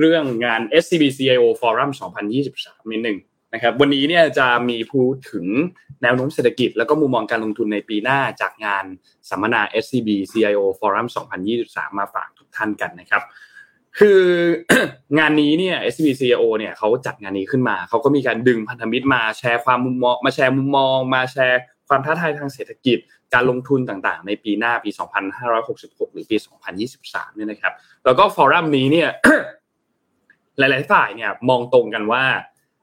[0.00, 1.90] เรื่องงาน SCB CIO Forum
[2.40, 3.18] 2023นิดหนึ่ง
[3.54, 5.46] นะครับวันนี้เนี่ยจะมีพูดถึง
[6.02, 8.84] แนวโน้มเศรษฐกิจ แล้วก็มุมมองการลงทุนในปีหน้าจากงาน
[9.30, 11.06] สัมมนา SCB CIO Forum
[11.52, 13.22] 2023 มาฝากทุกท่านกันนะครับ
[13.98, 14.22] คือ
[15.18, 22.98] งานนี้เนี่ย SCB CIO เนี่ยเขาจัดงานนี้ขึ้นมา เขาก็มีการดึงพันธมิตรมาแชร์ความมุมมองมาแชร์มุมมอง มาแชร์ความท้าทายทางเศรษฐกิจ
[23.34, 24.90] การลงทุนต่างๆ ในปีหน้าปี
[25.52, 26.36] 2566 หรือปี
[26.86, 27.72] 2023 เนี่ยนะครับ
[28.04, 29.08] แล้วก็ฟอรัมนี้เนี่ย
[30.58, 32.24] หลาย ๆ ฝ่ายเนี่ยมองตรงกันว่า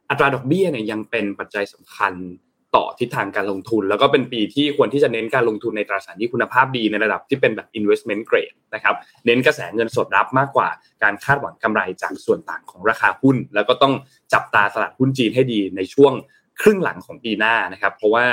[0.10, 2.14] อัตราดอกเบี้ยเนี่ยยังเป็นปัจจัยสำคัญ
[2.76, 8.96] ต่อทิศทางการลงทุน แล้วก็เป็นปีที่ควรที่จะเน้นการลงทุนในตราสารหนี้คุณภาพดีในระดับที่เป็นแบบ investment grade นะครับ
[9.26, 10.70] เน้นกระแสเงินสดรับมากกว่า
[11.04, 13.94] การคาดหวังกำไรจากส่วนต่างของราคาหุ้น แล้วก็ต้อง
[14.34, 16.14] จับตาตลาดหุ้นจีนให้ดีในช่วง
[16.62, 18.26] ครึ่งหลังของปีหน้านะครับ เพราะว่า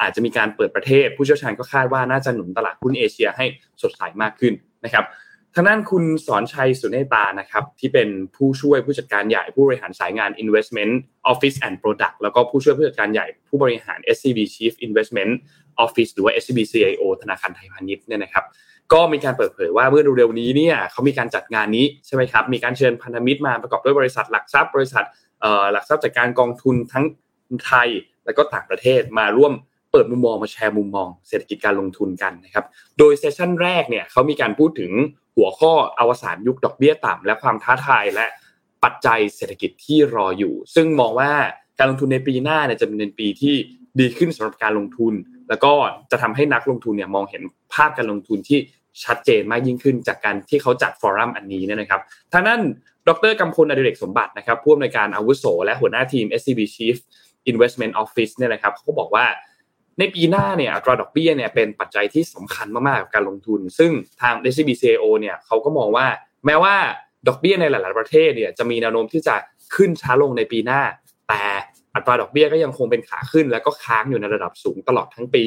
[0.00, 3.44] อาจจะมีการเปิดประเทศ ผู้เชี่ยวชาญก็คาดว่าน่าจะหนุนตลาดหุ้นเอเชียให้
[3.82, 4.54] สดใสมากขึ้น
[4.84, 5.04] นะครับ
[5.54, 10.92] ทางด้านคุณสอนชัยสุเนตานะครับที่เป็นผู้ช่วยผู้จัดการใหญ่ผู้บริหารสายงาน Investment
[11.32, 15.32] Office and Product แล้วก็ผู้ช่วยผู้จัดการใหญ่ผู้บริหาร SCB Chief Investment
[15.84, 18.44] Office หรือว่า SCB CIO ธนาคารไทยพาณิชย์เนี่ยนะครับ
[18.92, 25.04] ก็มีการเปิดเผยว่าเมื่อเร็วๆนี้เนี่ยเขามีการจัดงานนี้ใช่ไหมครับมีการเชิญพันธมิตรมาประกอบด้วยบริษัทหลักทรัพย์ บริษัท
[25.72, 27.04] หลักทรัพย์จัดการกองทุนทั้ง
[27.66, 27.88] ไทย
[28.24, 29.52] และก็ต่างประเทศมาร่วม
[29.92, 32.64] เปิดมุมมองมาแชร์มุมมองเศรษฐกิจการลงทุนกันนะครับ
[32.98, 34.92] โดยเซสชั่นแรกเนี่ยเขามีการพูดถึง
[35.38, 38.26] หัวข้ออวสานยุคดอกเบี้ยต่ำและความท้าทายและ
[38.84, 41.30] ปัจจัยเศรษฐกิจที่รออยู่ ซึ่งมองว่า
[41.78, 43.54] การลงทุนในปีหน้าเนี่ยจะเป็นปีที่
[44.00, 45.14] ดีขึ้นสำหรับการลงทุน
[45.48, 45.72] แล้วก็
[46.10, 47.42] จะทำให้นักลงทุนเนี่ยมองเห็น
[47.74, 48.58] ภาพการลงทุนที่
[49.04, 52.00] ชัดเจนมากยิ่งขึ้นจากการที่เขาจัดฟอรัมอันนี้เนยนะครับ
[52.32, 52.60] ทางนั้น
[53.08, 56.96] ดรกำพลอดิเรกสมบัตินะครับผู้อำนวยการอาวุโส และหัวหน้าทีม SCB Chief
[57.50, 59.24] Investment Office เนี่ยนะครับเขาก็บอกว่า
[59.98, 63.90] ในปีหน้าเนี่ยอัตราดอกเบี้ยเนี่ยเป็นปัจจัยที่สำคัญมากๆกับการลงทุน ซึ่ง
[64.22, 66.06] ทาง s c b c o เนี่ยเขาก็มองว่า
[66.46, 66.74] แม้ว่า
[67.28, 69.36] ดอกเบี้ยในหลาย ๆ ประเทศเนี่ยจะมีแนวโน้มที่จะ
[69.74, 70.80] ขึ้นช้าลงในปีหน้า
[71.28, 71.42] แต่
[71.94, 75.44] อัตราดอกเบี้ยก็ยังคงเป็นขาขึ้น แล้วก็ค้างอยู่ในระดับสูงตลอดทั้งปี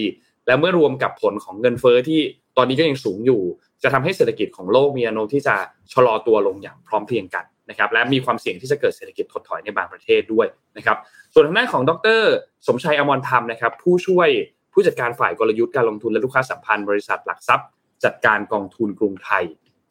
[0.47, 2.21] และเมื่อรวมกับผลของเงินเฟ้อที่
[2.57, 3.41] ตอนนี้ก็ยังสูงอยู่
[3.83, 5.55] จะทำให้เศรษฐกิจของโลกมีแนวโน้มที่จะ
[5.93, 10.47] ชะลอตัวลงอย่างพร้อมเพรียงกัน นะครับและมีความเสี่ยงที่จะเกิดเศรษฐกิจถดถอยในบางประเทศด้วย
[10.77, 10.97] นะครับ
[11.33, 12.21] ส่วนทางด้านของดร
[12.67, 14.29] สมชัยอมรธรรมนะครับผู้ช่วย
[14.73, 17.67] ผู้จัดการฝ่ายกลยุทธ์การลงทุนและลูกค้าสัมพันธ์บริษัทหลักทรัพย์
[18.03, 19.43] จัดการกองทุนกรุงไทย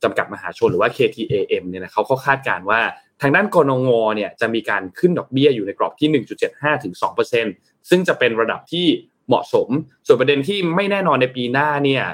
[0.03, 2.81] จำกัดมหาชนหรือว่า KTAM เนี่ยนะเขาก็คาดการณ์ว่า
[3.20, 6.95] ทางด้านกรงงเนี่ยจะมีการขึ้นดอกเบี้ยอยู่ในกรอบที่ 1.75ถึง
[7.43, 8.87] 2%ซึ่งจะเป็นระดับที่
[9.28, 9.68] เหมาะสม
[10.07, 12.05] ส่วนประเด็นที่ไม่แน่นอนในปีหน้าเนี่ย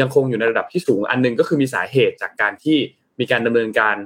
[0.00, 2.78] ยังคงอยู่ในระดับที่สูงอันหนึงก็คือมีสาเหตุจากการที่
[3.20, 3.96] มีการดำเนินการ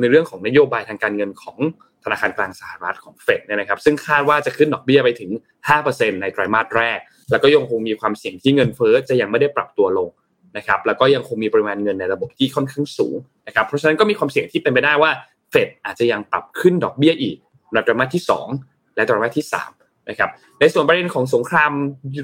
[0.00, 1.58] ในเรื่องของนโยบายทางการเงินของ
[2.04, 5.30] ธนาคารกลางสหรัฐของเฟดเนี่ยนะครับ ซึ่งคาดว่าจะขึ้นดอกเบี้ยไปถึง
[5.76, 6.98] 5%ในไตรมาสแรก
[7.30, 10.08] แล้วก็ยังคงมีความเสี่ยงที่เงินเฟ้อจะยังไม่ได้ปรับตัวลง
[10.56, 15.10] นะครับ แล้วก็ยังคงมีปริมาณเงินในระบบที่ค่อนข้างสูงนะครับ เพราะฉะนั้นก็มีความเสี่ยงที่เป็นไปได้ว่า
[15.50, 17.36] เฟดอาจจะยังปรับขึ้นดอกเบี้ยอีก
[17.72, 18.22] ในไตรมาสที่
[18.58, 19.79] 2 และไตรมาสที่ 3
[20.10, 20.30] นะครับ
[20.60, 21.72] ในส่วนประเด็นของสงคราม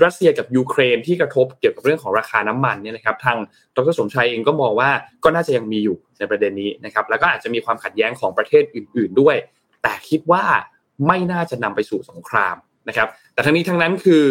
[0.04, 3.36] รัสเซียกับยูเครนที่กระทบเกี่ยวกับเรื่องของราคาน้ำมันเนี่ยนะครับทาง
[3.76, 4.90] ดรสมชัยเองก็มองว่า
[5.24, 9.36] ก็น่าจะยังมีอยู่ในประเด็นนี้นะครับแล้วก็อาจจะมีความขัดแย้งของประเทศอื่น ๆด้วย
[9.82, 10.42] แต่คิดว่า
[11.06, 12.56] ไม่น่าจะนำไปสู่สงคราม
[12.88, 14.22] นะครับแต่ทั้งนี้ทั้งนั้นคือ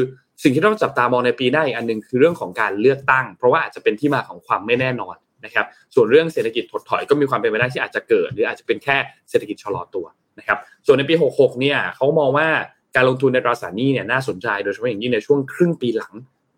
[0.44, 8.98] สิ่งที่ต้องจับตามองในปีหน้าอีกอันหนึ่งคือเรื่องของการเลือกตั้ง เพราะว่าอาจจะเป็นที่มาของความไม่แน่นอนนะครับส่วนเรื่องเศรษฐกิจถดถอยก็มีความเป็นไปได้ที่อาจจะเกิด หรืออาจจะเป็นแค่
[9.30, 10.06] เศรษฐกิจชะลอตัว
[10.40, 12.48] นะครับส่วนในปี 66 เนี่ยเขามองว่า
[12.96, 16.14] การลงทุนในตราสารหนี้เนี่ยน่าสนใจโดยเฉพาะอย่างยิ่งในช่วงครึ่งปีหลัง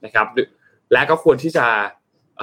[0.06, 0.28] นะครับ
[0.94, 1.66] และก็ควรที่จะ
[2.38, 2.42] เ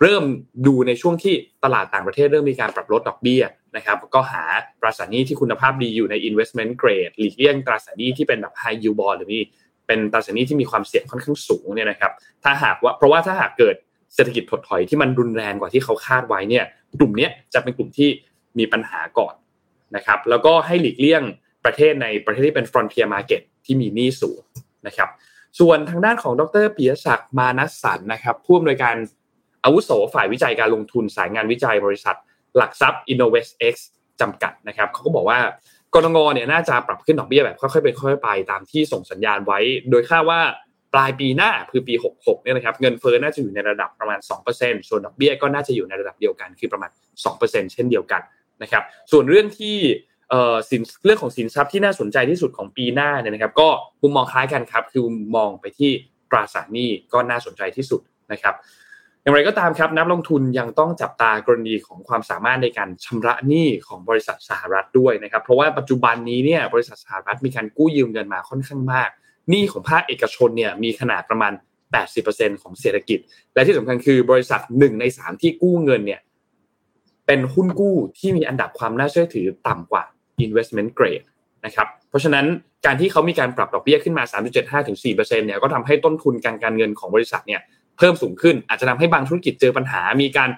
[0.00, 0.24] เริ่ม
[0.66, 1.34] ดูในช่วงที่
[1.64, 3.42] ตลาดต่างประเทศเริ่มมีการปรับลดดอกเบี้ย
[3.76, 4.44] นะครับ ก็หา
[4.80, 9.40] ตราสารหนี้ที่คุณภาพดีอยู่ใน investment grade หลีกเลี่ยงตราสารหนี้ที่เป็นแบบ high yield bond หรือมี
[9.86, 12.12] เป็นตราสารหนี้ที่มีความเสี่ยงค่อนข้างสูงเนี่ยนะครับ
[12.44, 13.76] ถ้าหากว่าเพราะว่าถ้าหากเกิด
[14.14, 16.64] เศรษฐกิจถดถอยที่มันรุนแรงกว่าที่เขาคาดไว้เนี่ย
[16.98, 18.08] กลุ่มนี้จะเป็นกลุ่มที่
[18.58, 19.34] มีปัญหาก่อน
[19.96, 21.22] นะครับ แล้วก็ให้หลีกเลี่ยง
[21.64, 24.40] ประเทศในประเทศที่เป็น frontier market ที่มีหนี้สูง
[24.86, 25.08] นะครับ
[25.60, 28.96] ส่วนทางด้านของดรปิยศักดิ์มานัสสันนะครับผู้อำนวยการ
[29.64, 32.16] อาวุโสฝ่ายวิจัยการลงทุนสายงานวิจัยบริษัท
[32.56, 33.74] หลักทรัพย์ Innovest X
[34.20, 35.38] จำกัดนะครับเขาก็บอกว่า
[35.94, 39.58] กรงงเนี่ยน่าจะปรับขึ้นดอกเบี้ยแบบค่อยๆเป็นค่อยๆไปตามที่ส่งสัญญาณไว้
[39.90, 40.40] โดยคาดว่า
[40.94, 44.18] ปลายปีหน้าคือปี 66เนี่ยนะครับเงินเฟ้อน่าจะอยู่ในระดับประมาณ
[44.54, 46.90] 2%ส่วนดอกเบี้ยก็น่าจะอยู่ในระดับเดียวกันคือประมาณ
[47.30, 48.22] 2%เช่นเดียวกัน
[48.62, 48.82] นะครับ
[49.12, 49.76] ส่วนเรื่องที่
[50.70, 53.68] สินเรื่องของสินทรัพย์ที่น่าสนใจที่สุดของปีหน้าเนี่ยนะครับ ก็
[54.02, 55.04] มุมมองคล้ายกันครับ คือ
[55.36, 55.90] มองไปที่
[56.30, 58.00] ตราสารหนี้ก็น่าสนใจที่สุด
[58.32, 58.54] นะครับ
[59.22, 69.10] อย่างไรก็ตามครับนักลงทุนยังต้องจับตากรณีของความสามารถในการชำระหนี้ของบริษัทสหรัฐด้วยนะครับ เพราะว่าปัจจุบันนี้เนี่ยบริษัทสหรัฐมีการกู้ยืมเงินมาค่อนข้างมาก
[69.50, 71.52] หนี้ของภาคเอกชนเนี่ยมีขนาดประมาณ
[72.08, 73.18] 80%ของเศรษฐกิจ
[73.54, 76.20] และที่สำคัญคือบริษัทหนึ่งในสามที่กู้เงินเนี่ย
[77.26, 80.04] เป็นหุ้นกู้ที่มีอันดับความน่าเชื่อถือต่ำกว่า
[80.46, 81.24] investment grade
[81.64, 82.46] นะครับเพราะฉะนั้น
[82.86, 84.24] การที่เขามีการปรับดอกเบี้ยขึ้นมา
[84.56, 87.60] 3.75ถึง4%เนี่ยก็ทำให้ต้นทุนการการเงินของบริษัทเนี่ย
[87.98, 90.50] เพิ่มสูงขึ้น อาจจะทำให้บางธุรกิจเจอปัญหา มีการ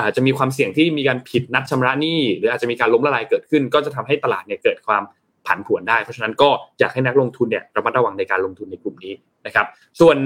[0.00, 5.02] อาจจะมีความเสี่ยงที่มีการผิดนัดชำระหนี้ หรืออาจจะมีการล้มละลายเกิดขึ้น ก็จะทำให้ตลาดเนี่ยเกิดความ
[5.46, 9.14] ผันผวนได้ เพราะฉะนั้นก็อยากให้นักลงทุนเนี่ยระมัดระวังในการลงทุนในกลุ่มนี้
[9.46, 9.66] นะครับ
[10.00, 10.16] ส่วน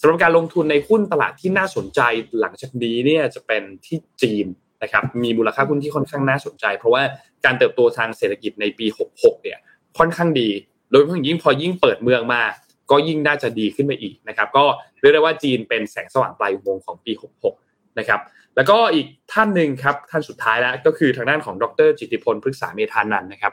[0.00, 2.00] สำหรับการลงทุนในหุ้นตลาดที่น่าสนใจ
[2.40, 4.46] หลังจากนี้เนี่ยจะเป็นที่จีน
[4.82, 7.02] นะครับมีมูลค่าหุ้นที่ค่อนข้างน่าสนใจ เพราะว่า
[7.44, 9.58] การเติบโตทางเศรษฐกิจในปี 66 เนี่ย
[9.98, 10.48] ค่อนข้างดี
[10.90, 12.42] โดยเฉพาะยิ่งพอยิ่งเปิดเมืองมา
[12.90, 14.64] ก็ยิ่งน่าจะดีขึ้นไปอีกนะครับก็
[15.00, 17.12] เรียกได้ว่าจีนเป็นแสงสว่างปลายอุโมงค์ของปี
[17.54, 18.20] 66 นะครับ
[18.56, 23.52] แล้วก็อีกท่านหนึ่งครับท่านสุดท้ายแล้วก็คือทางด้านของดรจิติพลพฤกษาเมธานันนะครับ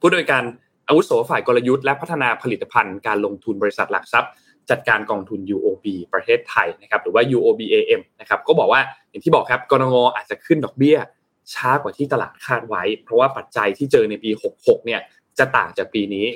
[0.00, 0.44] ผู้โดยการ
[0.88, 4.30] อาวุโสฝ่ายกลยุทธ์และพัฒนาผลิตภัณฑ์การลงทุนบริษัทหลักทรัพย์
[4.70, 10.96] จัดการกองทุน UOB ประเทศไทยนะครับหรือว่า UOBAM นะครับก็บอกว่าอย่างที่บอกครับกรงอาจจะขึ้นดอกเบี้ย
[11.54, 15.00] ช้ากว่าที่ตลาดคาดไว้ เพราะว่าปัจจัยที่เจอในปี 66 เนี่ย
[15.38, 16.26] จะต่างจากปีนี้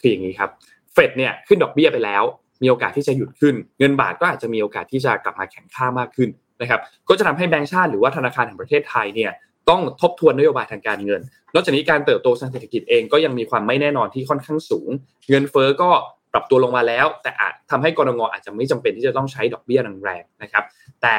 [0.00, 0.50] คืออย่างนี้ครับ
[0.92, 2.22] เฟดเนี่ยขึ้นดอกเบี้ยไปแล้ว
[2.62, 6.30] มีโอกาสที่จะหยุดขึ้น เงินบาทก็อาจจะมีโอกาสที่จะกลับมาแข็งค่ามากขึ้น
[6.60, 9.32] นะครับก็จะทำให้แบงก์ชาติหรือว่าธนาคารแห่งประเทศไทยเนี่ย
[9.70, 11.20] ต้องทบทวนนโยบายทางการเงิน
[11.54, 14.88] นอกจากนี้การเติบโตทางเศรษฐกิจเองก็ยังมีความไม่แน่นอนที่ค่อนข้างสูง
[15.30, 15.90] เงินเฟ้อก็
[16.34, 20.64] ปรับตัวลงมาแล้ว แต่อาจทำให้กรงอาจจะไม่จำเป็นที่จะต้องใช้ดอกเบี้ยแรงๆนะครับ
[21.02, 21.16] แต่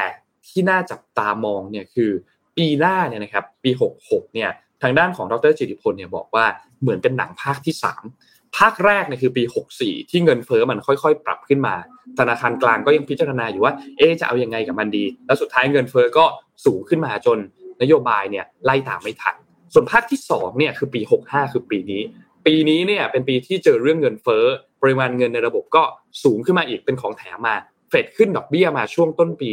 [0.47, 2.11] ที่น่าจับตามองเนี่ยคือ
[2.57, 3.72] ปีหน้าเนี่ยนะครับปี
[4.03, 4.49] 66เนี่ย
[4.82, 6.45] ทางด้านของดรจิติพลเนี่ยบอกว่า
[6.82, 7.76] เหมือนเป็นหนังภาคที่
[8.18, 9.43] 3 ภาคแรกเนี่ยคือปี
[9.78, 11.76] 64 ที่เงินเฟ้อมันค่อยๆ ปรับขึ้นมา
[12.20, 16.26] ธนาคารกลางก็ยังพิจารณาอยู่ว่าเอ๊จะเอายังไงกับมันดี แล้วสุดท้ายเงินเฟ้อก็
[16.66, 17.38] สูงขึ้นมาจน
[17.82, 19.36] นโยบายเนี่ยไล่ตามไม่ทัน
[19.74, 22.01] ส่วนภาคที่2เนี่ยคือปี 65 คือปีนี้
[22.45, 24.45] ปีนี้เนี่ยเป็นปีที่เจอเรื่องเงินเฟ้อ
[24.81, 25.83] ปริมาณเงินในระบบก็
[26.23, 27.55] สูงขึ้นมาอีกเป็นของแถมมา
[27.89, 29.51] เฟดขึ้นดอกเบี้ยมาช่วงต้นปี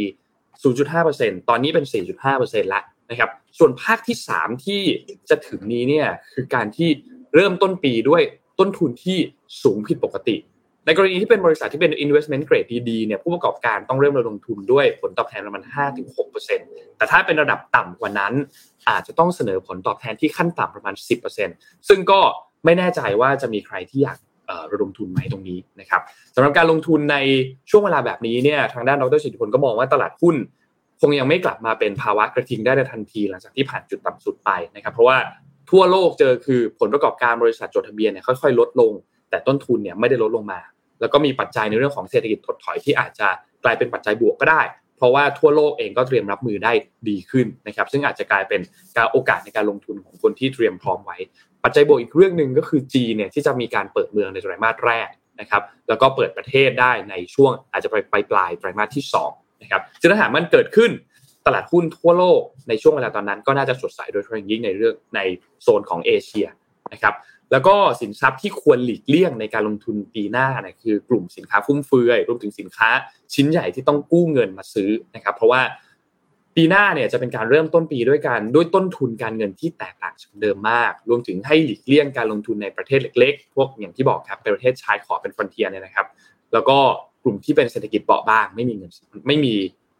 [0.73, 1.85] 0.5%ตอนนี้เป็น
[2.27, 4.81] 4.5%แล้วนะครับส่วนภาคที่ 3 ที่
[5.29, 6.89] จะถึงนี้เนี่ยคือการที่
[7.35, 8.21] เริ่มต้นปีด้วย
[8.59, 9.17] ต้นทุนที่
[9.63, 10.35] สูงผิดปกติ
[10.85, 15.63] ในกรณีที่เป็นบริษัทที่เป็น investment grade ดีๆเนี่ยผู้ประกอบการต้องเริ่มระดมทุนด้วยผลตอบแทนประมาณ
[16.29, 18.33] 5-6%แต่ถ้าเป็นระดับต่ำกว่านั้น
[18.89, 20.95] อาจจะต้องเสนอผลตอบแทนที่ขั้นต่ำประมาณ
[21.41, 22.19] 10%ซึ่งก็
[22.65, 24.17] ไม่แน่ใจว่าจะมีใครที่อยาก
[24.71, 26.01] ระดมทุนไหมตรงนี้นะครับ
[26.35, 27.17] สำหรับการลงทุนใน
[27.69, 30.35] ช่วงเวลาแบบนี้เนี่ยทางด้านดรสิทธิพลก็มองว่าตลาดหุ้น
[31.01, 35.17] คงยังไม่กลับมาเป็นภาวะกระทิงได้ในทันที หลังจากที่ผ่านจุดต่ำสุดไปนะครับเพราะว่า
[35.71, 38.91] ทั่วโลกเจอคือผลประกอบการบริษัทจดทะเบียนเนี่ยค่อยๆ ลดลง
[39.29, 40.59] แต่ต้นทุนเนี่ยไม่ได้ลดลงมา
[40.99, 43.27] แล้วก็มีปัจจัยในเรื่องของเศรษฐกิจถดถอยที่อาจจะ
[43.63, 44.61] กลายเป็นปัจจัยบวกก็ได้
[44.97, 46.71] เพราะว่าทั่วโลกเองก็เตรียมรับมือได้
[47.09, 48.61] ดีขึ้นนะครับซึ่งอาจจะกลายเป็น
[48.97, 51.17] การโอกาสในการลงทุนของคนที่เตรียมพร้อมไว้
[51.63, 55.09] ปัจจัยบวกอีกเรื่องหนึ่งก็คือจีเนี่ยที่จะมีการเปิดเมืองในไตรมาสแรก
[55.39, 60.91] นะครับแล้วก็เปิดประเทศได้ในช่วงอาจจะไปปลายปลายไตรมาสที่2นะครับซึ่งถ้าหากมันเกิดขึ้น
[61.45, 65.19] ตลาดหุ้นทั่วโลกในช่วงเวลาตอนนั้นก็น่าจะสดใสโดยเฉพาะอย่างยิ่งในเรื่องใน
[65.61, 66.47] โซนของเอเชีย
[66.93, 67.13] นะครับ
[67.51, 72.89] แล้วก็สินทรัพย์ที่ควรหลีกเลี่ยงในการลงทุนปีหน้านะคือกลุ่มสินค้าฟุ่มเฟือยรวมถึงสินค้า
[73.33, 75.61] ชิ้นใหญ่ที่ต้องกู้เงินมาซื้อนะครับเพราะว่า
[76.55, 86.07] ปีหน้าเนี่ยจะเป็นการเริ่มต้นปีด้วยการด้วยต้นทุนการเงินที่แตกต่างจากเดิมมาก รวมถึงให้หลีกเลี่ยงการลงทุนในประเทศเล็กๆ พวกอย่างที่บอกครับเป็นประเทศชายขอบเป็นฟอนเทียเนี่ยนะครับ
[86.53, 86.77] แล้วก็
[87.23, 88.91] กลุ่มที่เป็นเศรษฐกิจเปราะบาง ไม่มีเงิน
[89.27, 89.53] ไม่มี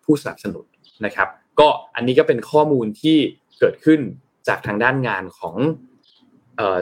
[0.03, 0.65] ผู้สนับสนุน
[1.05, 1.27] นะครับ
[1.59, 3.17] ก็อันนี้ก็เป็นข้อมูลที่
[3.59, 3.99] เกิดขึ้น
[4.47, 5.55] จากทางด้านงานของ
[6.57, 6.79] เอ่อ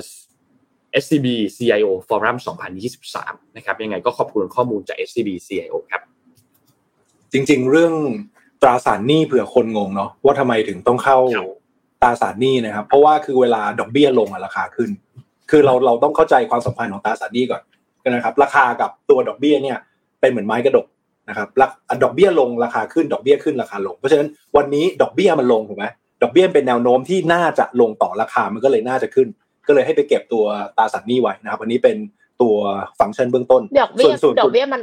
[1.04, 2.38] SCB CIO Forum
[2.96, 6.02] 2023 นะครับยังไงก็ขอบคุณข้อมูลจาก SCB CIO ครับ
[7.32, 7.94] จริง ๆ เรื่อง
[8.62, 11.18] ตราสารหนี้เผื่อคนงงเนาะว่าทำไมถึงต้องเข้า
[12.01, 14.89] ตราสารหนี้นะครับ เพราะว่าคือเวลาดอกเบี้ยลงอะราคาขึ้น
[15.49, 17.62] คือเราเราต้องเข้าใจความสัมพันธ์ของตราสารหนี้ก่อน
[18.09, 19.78] นะครับ ราคากับตัวดอกเบี้ยเนี่ย
[20.22, 20.86] เป็นเหมือนไม้กระดก
[21.30, 21.47] นะครับ
[22.03, 25.86] ดอกเบี้ยลงราคาขึ้นดอกเบี้ยขึ้นราคาลง เพราะฉะนั้นวันนี้ดอกเบี้ยมันลงถูกไหม
[26.22, 29.28] ดอกเบี้ยเป็นแนวโน้มที่น่าจะลงต่อราคามันก็เลยน่าจะขึ้น
[29.68, 30.43] ก็เลยให้ไปเก็บตัว
[30.78, 31.97] ตราสารหนี้ไว้นะครับวันนี้เป็น
[32.41, 32.55] ตัว
[32.99, 34.82] ฟังก์ชันเบื้องต้นดอกเบี้ยดอกเบี้ยมัน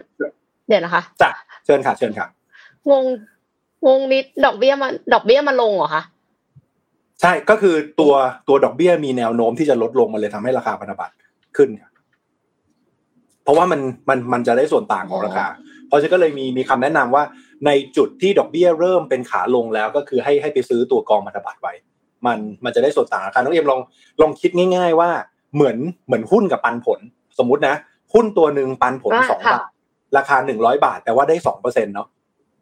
[0.69, 1.31] เดี๋ยวนะคะจ้ะ
[1.65, 2.27] เชิญค่ะเชิญค่ะ
[2.91, 3.05] งง
[3.87, 6.03] งงนิดดอกเบี้ยมันดอกเบี้ยมันลงเหรอคะ
[7.21, 8.15] ใช่ก็คือตัว
[8.49, 11.15] ตัวดอกเบี้ยมีแนวโน้มที่จะลดลงมันเลยทำให้ราคาพันธบัตร
[11.57, 11.69] ขึ้น
[13.43, 15.47] เพราะว่ามันมันมันจะได้ส่วนต่างของราคา
[15.89, 17.25] เพราะฉะนั้นก็เลยมีมีคำแนะนำว่า
[17.67, 21.73] ในจุดที่ดอกเบี้ยเริ่มเป็นขาลงแล้วก็คือให้ให้ไปซื้อตัวกองพันธบัตรไว้
[22.27, 23.81] มันมันจะได้ส่วนต่างราคาน้องเอ็มลอง
[24.21, 25.11] ลองคิดง่าย ๆ ว่า
[25.55, 25.77] เหมือน
[26.07, 27.01] เหมือนหุ้นกับปันผล
[27.39, 27.75] สมมุตินะ
[28.15, 29.67] หุ้นตัวหนึ่งปันผลสองบาท
[30.17, 32.09] ราคาหนึ่งร้อยบาทแต่ว่าได้สองเปอร์เซ็นต์เนาะ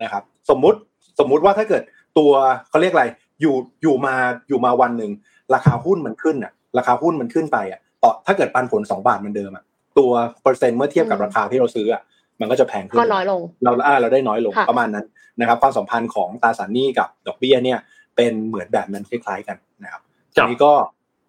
[0.02, 0.78] นะครับ สมมุติ
[1.18, 1.82] สมมุติว่าถ้าเกิด
[2.18, 2.32] ตัว
[2.68, 3.04] เขาเรียกอะไร
[3.40, 4.14] อยู่อยู่มา
[4.48, 5.10] อยู่มาวันหนึ่ง
[5.54, 9.64] ราคาหุ้นมันขึ้นอะ ราคาหุ้นมันขึ้นไปอะต่อถ้าเกิดปันผลสองบาทเหมือนเดิมอะ
[9.98, 10.10] ตัว
[10.42, 12.02] เปอร์เซ็นต์เมื่อเทียบกับราคาที่เราซื้ออะ
[12.40, 15.06] มันก็จะแพงขึ้นก็น้อยลง เราอ่าเราได้น้อยลงค่ะประมาณนั้น
[15.40, 17.78] นะครับความสัมพันธ์ของตราสารหนี้กับดอกเบี้ยเนี่ย
[18.16, 20.02] เป็นเหมือนแบบนั้นคล้ายๆกันนะครับ
[20.36, 20.72] ครัอับนนี้ก็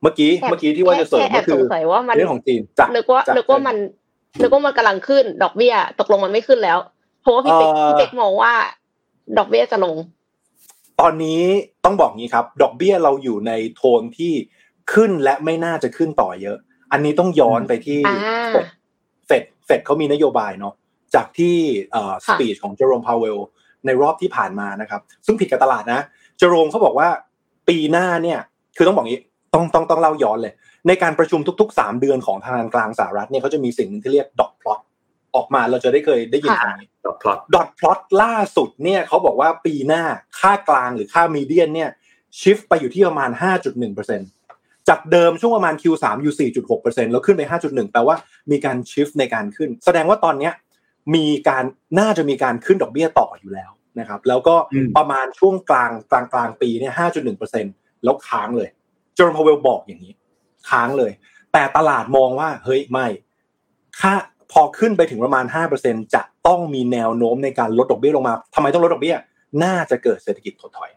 [0.01, 3.75] เมื่อกี้เมื่อกี้ที่ว่าจะเสริมแค่ก็แอบคืสองสัยว่ามันเรื่องของจีนจ้ะนึกว่าจ้ะนึกว่ามัน
[4.41, 6.77] นึกว่ามันกำลังขึ้นดอกเบี้ย ตกลงมันไม่ขึ้นแล้ว
[7.21, 8.53] เพราะว่าพี่เป๊กเอ่อพี่เป๊กมองว่า
[9.37, 9.97] ดอกเบี้ยจะลง
[10.99, 11.41] ตอนนี้
[11.85, 14.33] ต้องบอกงี้ครับ ดอกเบี้ยเราอยู่ในโทนที่
[14.93, 16.57] ขึ้นและไม่น่าจะขึ้นต่อเยอะ
[16.91, 18.49] อันนี้ต้องย้อนไปที่อ่า
[19.27, 20.73] เฟดเฟดเขามีนโยบายเนาะ
[21.15, 21.55] จากที่
[21.91, 23.37] เอ่อสค่ะปีชของเจอโรมพาวเวล
[23.85, 26.01] ในรอบที่ผ่านมานะครับ ซึ่งผิดกับตลาดนะ
[26.37, 27.09] เจอโรมเขาบอกว่า
[27.67, 28.39] ปีหน้าเนี่ย
[28.77, 29.21] คือต้องบอกงี้
[29.53, 30.53] ต้องต้องต้องเล่าย้อนเลย
[30.87, 34.79] ในการประชุมทุกๆ 3 เดือนของธนาคารกลางสหรัฐเนี่ยเขาจะมีสิ่งหนึ่งที่เรียกดอทพลอต
[35.35, 40.03] ออกมาเราจะได้เคยได้ยินค่ะคำนี้ดอทพลอตดอทพลอตล่าสุดเนี่ยเขาบอกว่าปีหน้า
[40.39, 41.89] ค่ากลางหรือค่ามีเดียนเนี่ย
[42.39, 43.29] ชิฟไปอยู่ที่ประมาณ
[44.09, 48.15] 5.1%จากเดิมช่วงประมาณ Q3 อยู่ 4.6%แล้วขึ้นไป 5.1 แปลว่า
[48.51, 50.53] มีการชิฟในการขึ้น แสดงว่าตอนเนี้ย
[51.15, 51.63] มีการ
[51.99, 56.93] น่าจะมีการขึ้นดอกเบี้ยต่ออยู่แล้วนะครับ แล้วก็อืมประมาณช่วงกลางกลางกลางปีเนี่ย
[57.47, 58.69] 5.1%แล้วค้างเลย
[59.17, 60.13] จอร์นพาวเวลบอกอย่างนี้
[60.69, 61.11] ค้างเลย
[61.53, 63.07] แต่ตลาดมองว่าเฮ้ยไม่
[63.99, 64.13] ค่า
[64.51, 65.45] พอขึ้นไปถึงประมาณ
[65.79, 69.15] 5%จะต้องมีแนวโน้มในการลดดอกเบี้ยลงมาทำไมต้องลดดอกเบี้ย
[69.63, 70.91] น่าจะเกิดเศรษฐกิจถดถอย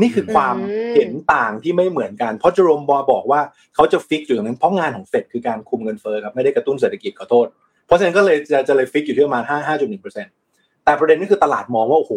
[0.00, 3.40] นี่คือความอืมเห็นต่างที่ไม่เหมือนกัน เพราะเจอโรมบอบอกว่า
[3.74, 7.46] เขาจะ fix อยู่ตรงนั้น เพราะงานของเฟดคือการคุมเงินเฟ้อครับ ไม่ได้กระตุ้นเศรษฐกิจขอโทษ
[7.86, 12.12] เพราะฉะนั้นก็เลยจะจะเลย fix อยู่ที่ประมาณ 5 5.1%แต่ประเด็นก็คือตลาดมองว่าโอ้โห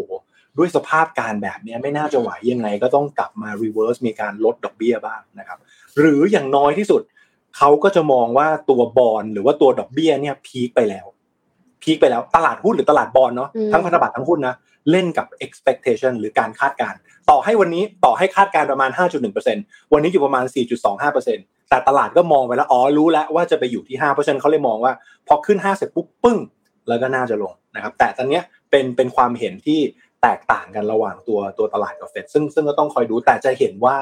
[0.57, 5.59] ด้วยสภาพการแบบเนี้ยไม่น่าจะไหวยังไง ก็ต้องกลับมา reverse มีการลดดอกเบี้ยบ้างนะครับ
[5.99, 7.01] หรืออย่างน้อยที่สุด
[7.57, 11.05] เขาก็จะมองว่าตัว bond หรือว่าตัวดอกเบี้ยเนี่ย peak ไปแล้ว
[11.81, 14.55] peak ไปแล้วตลาดหุ้นหรือตลาด bond เนาะอืมทั้งพันธบัตรทั้งหุ้นนะ
[14.91, 16.99] เล่นกับ expectation หรือการคาดการณ์
[17.29, 18.89] ต่อให้วันนี้ต่อให้คาดการณ์ประมาณ
[19.41, 20.45] 5.1%วันนี้อยู่ประมาณ
[21.07, 24.93] 4.25%แต่ตลาดก็มองไปแล้วอ๋อรู้แล้วว่าจะไปอยู่ที่5เพราะฉะนั้นเขาเลยมองว่า
[25.27, 26.37] พอขึ้น 5 เสร็จปุ๊บปึ้ง
[26.87, 29.79] แล้วก็น่าจะลงนะครับแต่ตอนเนี้ยเป็นเป็นความเห็นที่
[30.23, 33.97] แตกต่างกันระหว่างตัวตัวตลาดกับเฟดซึ่งซึ่งก็ต้องคอยดูแต่จะเห็นว่า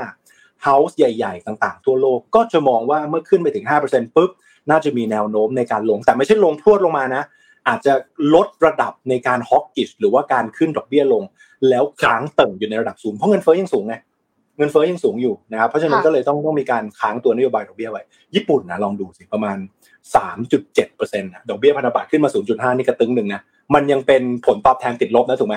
[0.66, 4.32] House ใหญ่ๆ ต่างๆ ทั่วโลกก็จะมองว่าเมื่อขึ้นไปถึง 5%ปุ๊บ
[4.70, 7.24] น่าจะมีแนวโน้มในการลง แต่ไม่ใช่ลงพรวดลงมานะ
[7.68, 7.94] อาจจะ
[8.36, 11.24] ลดระดับในการฮอกกิชหรือว่าการขึ้นดอกเบี้ยลง
[11.70, 13.96] แล้วค้างเติ่งอยู่ในระดับสูง เพราะเงินเฟ้อยังสูงไง
[14.58, 18.04] เงินเฟ้อยังสูงอยู่นะครับ เพราะฉะนั้นค่ะก็เลยต้องต้องมีการค้างตัวนโยบายดอกเบี้ยไว้
[18.36, 19.58] ญี่ปุ่นนะลองดูสิประมาณ
[20.16, 22.30] 3.7%นะดอกเบี้ยพันธบัตรขึ้นมา
[22.74, 23.42] 0.5 นี่กระตึงหนึ่งนะ
[23.74, 25.56] มันยังเป็นผลตอบแทนติดลบนะถูกไหม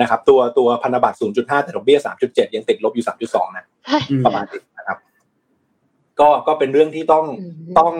[0.00, 4.98] นะครับตัวตัวพันธบัตร 0.5 แต่ดอกเบี้ย 3.7 ยังติดลบอยู่ 3.2 นะใช่ประมาณนี้นะครับ
[6.20, 7.94] ก็ก็เป็นเรื่องที่ต้องอืมต้อง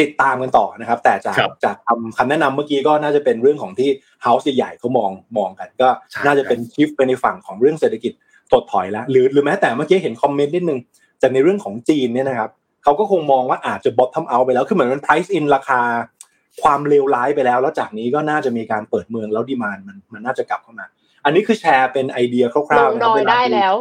[0.00, 3.90] ติดตามกันต่อนะครับ แต่จากครับจากคำคำแนะนำเมื่อกี้ก็น่าจะเป็นเรื่องของที่
[4.22, 8.12] เฮาส์ใหญ่ๆเขามองมองกัน ก็ใช่น่าจะเป็นชิฟไปในฝั่งของเรื่องเศรษฐกิจ
[8.52, 10.78] ถดถอยแล้วหรือหรือแม้แต่เมื่อกี้เห็นคอมเมนต์นิดนึง
[11.22, 12.50] จากในเรื่องของจีนเนี่ยนะครับ
[12.84, 15.80] เขาก็คงมองว่าอาจจะ bottom out ไปแล้ว คือเหมือนมัน price in ราคา
[16.62, 20.86] ความเลวร้ายไปแล้ว แล้วจากนี้ก็น่าจะมีการเปิดเมืองแล้วดีมานมันมันน่าจะกลับเข้ามา
[21.26, 23.74] อันนี้คือแชร์เป็นไอเดียคลร่าวงๆนะดครับอยเวลาได้ที่แล้ว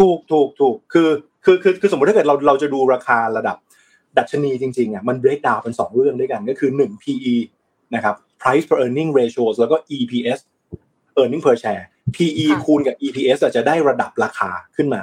[0.00, 1.08] ถูกถูกถูกคือ
[1.44, 3.56] คือคือคือสมมติถ้าเกิดเราเราจะดูราคาระดับ
[4.18, 7.34] ดัชนีจริงๆอะมัน break down เป็น2 เรื่องด้วยกันก็คือ 1 PE
[7.94, 10.38] นะครับ price per earning ratios แล้วก็ EPS
[11.20, 11.84] earning per share
[12.16, 15.02] PE ค่ะคูณกับ EPS อาจจะได้ระดับราคาขึ้นมา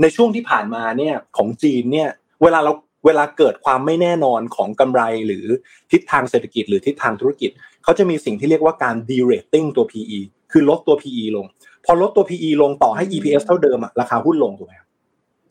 [0.00, 2.08] ในช่วงที่ผ่านมาเนี่ยของจีนเนี่ย
[2.42, 2.72] เวลาเรา
[3.06, 5.46] เวลาเกิดความไม่แน่นอนของกำไรหรือ
[5.92, 7.50] ทิศทางเศรษฐกิจหรือทิศทางธุรกิจ
[7.84, 10.20] เขาจะมีสิ่งที่เรียกว่าการ de-rating ตัว PE
[10.56, 11.46] คือลดตัว PE ลง
[11.84, 14.88] พอลดตัว PE ลงต่อให้ EPS เท่าเดิมอะราคาหุ้นลงถูกไหมครับ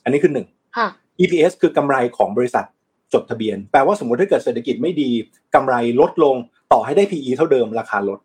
[0.03, 0.47] อันนี้คือหนึ่ง
[0.77, 0.87] ค่ะ
[1.19, 2.65] EPS คือกำไรของบริษัท
[3.13, 5.09] จดทะเบียน แปลว่าสมมติถ้าเกิดเศรษฐกิจไม่ดี
[5.55, 6.35] กำไรลดลง
[6.73, 8.19] ต่อให้ได้ PE เท่าเดิมราคาลด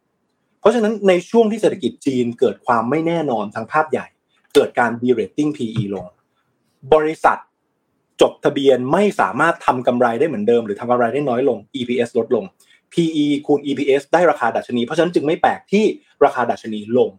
[0.60, 4.06] เพราะฉะนั้นในช่วงที่เศรษฐกิจจีนเกิดความไม่แน่นอนทางภาพใหญ่
[4.54, 6.06] เกิดการ de-rating PE ลง
[6.94, 7.38] บริษัท
[8.20, 12.44] จดทะเบียนไม่สามารถทำกำไรได้เหมือนเดิม หรือทำกำไรได้น้อยลง EPS ลดลง
[12.92, 15.84] PE คูณ EPS ได้ราคาดัชนี เพราะฉะนั้นจึงไม่แปลกที่
[16.24, 17.10] ราคาดัชนีลง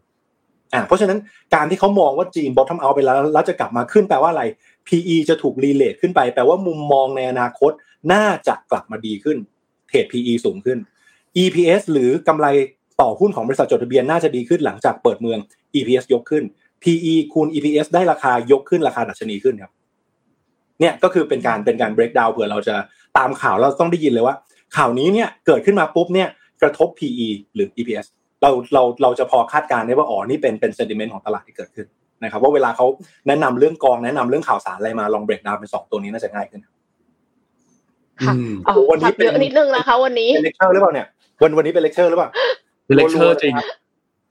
[0.73, 1.19] อ่าเพราะฉะนั้น
[1.55, 4.43] การที่เขามองว่าจีน bottom out ไปแล้วแล้วจะกลับมาขึ้นแปลว่าอะไร
[4.87, 7.71] PE จะถูกรีเลทขึ้นไปแปลว่ามุมมองในอนาคต
[8.13, 9.37] น่าจะกลับมาดีขึ้น
[9.87, 10.77] เทรด PE สูงขึ้น
[11.43, 12.47] EPS หรือกำไร
[13.01, 15.39] ต่อหุ้นของบริษัทจดทะเบียนน่าจะดีขึ้นหลังจากเปิดเมือง
[15.75, 16.43] EPS ยกขึ้น
[16.83, 19.71] PE คูณ EPS ได้ราคายกขึ้นราคาดัชนีขึ้นครับ
[20.79, 22.75] เนี่ยก็คือเป็นการเป็นการ break down เผื่อเราจะ
[23.17, 24.35] ตามข่าวเราต้องได้ยินเลยว่า
[24.75, 26.29] ข่าวนี้เนี่ยเกิดขึ้นมาปุ๊บเนี่ย
[26.61, 28.07] กระทบ PE หรือ EPS
[28.41, 31.87] เราเราเราจะพอคาดการณ์ได้ว่าอ๋อนี่เป็นเป็น sentiment ของตลาดที่เกิดขึ้น
[32.23, 32.85] นะครับว่าเวลาเขา
[33.27, 36.61] แนะนำเรื่องกองแนะนำเรื่องข่าวสารอะไรมาลอง break down เป็นสองตัวนี้น่าจะง่ายขึ้น
[38.25, 41.07] ค่ะอืมอ๋อโอ้วันนี้ทับเยอะเป็นนิดนึงนะคะ วันนี้เป็นเลคเชอร์หรือเปล่าเนี่ย
[41.41, 42.29] วันวันนี้เป็นเลคเชอร์หรือเปล่า
[42.85, 43.53] เป็นเลคเชอร์จริง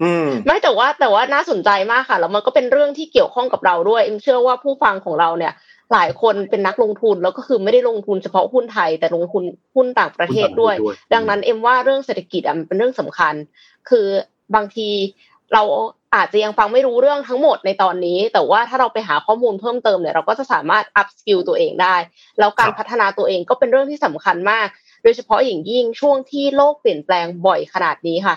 [0.03, 5.53] อืมไม่แต่ว่าแต่ว่าน่าสนใจมากค่ะแล้วมันก็เป็นเรื่องที่เกี่ยวข้องกับเราด้วยเอ็มเชื่อว่าผู้ฟังของเราเนี่ย
[5.93, 9.43] หลายคนเป็นนักลงทุนแล้วก็คือไม่ได้ลงทุนเฉพาะหุ้นไทย แต่ลงทุน
[9.75, 10.75] หุ้นต่างประเทศด้วย
[11.15, 13.35] ดังนั้นเอ็มว่าเรื่องเศรษฐกิจอะมันเป็นเรื่องสำคัญ
[13.89, 14.07] คือ
[14.55, 14.89] บางที
[15.55, 15.63] เรา
[16.15, 21.97] อาจจะยังฟังไม่รู้เรื่องทั้งหมดในตอนนี้ แต่ว่าถ้าเราไปหาข้อมูลเพิ่มเติมเนี่ยเราก็จะสามารถ upskill ตัวเองได้
[22.39, 24.67] แล้วการพัฒนาตัวเองก็เป็นเรื่องที่สำคัญมาก
[25.03, 28.37] โดยเฉพาะอย่างยิ่งช่วงที่โลกเปลี่ยนแปลงบ่อยขนาดนี้ค่ะ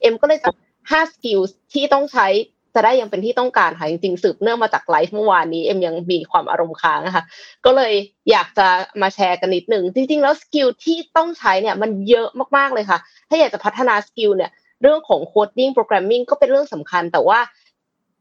[0.00, 0.50] เอ็มก็เลยจะ
[0.90, 1.40] ห้า skill
[1.72, 2.26] ที่ต้องใช้
[2.74, 7.24] จะได้ยังเป็นที่ต้องการค่ะจริงๆสืบเนื่องมาจากไลฟ์เมื่อวานนี้เอ็มยังมีความอารมณ์ค้างนะคะ
[7.64, 7.92] ก็เลย
[8.30, 8.68] อยากจะ
[9.02, 12.98] มาแชร์กันนิดหนึ่งจริงๆ แล้ว skill ที่ต้องใช้เนี่ยมันเยอะมากๆเลยค่ะ
[13.28, 14.50] ถ้าอยากจะพัฒนา skill เนี่ย
[14.82, 17.38] เรื่องของ coding programming ก็เป็นเรื่องสำคัญ แต่ว่า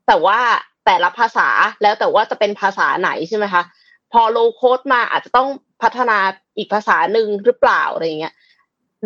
[0.08, 0.40] แต่ว่า
[0.86, 1.48] แต่ละภาษา
[1.82, 3.64] แล้วแต่ว่าจะเป็นภาษาไหนใช่ไหมคะ
[4.12, 5.48] พอ low code มาอาจจะต้อง
[5.84, 6.18] พัฒนา
[6.58, 8.34] อีกภาษาหนึ่งหรือเปล่าอะไรเงี้ย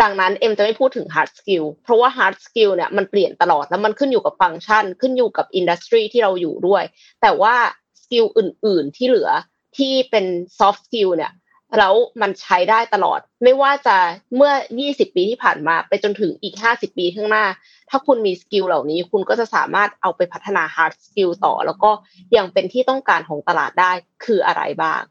[0.01, 6.83] ดังนั้นเอ็มจะไม่พูดถึง hard skill เพราะว่า hard skill เนี่ยมันเปลี่ยนตลอดแล้วมันขึ้นอยู่กับฟังก์ชัน ขึ้นอยู่กับ industry ที่เราอยู่ด้วย
[7.21, 7.55] แต่ว่า
[8.03, 9.29] skill อื่น ๆ ที่เหลือ
[9.77, 10.25] ที่เป็น
[10.59, 11.31] soft skill เนี่ย
[11.77, 13.97] แล้วมันใช้ได้ตลอด ไม่ว่าจะ
[14.35, 14.53] เมื่อ
[14.85, 17.45] 20 ปีที่ผ่านมา ไปจนถึงอีก 50 ปีข้างหน้า
[17.89, 21.91] ถ้าคุณมี skill เหล่านี้ คุณก็จะสามารถเอาไปพัฒนา hard skill ต่อ แล้วก็
[22.37, 23.91] ยังเป็นที่ต้องการของตลาดได้
[24.25, 25.01] คืออะไรบ้าง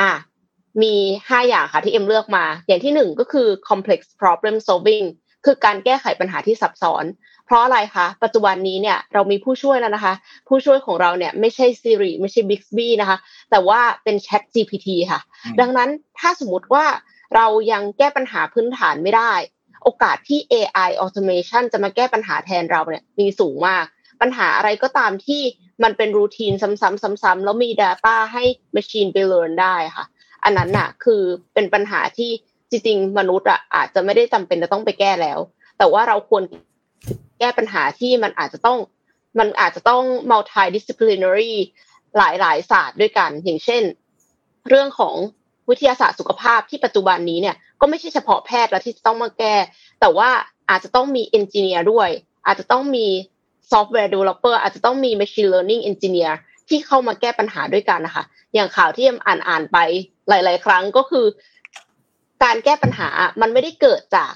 [0.00, 0.10] อะ
[0.82, 0.94] มี
[1.28, 5.06] ห้าอย่างค่ะที่เอ็มเลือกมา อย่างที่หนึ่งก็คือ complex problem solving
[5.44, 7.04] คือการแก้ไขปัญหาที่ซับซ้อน
[7.46, 10.14] เพราะอะไรคะ ปัจจุบันนี้เนี่ยเรามีผู้ช่วยแล้วนะคะ
[10.48, 13.18] ผู้ช่วยของเราเนี่ยไม่ใช่ Siri ไม่ใช่ Bixby นะคะ
[13.50, 15.20] แต่ว่าเป็น Chat GPT ค่ะ
[15.60, 16.84] ดังนั้นถ้าสมมติว่า
[17.34, 19.32] เรายังแก้ปัญหาพื้นฐานไม่ได้
[19.82, 23.84] โอกาสที่ AI automation จะมาแก้ปัญหาแทนเราเนี่ยมีสูงมาก
[24.20, 25.42] ปัญหาอะไรก็ตามที่
[25.82, 28.44] มันเป็นรูทีนซ้ำๆซ้ำๆแล้วมี Data ให้
[28.76, 30.04] Machine ไป learn ได้ค่ะ
[30.44, 31.22] อันนั้นน่ะ คือ
[31.54, 32.30] เป็นปัญหาที่
[32.70, 35.38] จริงๆมนุษย์อะอาจจะไม่ได้จำเป็นจะต้องไปแก้แล้ว
[35.78, 36.42] แต่ว่าเราควร
[37.38, 38.78] แก้ปัญหาที่มันอาจจะต้อง
[39.38, 41.54] มันอาจจะต้อง multidisciplinary
[42.16, 43.82] หลายๆศาสตร์ด้วยกัน อย่างเช่น
[44.68, 45.14] เรื่องของ
[45.68, 49.54] วิทยาศาสตร์สุขภาพที่ปัจจุบันนี้เนี่ยก็ไม่ใช่เฉพาะแพทย์แล้วที่จะต้องมาแก้
[50.00, 50.30] แต่ว่า
[50.70, 52.08] อาจจะต้องมีเอนจิเนียร์ด้วย
[52.46, 53.06] อาจจะต้องมี
[53.70, 56.32] software developer อาจจะต้องมี machine learning engineer
[56.68, 59.78] ที่เข้ามาแก้ปัญหาด้วยกันนะคะ อย่างข่าวที่เอ็มอ่านอ่านไป
[60.28, 61.26] หลาย ๆ ครั้งก็คือ
[62.44, 63.08] การแก้ปัญหา
[63.40, 64.32] มันไม่ได้เกิดจาก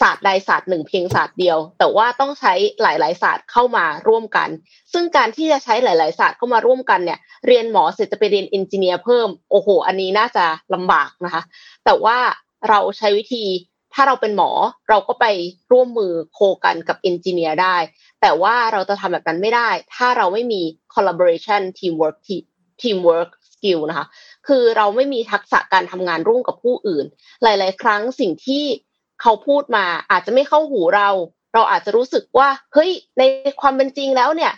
[0.00, 4.48] ศาสตร์ใดศาสตร์หนึ่งเพียงศาสตร์เดียว แต่ว่าต้องใช้หลาย ๆ ศาสตร์เข้ามาร่วมกัน
[4.92, 11.42] ซึ่งการที่จะใช้หลาย ๆ ศาสตร์เข้ามาร่วมกันเนี่ย เรียนหมอเสร็จจะไปเรียน engineer เพิ่มโอ้โห อันนี้น่าจะลำบากนะคะ
[11.84, 12.18] แต่ว่า
[12.68, 13.44] เราใช้วิธี
[14.00, 14.50] ถ้าเราเป็นหมอ
[14.88, 15.26] เราก็ไป
[15.72, 17.76] ร่วมมือโคกันกับเอนจิเนียร์ได้
[18.20, 20.62] แต่ว่าเราจะทำแบบนั้นไม่ได้ ถ้าเราไม่มี
[20.94, 22.16] collaboration teamwork
[22.80, 24.06] teamwork skill นะคะ
[24.46, 27.04] คือเราไม่มีทักษะการทำงานร่วมกับผู้อื่น
[27.42, 28.64] หลาย ๆ ครั้งสิ่งที่
[29.22, 31.08] เขาพูดมาอาจจะไม่เข้าหูเรา
[31.54, 33.22] เราอาจจะรู้สึกว่าเฮ้ยใน
[33.60, 34.52] ความเป็นจริงแล้วเนี่ย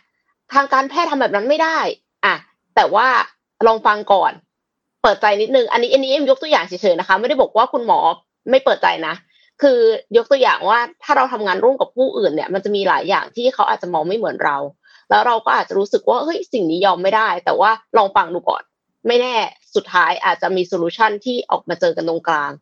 [0.53, 1.79] ทางการแพทย์ทำแบบนั้นไม่ได้
[2.25, 2.35] อะ
[2.77, 3.07] แต่ว่า
[3.67, 4.33] ลองฟังก่อน
[5.03, 8.01] เปิดใจนิดนึง อันนี้อันนี้เอ็มยกตัวอย่างเฉยๆนะคะ ไม่ได้บอกว่าคุณหมอ
[8.51, 9.15] ไม่เปิดใจนะ
[9.63, 9.81] คือ
[10.17, 14.57] ยกตัวอย่างว่าถ้าเราทำงานร่วมกับผู้อื่นเนี่ย มันจะมีหลายอย่างที่เขาอาจจะมองไม่เหมือนเรา
[15.11, 18.63] แล้วเราก็อาจจะรู้สึกว่าเฮ้ยสิ่งนี้ยอมไม่ได้ แต่ว่าลองฟังดูก่อน
[19.07, 19.37] ไม่แน่
[19.75, 22.53] สุดท้ายอาจจะมี solution ที่ออกมาเจอกันตรงกลาง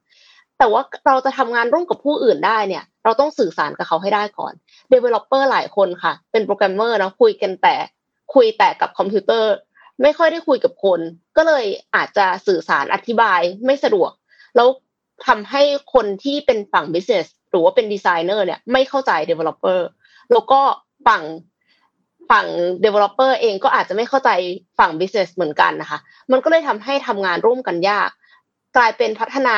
[0.59, 4.53] แต่ว่าเราจะทำงานร่วมกับผู้อื่นได้เนี่ย เราต้องสื่อสารกับเขาให้ได้ก่อน
[4.93, 7.77] Developer หลายคนค่ะ เป็นโปรแกรมเมอร์นะคุยกันแต่
[8.35, 9.53] คุยแต่กับคอมพิวเตอร์
[10.03, 11.01] ไม่ค่อยได้คุยกับคน
[11.37, 14.11] ก็เลยอาจจะสื่อสารอธิบายไม่สะดวก
[14.57, 14.69] แล้ว
[15.27, 15.63] ทำให้
[15.95, 19.81] คนที่เป็นฝั่ง business หรือว่าเป็นดีไซเนอร์เนี่ยไม่เข้าใจ developer
[20.33, 20.61] แล้วก็
[21.07, 21.23] ฝั่ง
[22.31, 22.47] ฝั่ง
[22.85, 24.31] developer เองก็อาจจะไม่เข้าใจ
[24.79, 25.99] ฝั่ง business เหมือนกันนะคะ
[26.33, 28.09] มันก็เลยทำให้ทำงานร่วมกันยาก
[28.77, 29.57] กลายเป็นพัฒนา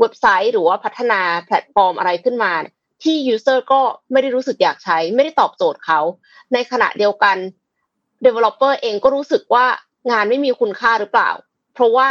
[0.00, 2.52] เว็บไซต์ หรือว่าพัฒนาแพลตฟอร์มอะไรขึ้นมา
[3.04, 3.80] ที่ user ก็
[4.12, 6.00] ไม่ได้รู้สึกอยากใช้ ไม่ได้ตอบโจทย์เขา
[6.52, 7.36] ในขณะเดียวกัน
[8.26, 9.66] developer เองก็รู้สึกว่า
[10.10, 11.30] งานไม่มีคุณค่าหรือเปล่า
[11.74, 12.08] เพราะว่า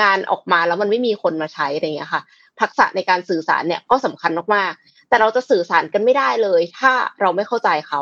[0.00, 2.22] งานออกมาแล้วมันไม่มีคนมาใช้อะไรเงี้ยค่ะ
[2.60, 8.00] ทักษะในการสื่อสารเนี่ยก็สำคัญมากๆแต่เราจะสื่อสารกันไม่ได้เลย ถ้าเราไม่เข้าใจเขา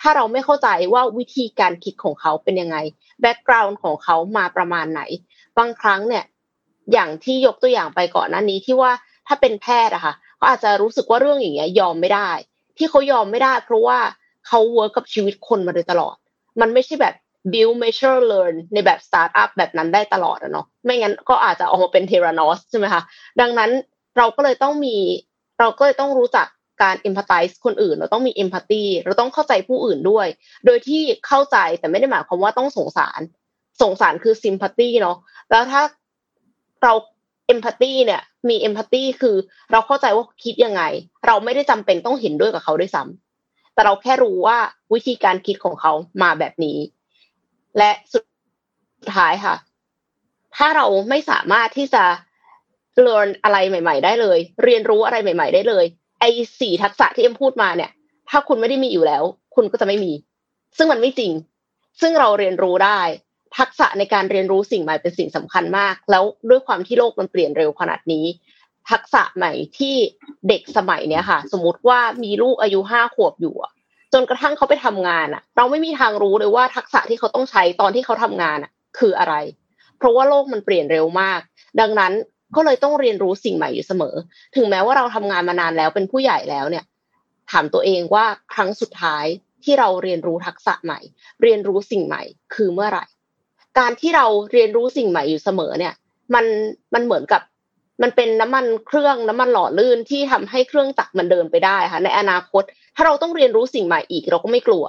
[0.00, 2.76] ถ้าเราไม่เข้าใจว่าวิธีการคิดของเขาเป็นยังไง
[3.20, 5.00] แบ็กกราวน์ของเขามาประมาณไหน
[5.58, 6.24] บางครั้งเนี่ย
[6.92, 8.92] อย่างที่ยกตัวอย่างไปก่อนหน้านี้ที่ว่า
[9.26, 12.30] ถ้าเป็นแพทย์อะค่ะก็อาจจะรู้สึกว่าเรื่องอย่างเงี้ยยอมไม่ได้
[12.76, 13.98] ที่เขายอมไม่ได้ เพราะว่า
[14.46, 16.16] เขา work กับชีวิตคนมาโดยตลอด
[16.60, 17.14] มันไม่ใช่แบบ
[17.52, 23.02] build measure learn ในแบบสตาร์ทอัพแบบนั้นได้ตลอดอะเนาะไม่งั้นก็อาจจะออกมาเป็น Theranos ใช่ไหมคะ
[23.40, 23.70] ดังนั้น
[24.18, 24.96] เราก็เลยต้องมี
[25.60, 26.46] เราก็เลยต้องรู้จัก
[26.82, 30.26] การ empathize คนอื่น เราต้องมี empathy เราต้องเข้าใจผู้อื่นด้วย
[30.66, 33.20] โดยที่เข้าใจแต่ไม่ได้หมายความว่าต้องสงสาร
[33.82, 35.16] สงสารคือ sympathy เนาะ
[35.50, 35.82] แล้วถ้า
[36.82, 36.92] เรา
[37.52, 39.36] empathy เนี่ยมี empathy คือ
[39.72, 40.82] เราเข้าใจว่าคิดยังไง
[41.26, 44.58] เราไม่ได้จำเป็นต้องเห็นด้วยกับเขาด้วยซ้ำแต่เราแค่รู้ว่า
[44.94, 45.92] วิธีการคิดของเขา
[46.22, 46.78] มาแบบนี้
[47.78, 48.24] และสุด
[49.16, 49.56] ท้ายค่ะ
[50.56, 52.04] ถ้าเราไม่สามารถที่จะ
[53.02, 55.84] เรียนอะไรใหม่ ๆ ได้เลย เรียนรู้อะไรใหม่ ๆ ได้เลย
[56.20, 57.90] ไอ้สี่ทักษะที่เอ็มพูดมาเนี่ย
[58.30, 59.22] ถ้าคุณไม่ได้มีอยู่แล้ว
[59.54, 60.12] คุณก็จะไม่มี
[60.76, 61.32] ซึ่งมันไม่จริง
[62.00, 63.00] ซึ่งเราเรียนรู้ได้
[63.58, 68.24] ทักษะในการเรียนรู้สิ่งใหม่เป็นสิ่งสำคัญมาก แล้วด้วยความที่โลกมันเปลี่ยนเร็วขนาดนี้
[68.90, 69.94] ทักษะใหม่ที่
[70.48, 73.72] เด็กสมัยเนี้ยค่ะ สมมติว่ามีลูกอายุห้าขวบอยู่อะ
[74.12, 79.34] จนกระทั่งเขาไปทำงานอะเราไม่มีทางรู้เลยว่าทักษะที่เขาต้องใช้ตอนที่เขาทำงานอะคืออะไร
[79.98, 81.40] เพราะว่าโลกมันเปลี่ยนเร็วมาก
[81.80, 82.12] ดังนั้น
[82.56, 84.14] ก็เลยต้องเรียนรู้สิ่งใหม่อยู่เสมอ
[84.56, 86.84] ถึงแม้ว่าเราทำงานมานานแล้วเป็นผู้ใหญ่แล้วเนี่ย
[87.50, 89.24] ถามตัวเองว่าครั้งสุดท้าย
[89.64, 91.00] ที่เราเรียนรู้ทักษะใหม่
[91.42, 92.22] เรียนรู้สิ่งใหม่
[92.54, 93.04] คือเมื่อไหร่
[93.78, 95.94] การที่เราเรียนรู้สิ่งใหม่อยู่เสมอเนี่ย
[96.34, 96.44] มัน
[96.94, 97.42] มันเหมือนกับ
[98.02, 102.62] มันเป็นน้ำมันเครื่องน้ำมันหล่อลื่นที่ทำให้เครื่องจักรมันเดินไปได้ค่ะ ในอนาคต
[102.98, 104.84] ถ้าเราต้องเรียนรู้สิ่งใหม่อีกเราก็ไม่กลัว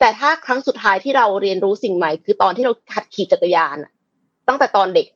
[0.00, 3.76] แต่ถ้าครั้งสุดท้ายที่เราเรียนรู้สิ่งใหม่ คือตอนที่เราขัดขี่จักรยาน
[4.48, 5.06] ตั้งแต่ตอนเด็ก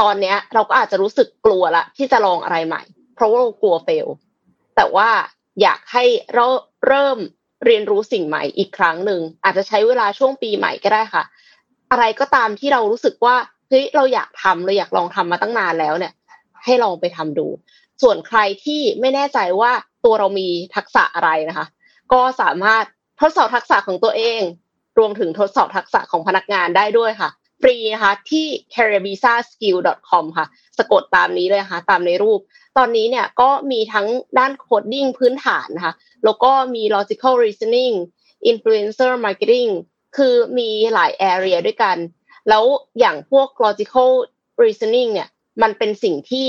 [0.00, 2.82] ตอนเนี้ย เราก็อาจจะรู้สึกกลัวละที่จะลองอะไรใหม่
[3.14, 4.06] เพราะว่าเรากลัวเฟล
[4.76, 5.10] แต่ว่า
[5.62, 6.04] อยากให้
[6.34, 6.46] เรา
[6.86, 7.18] เริ่ม
[7.64, 11.24] เรียนรู้สิ่งใหม่อีกครั้งหนึ่งอาจจะใช้เวลาช่วงปีใหม่ก็ได้ค่ะ
[11.90, 13.36] อะไรก็ตามที่เรารู้สึกว่า
[13.68, 16.12] เฮ้ยเราอยากทำเราอยากลองทำมาตั้งนานแล้วเนี่ย
[16.64, 17.46] ให้ลองไปทำดู
[18.02, 19.72] ส่วนใครที่ไม่แน่ใจว่า
[20.04, 21.66] ตัวเรามีทักษะอะไรนะคะ
[22.12, 22.84] ก็สามารถ
[23.20, 24.40] ทดสอบทักษะของตัวเอง
[24.98, 27.30] รวมถึงทดสอบทักษะของพนักงานได้ด้วยค่ะ
[27.60, 30.46] ฟรีนะคะที่ carabisaskill.com ค่ะ
[30.78, 32.40] สะกดตามนี้เลยค่ะ ตามในรูป
[32.76, 34.06] ตอนนี้เนี่ยก็มีทั้ง
[34.38, 35.94] ด้านโคดดิ้งพื้นฐานนะคะ
[36.24, 37.94] แล้วก็มี logical reasoning
[38.50, 39.70] influencer marketing
[40.16, 41.96] คือมีหลาย area ด้วยกัน
[42.48, 42.64] แล้ว
[42.98, 44.10] อย่างพวก logical
[44.62, 45.28] reasoning เนี่ย
[45.62, 46.46] มันเป็นสิ่งที่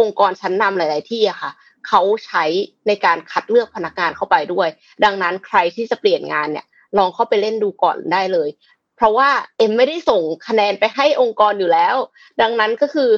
[0.00, 1.50] องค์กรชั้นนำหลาย ๆ ที่อะค่ะ
[1.88, 2.44] เขาใช้
[2.86, 4.68] ในการคัดเลือกพนักงานเข้าไปด้วย
[5.04, 6.66] ดังนั้นใครที่จะเปลี่ยนงานเนี่ย
[6.98, 8.48] ลองเข้าไปเล่นดูก่อนได้เลย
[8.96, 9.28] เพราะว่า
[9.58, 11.96] เอ็มไม่ได้ส่งคะแนนไปให้องค์กรอยู่แล้ว
[12.40, 13.10] ดังนั้นก็คือ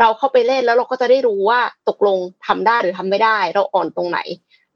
[0.00, 4.18] เราเข้าไปเล่นแล้วเราก็จะได้รู้ว่าตกลงทำได้หรือทำไม่ได้ เราอ่อนตรงไหน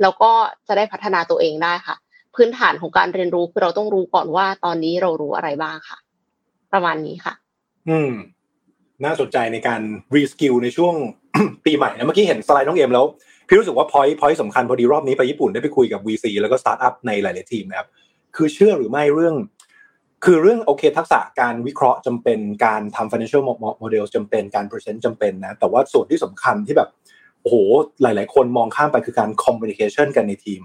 [0.02, 0.32] แล้วก็
[0.68, 1.96] จะได้พัฒนาตัวเองได้ค่ะ
[2.34, 5.98] พื้นฐานของการเรียนรู้คือเราต้องรู้ก่อนว่าตอนนี้เรารู้อะไรบ้างค่ะ
[6.72, 7.34] ประมาณนี้ค่ะ
[7.88, 8.12] อืม
[9.04, 9.80] น่าสนใจในการ
[10.14, 10.94] reskill ในช่วง
[11.64, 13.06] ปีใหม่นะเมื่อกี้เห็นสไลด์น้องเอ็มแล้ว
[13.46, 17.88] พี่รู้สึกว่า point point สำคัญพอดีรอบนี้ไปญี่ปุ่นได้ไปคุยกับ VC แล้วก็สตาร์ทอัพในหลาย ๆ ทีมนะครับ
[18.36, 19.36] คือเชื่อหรือไม่เรื่อง
[20.24, 23.42] คือเรื่องโอเค ทักษะการวิเคราะห์จำเป็นการทำ financial
[23.82, 26.88] model จำเป็นการ present จำเป็นนะแต่ว่าส่วนที่สำคัญที่แบบ
[27.42, 27.56] โอ้โห
[28.02, 30.60] หลาย ๆ คนมองข้ามไปคือการ communication กันในทีม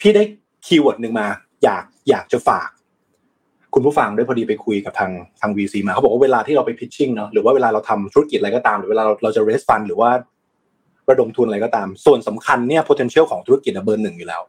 [0.00, 0.22] พี่ได้
[0.66, 1.26] คีย์เวิร์ดหนึ่งมา
[1.64, 2.68] อยากอยากจะฝาก
[3.74, 10.10] คุณผู้ฟังด้วยพอดีไปคุยกับทางทาง VC มาเขาบอกว่าเวลาที่เราไป pitching เนาะหรือว่าเวลาเราทำธุรกิจอะไรก็ตาม หรือเวลาเราเราจะ raise fund หรือว่า
[11.10, 14.42] ระดมทุนอะไรก็ตาม ส่วนสำคัญเนี่ย potential ของธุรกิจเบอร์หนึ่งอยู่แล้ว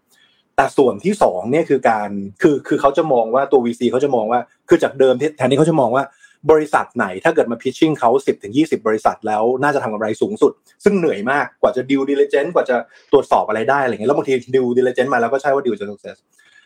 [0.55, 2.09] แต่ส่วนที่สองเนี่ยคือการ
[2.41, 4.39] คือคือเขาจะมองว่าตัว VC เขาจะมองว่า
[4.69, 6.03] คือจากเดิมที่แทนที่เขาจะมองว่า
[6.51, 10.51] บริษัทไหนถ้าเกิดมา pitching เขา 10ถึง20 บริษัทแล้วน่าจะทำกำไรสูงสุด
[10.83, 12.75] ซึ่งเหนื่อยมากกว่าจะ due diligence กว่าจะ
[13.11, 16.17] ตรวจสอบอะไรได้อะไรเงี้ยแล้วบางที due diligence มาแล้วก็ใช่ว่า due จะ success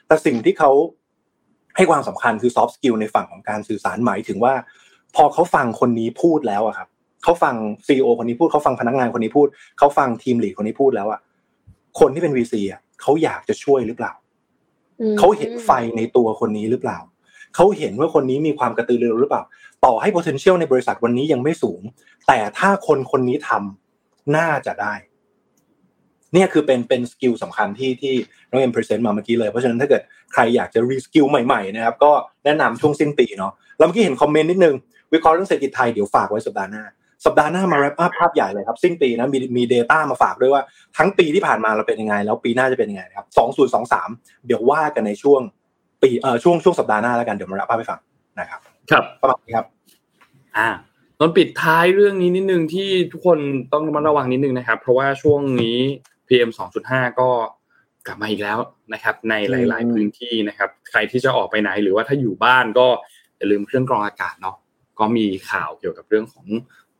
[0.07, 0.71] แต่สิ่งที่เขา
[1.77, 4.53] ให้ความสำคัญคือ soft skill ในฝั่งของการสื่อสารหมายถึงว่า
[5.15, 6.87] พอเขาฟังคนนี้พูดแล้วอะครับ
[7.23, 7.55] เขาฟัง
[7.87, 9.47] ซีอคนนี้พูดเขาฟังพนักงานคนนี้พูด
[9.77, 11.19] เขาฟัง team lead คนนี้พูดแล้วอะ
[11.99, 14.11] คนที่เป็น VC อะเขาอยากจะช่วยหรือเปล่า
[15.19, 16.99] เขาเห็นไฟในตัวคนนี้หรือเปล่า
[17.55, 19.43] เขาเห็นว่าคนนี้มีความกระตือรือร้นหรือเปล่า
[19.85, 21.81] ต่อให้ potential ในบริษัทวันนี้ยังไม่สูง
[22.27, 24.93] แต่ถ้าคนคนนี้ทำน่าจะได้
[26.33, 28.13] เนี่ยคือเป็นเป็น skill สำคัญที่ที่
[28.49, 30.01] น้องเอ็ม present มาเมื่อกี้เลย เพราะฉะนั้นถ้าเกิด
[30.33, 32.11] ใครอยากจะ reskill ใหม่ๆนะครับก็
[32.45, 34.75] แนะนำช่วงสิ้นปีเนาะแล้วเมื่อกี้เห็นคอมเมนต์นิดนึง
[35.13, 36.83] วิเคราะห์เรื่องเศรษฐกิจไทยเดี๋ยวฝากไว้สัปดาห์หน้า
[37.25, 40.61] สัปดาห์หน้ามาแรปอัพภาพใหญ่เลยครับ สิ้นปีนะมีมี Data มาฝากด้วยว่า
[40.97, 44.09] ทั้งปีที่ผ่านมาเราเป็นยังไง แล้วปีหน้าจะเป็นยังไงครับสองศูนย์สองสาม
[44.45, 45.41] เดี๋ยวว่ากันในช่วง
[46.01, 47.99] ปีเอ่อช่วงช่วงสัปดาห์หน้าแล้วกันเดี๋ยวมาแรปอัพให้ฟัง
[48.39, 48.59] นะครับ
[48.91, 49.65] ครับประมาณนี้ครับ
[50.57, 50.69] อ่า
[51.19, 53.39] ตอนปิดท้ายเรื่องนี้นิดนึงที่ทุกคน
[53.73, 55.77] ต้องระมัดระวังนิดนึงนะครับ เพราะว่าช่วงนี้
[56.27, 56.49] PM
[56.83, 57.29] 2.5 ก็
[58.07, 58.59] กลับมาอีกแล้ว
[58.93, 62.87] นะครับ ในหลาย ๆ พื้นที่นะครับ ใครที่จะออกไปไหนหรือว่าถ้าอยู่บ้านก็
[63.37, 64.55] อย่าลืมเครื่องกรองอากาศเนาะ
[64.99, 66.45] ก็มีข่าวเกี่ยวกับเรื่องของ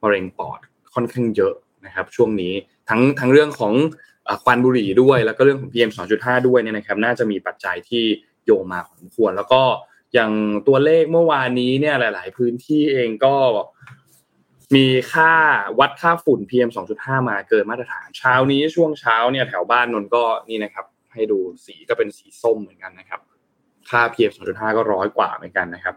[0.03, 0.59] มะเร็งปอด
[0.93, 1.53] ค่อนข้างเยอะ
[1.85, 2.53] นะครับ ช่วงนี้
[2.89, 3.73] ทั้งทั้งเรื่องของ
[4.43, 8.03] ควันบุหรี่ด้วย แล้วก็เรื่องของ PM 2.5 ด้วยเนี่ยนะครับ น่าจะมีปัจจัยที่
[8.45, 9.61] โยงมาพอสมควร แล้วก็
[10.13, 10.31] อย่าง
[10.67, 13.35] ตัวเลขเมื่อวานนี้เนี่ยหลาย ๆ พื้นที่เองก็
[14.75, 15.33] มีค่า
[15.79, 23.21] วัดค่าฝุ่น PM 2.5 มาเกินมาตรฐานเช้านี้ช่วงเช้าเนี่ยแถวบ้านนนก็นี่นะครับ ให้ดูสีก็เป็นสีส้มเหมือนกันนะครับ
[23.89, 25.95] ค่า PM 2.5 ก็ร้อยกว่าเหมือนกันนะครับ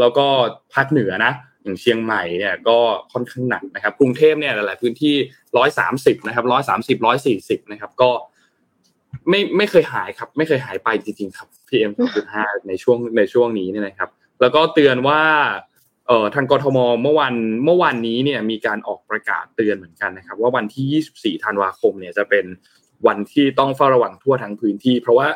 [0.00, 0.26] แล้วก็
[0.74, 1.32] ภาคเหนือนะ
[1.66, 2.78] อย่างเชียงใหม่เนี่ยก็
[3.12, 5.14] ค่อนข้างหนักนะครับ กรุงเทพเนี่ยหลายๆพื้นที่
[5.74, 6.44] 130นะครับ
[6.86, 6.98] 130
[7.64, 8.10] 140นะครับ ก็
[9.28, 11.92] ไม่ไม่เคยหายครับ ไม่เคยหายไปจริงๆครับ PM
[12.28, 14.10] 2.5ในช่วงในช่วงนี้เนี่ยนะครับ
[14.40, 15.20] แล้วก็เตือนว่า
[16.08, 22.44] เอ่อทางกทมเมื่อวันเมื่อวันนี้เนี่ยมีการออกประกาศเตือนเหมือนกันนะครับ ว่าวันที่ 24 ธันวาคมเนี่ยจะเป็น
[23.06, 25.26] วันที่ต้องเฝ้าระวังทั่วทั้งพื้นที่ เพราะว่า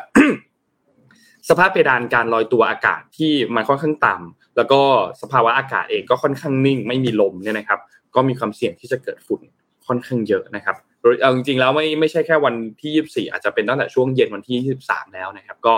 [1.49, 4.81] สภาพเพดานการลอยตัวอากาศที่มันค่อนข้างต่ำ แล้วก็
[5.21, 7.79] สภาวะอากาศเองก็ค่อนข้างนิ่ง ไม่มีลมเนี่ยนะครับ
[8.15, 9.41] ก็มีความเสี่ยงที่จะเกิดฝุ่น
[9.87, 10.75] ค่อนข้างเยอะนะครับ
[11.21, 15.73] เอาจริงๆแล้วไม่ไม่ใช่แค่วันที่ 24 อาจจะเป็นตั้งแต่ช่วงเย็นวันที่ 23 แล้วนะครับ ก็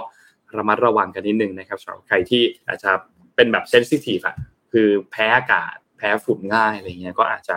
[0.57, 2.91] ระมัดระวังกันนิดนึงนะครับสำหรับใครที่อาจจะ
[3.36, 4.36] เป็นแบบเซนซิทีฟอะ
[4.71, 7.55] คือแพ้อากาศแพ้ฝุ่นง่ายอะไรเงี้ยก็อาจจะ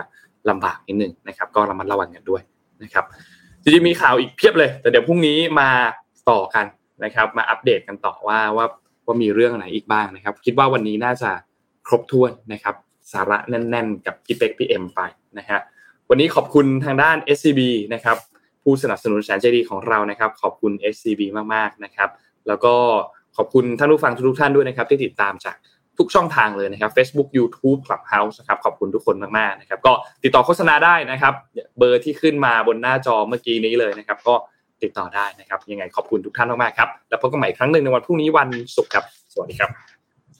[0.49, 2.41] ลำบากนิดนึงนะครับ ก็ระมัดระวังกันด้วย
[2.83, 3.05] นะครับ
[3.61, 5.69] จริงๆมีข่าวอีกเพียบเลย แต่เดี๋ยวพรุ่งนี้มา
[6.29, 6.65] ต่อกัน
[7.03, 8.65] นะครับ มาอัปเดตกันต่อว่าว่า
[9.07, 11.31] ว่ามีเรื่องอะไรอีกบ้างนะครับ คิดว่าวันนี้น่าจะ
[11.87, 12.75] ครบถ้วนนะครับ
[13.13, 15.01] สาระแน่น ๆ กับพี่เป็กพี่เอ็มไป
[15.37, 15.59] นะฮะ
[16.09, 17.61] วันนี้ขอบคุณทางด้าน SCB
[17.93, 18.17] นะครับ
[18.63, 21.21] ผู้สนับสนุนแสนใจดีของเรานะครับ ขอบคุณ SCB
[21.53, 22.09] มากๆนะครับ
[22.47, 22.73] แล้วก็
[23.37, 25.55] ขอบคุณท่านผู้ฟังทุกท่านด้วยนะครับ ที่ติดตามจาก
[25.97, 29.93] ทุกช่องทางเลยนะครับ Facebook YouTube Clubhouse นะครับขอบคุณทุกคนมากๆนะครับ ก็
[30.23, 31.33] ติดต่อโฆษณาได้นะครับ
[31.77, 34.35] เบอร์ที่ขึ้นมาบนหน้าจอเมื่อกี้นี้เลยนะครับ ก็
[34.83, 39.03] ติดต่อได้นะครับ ยังไงขอบคุณทุกท่านมากๆครับแล้วพบกันใหม่ครั้งหนึ่งในวันพรุ่งนี้วันศุกร์ครับ
[39.33, 39.69] สวัสดีครับ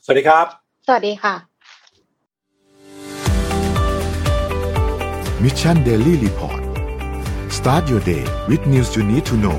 [0.05, 0.45] สวัสดีครับ
[0.87, 1.35] สวัสดีค่ะ
[5.43, 6.61] Mission Daily Report
[7.57, 9.57] start your day with news you need to know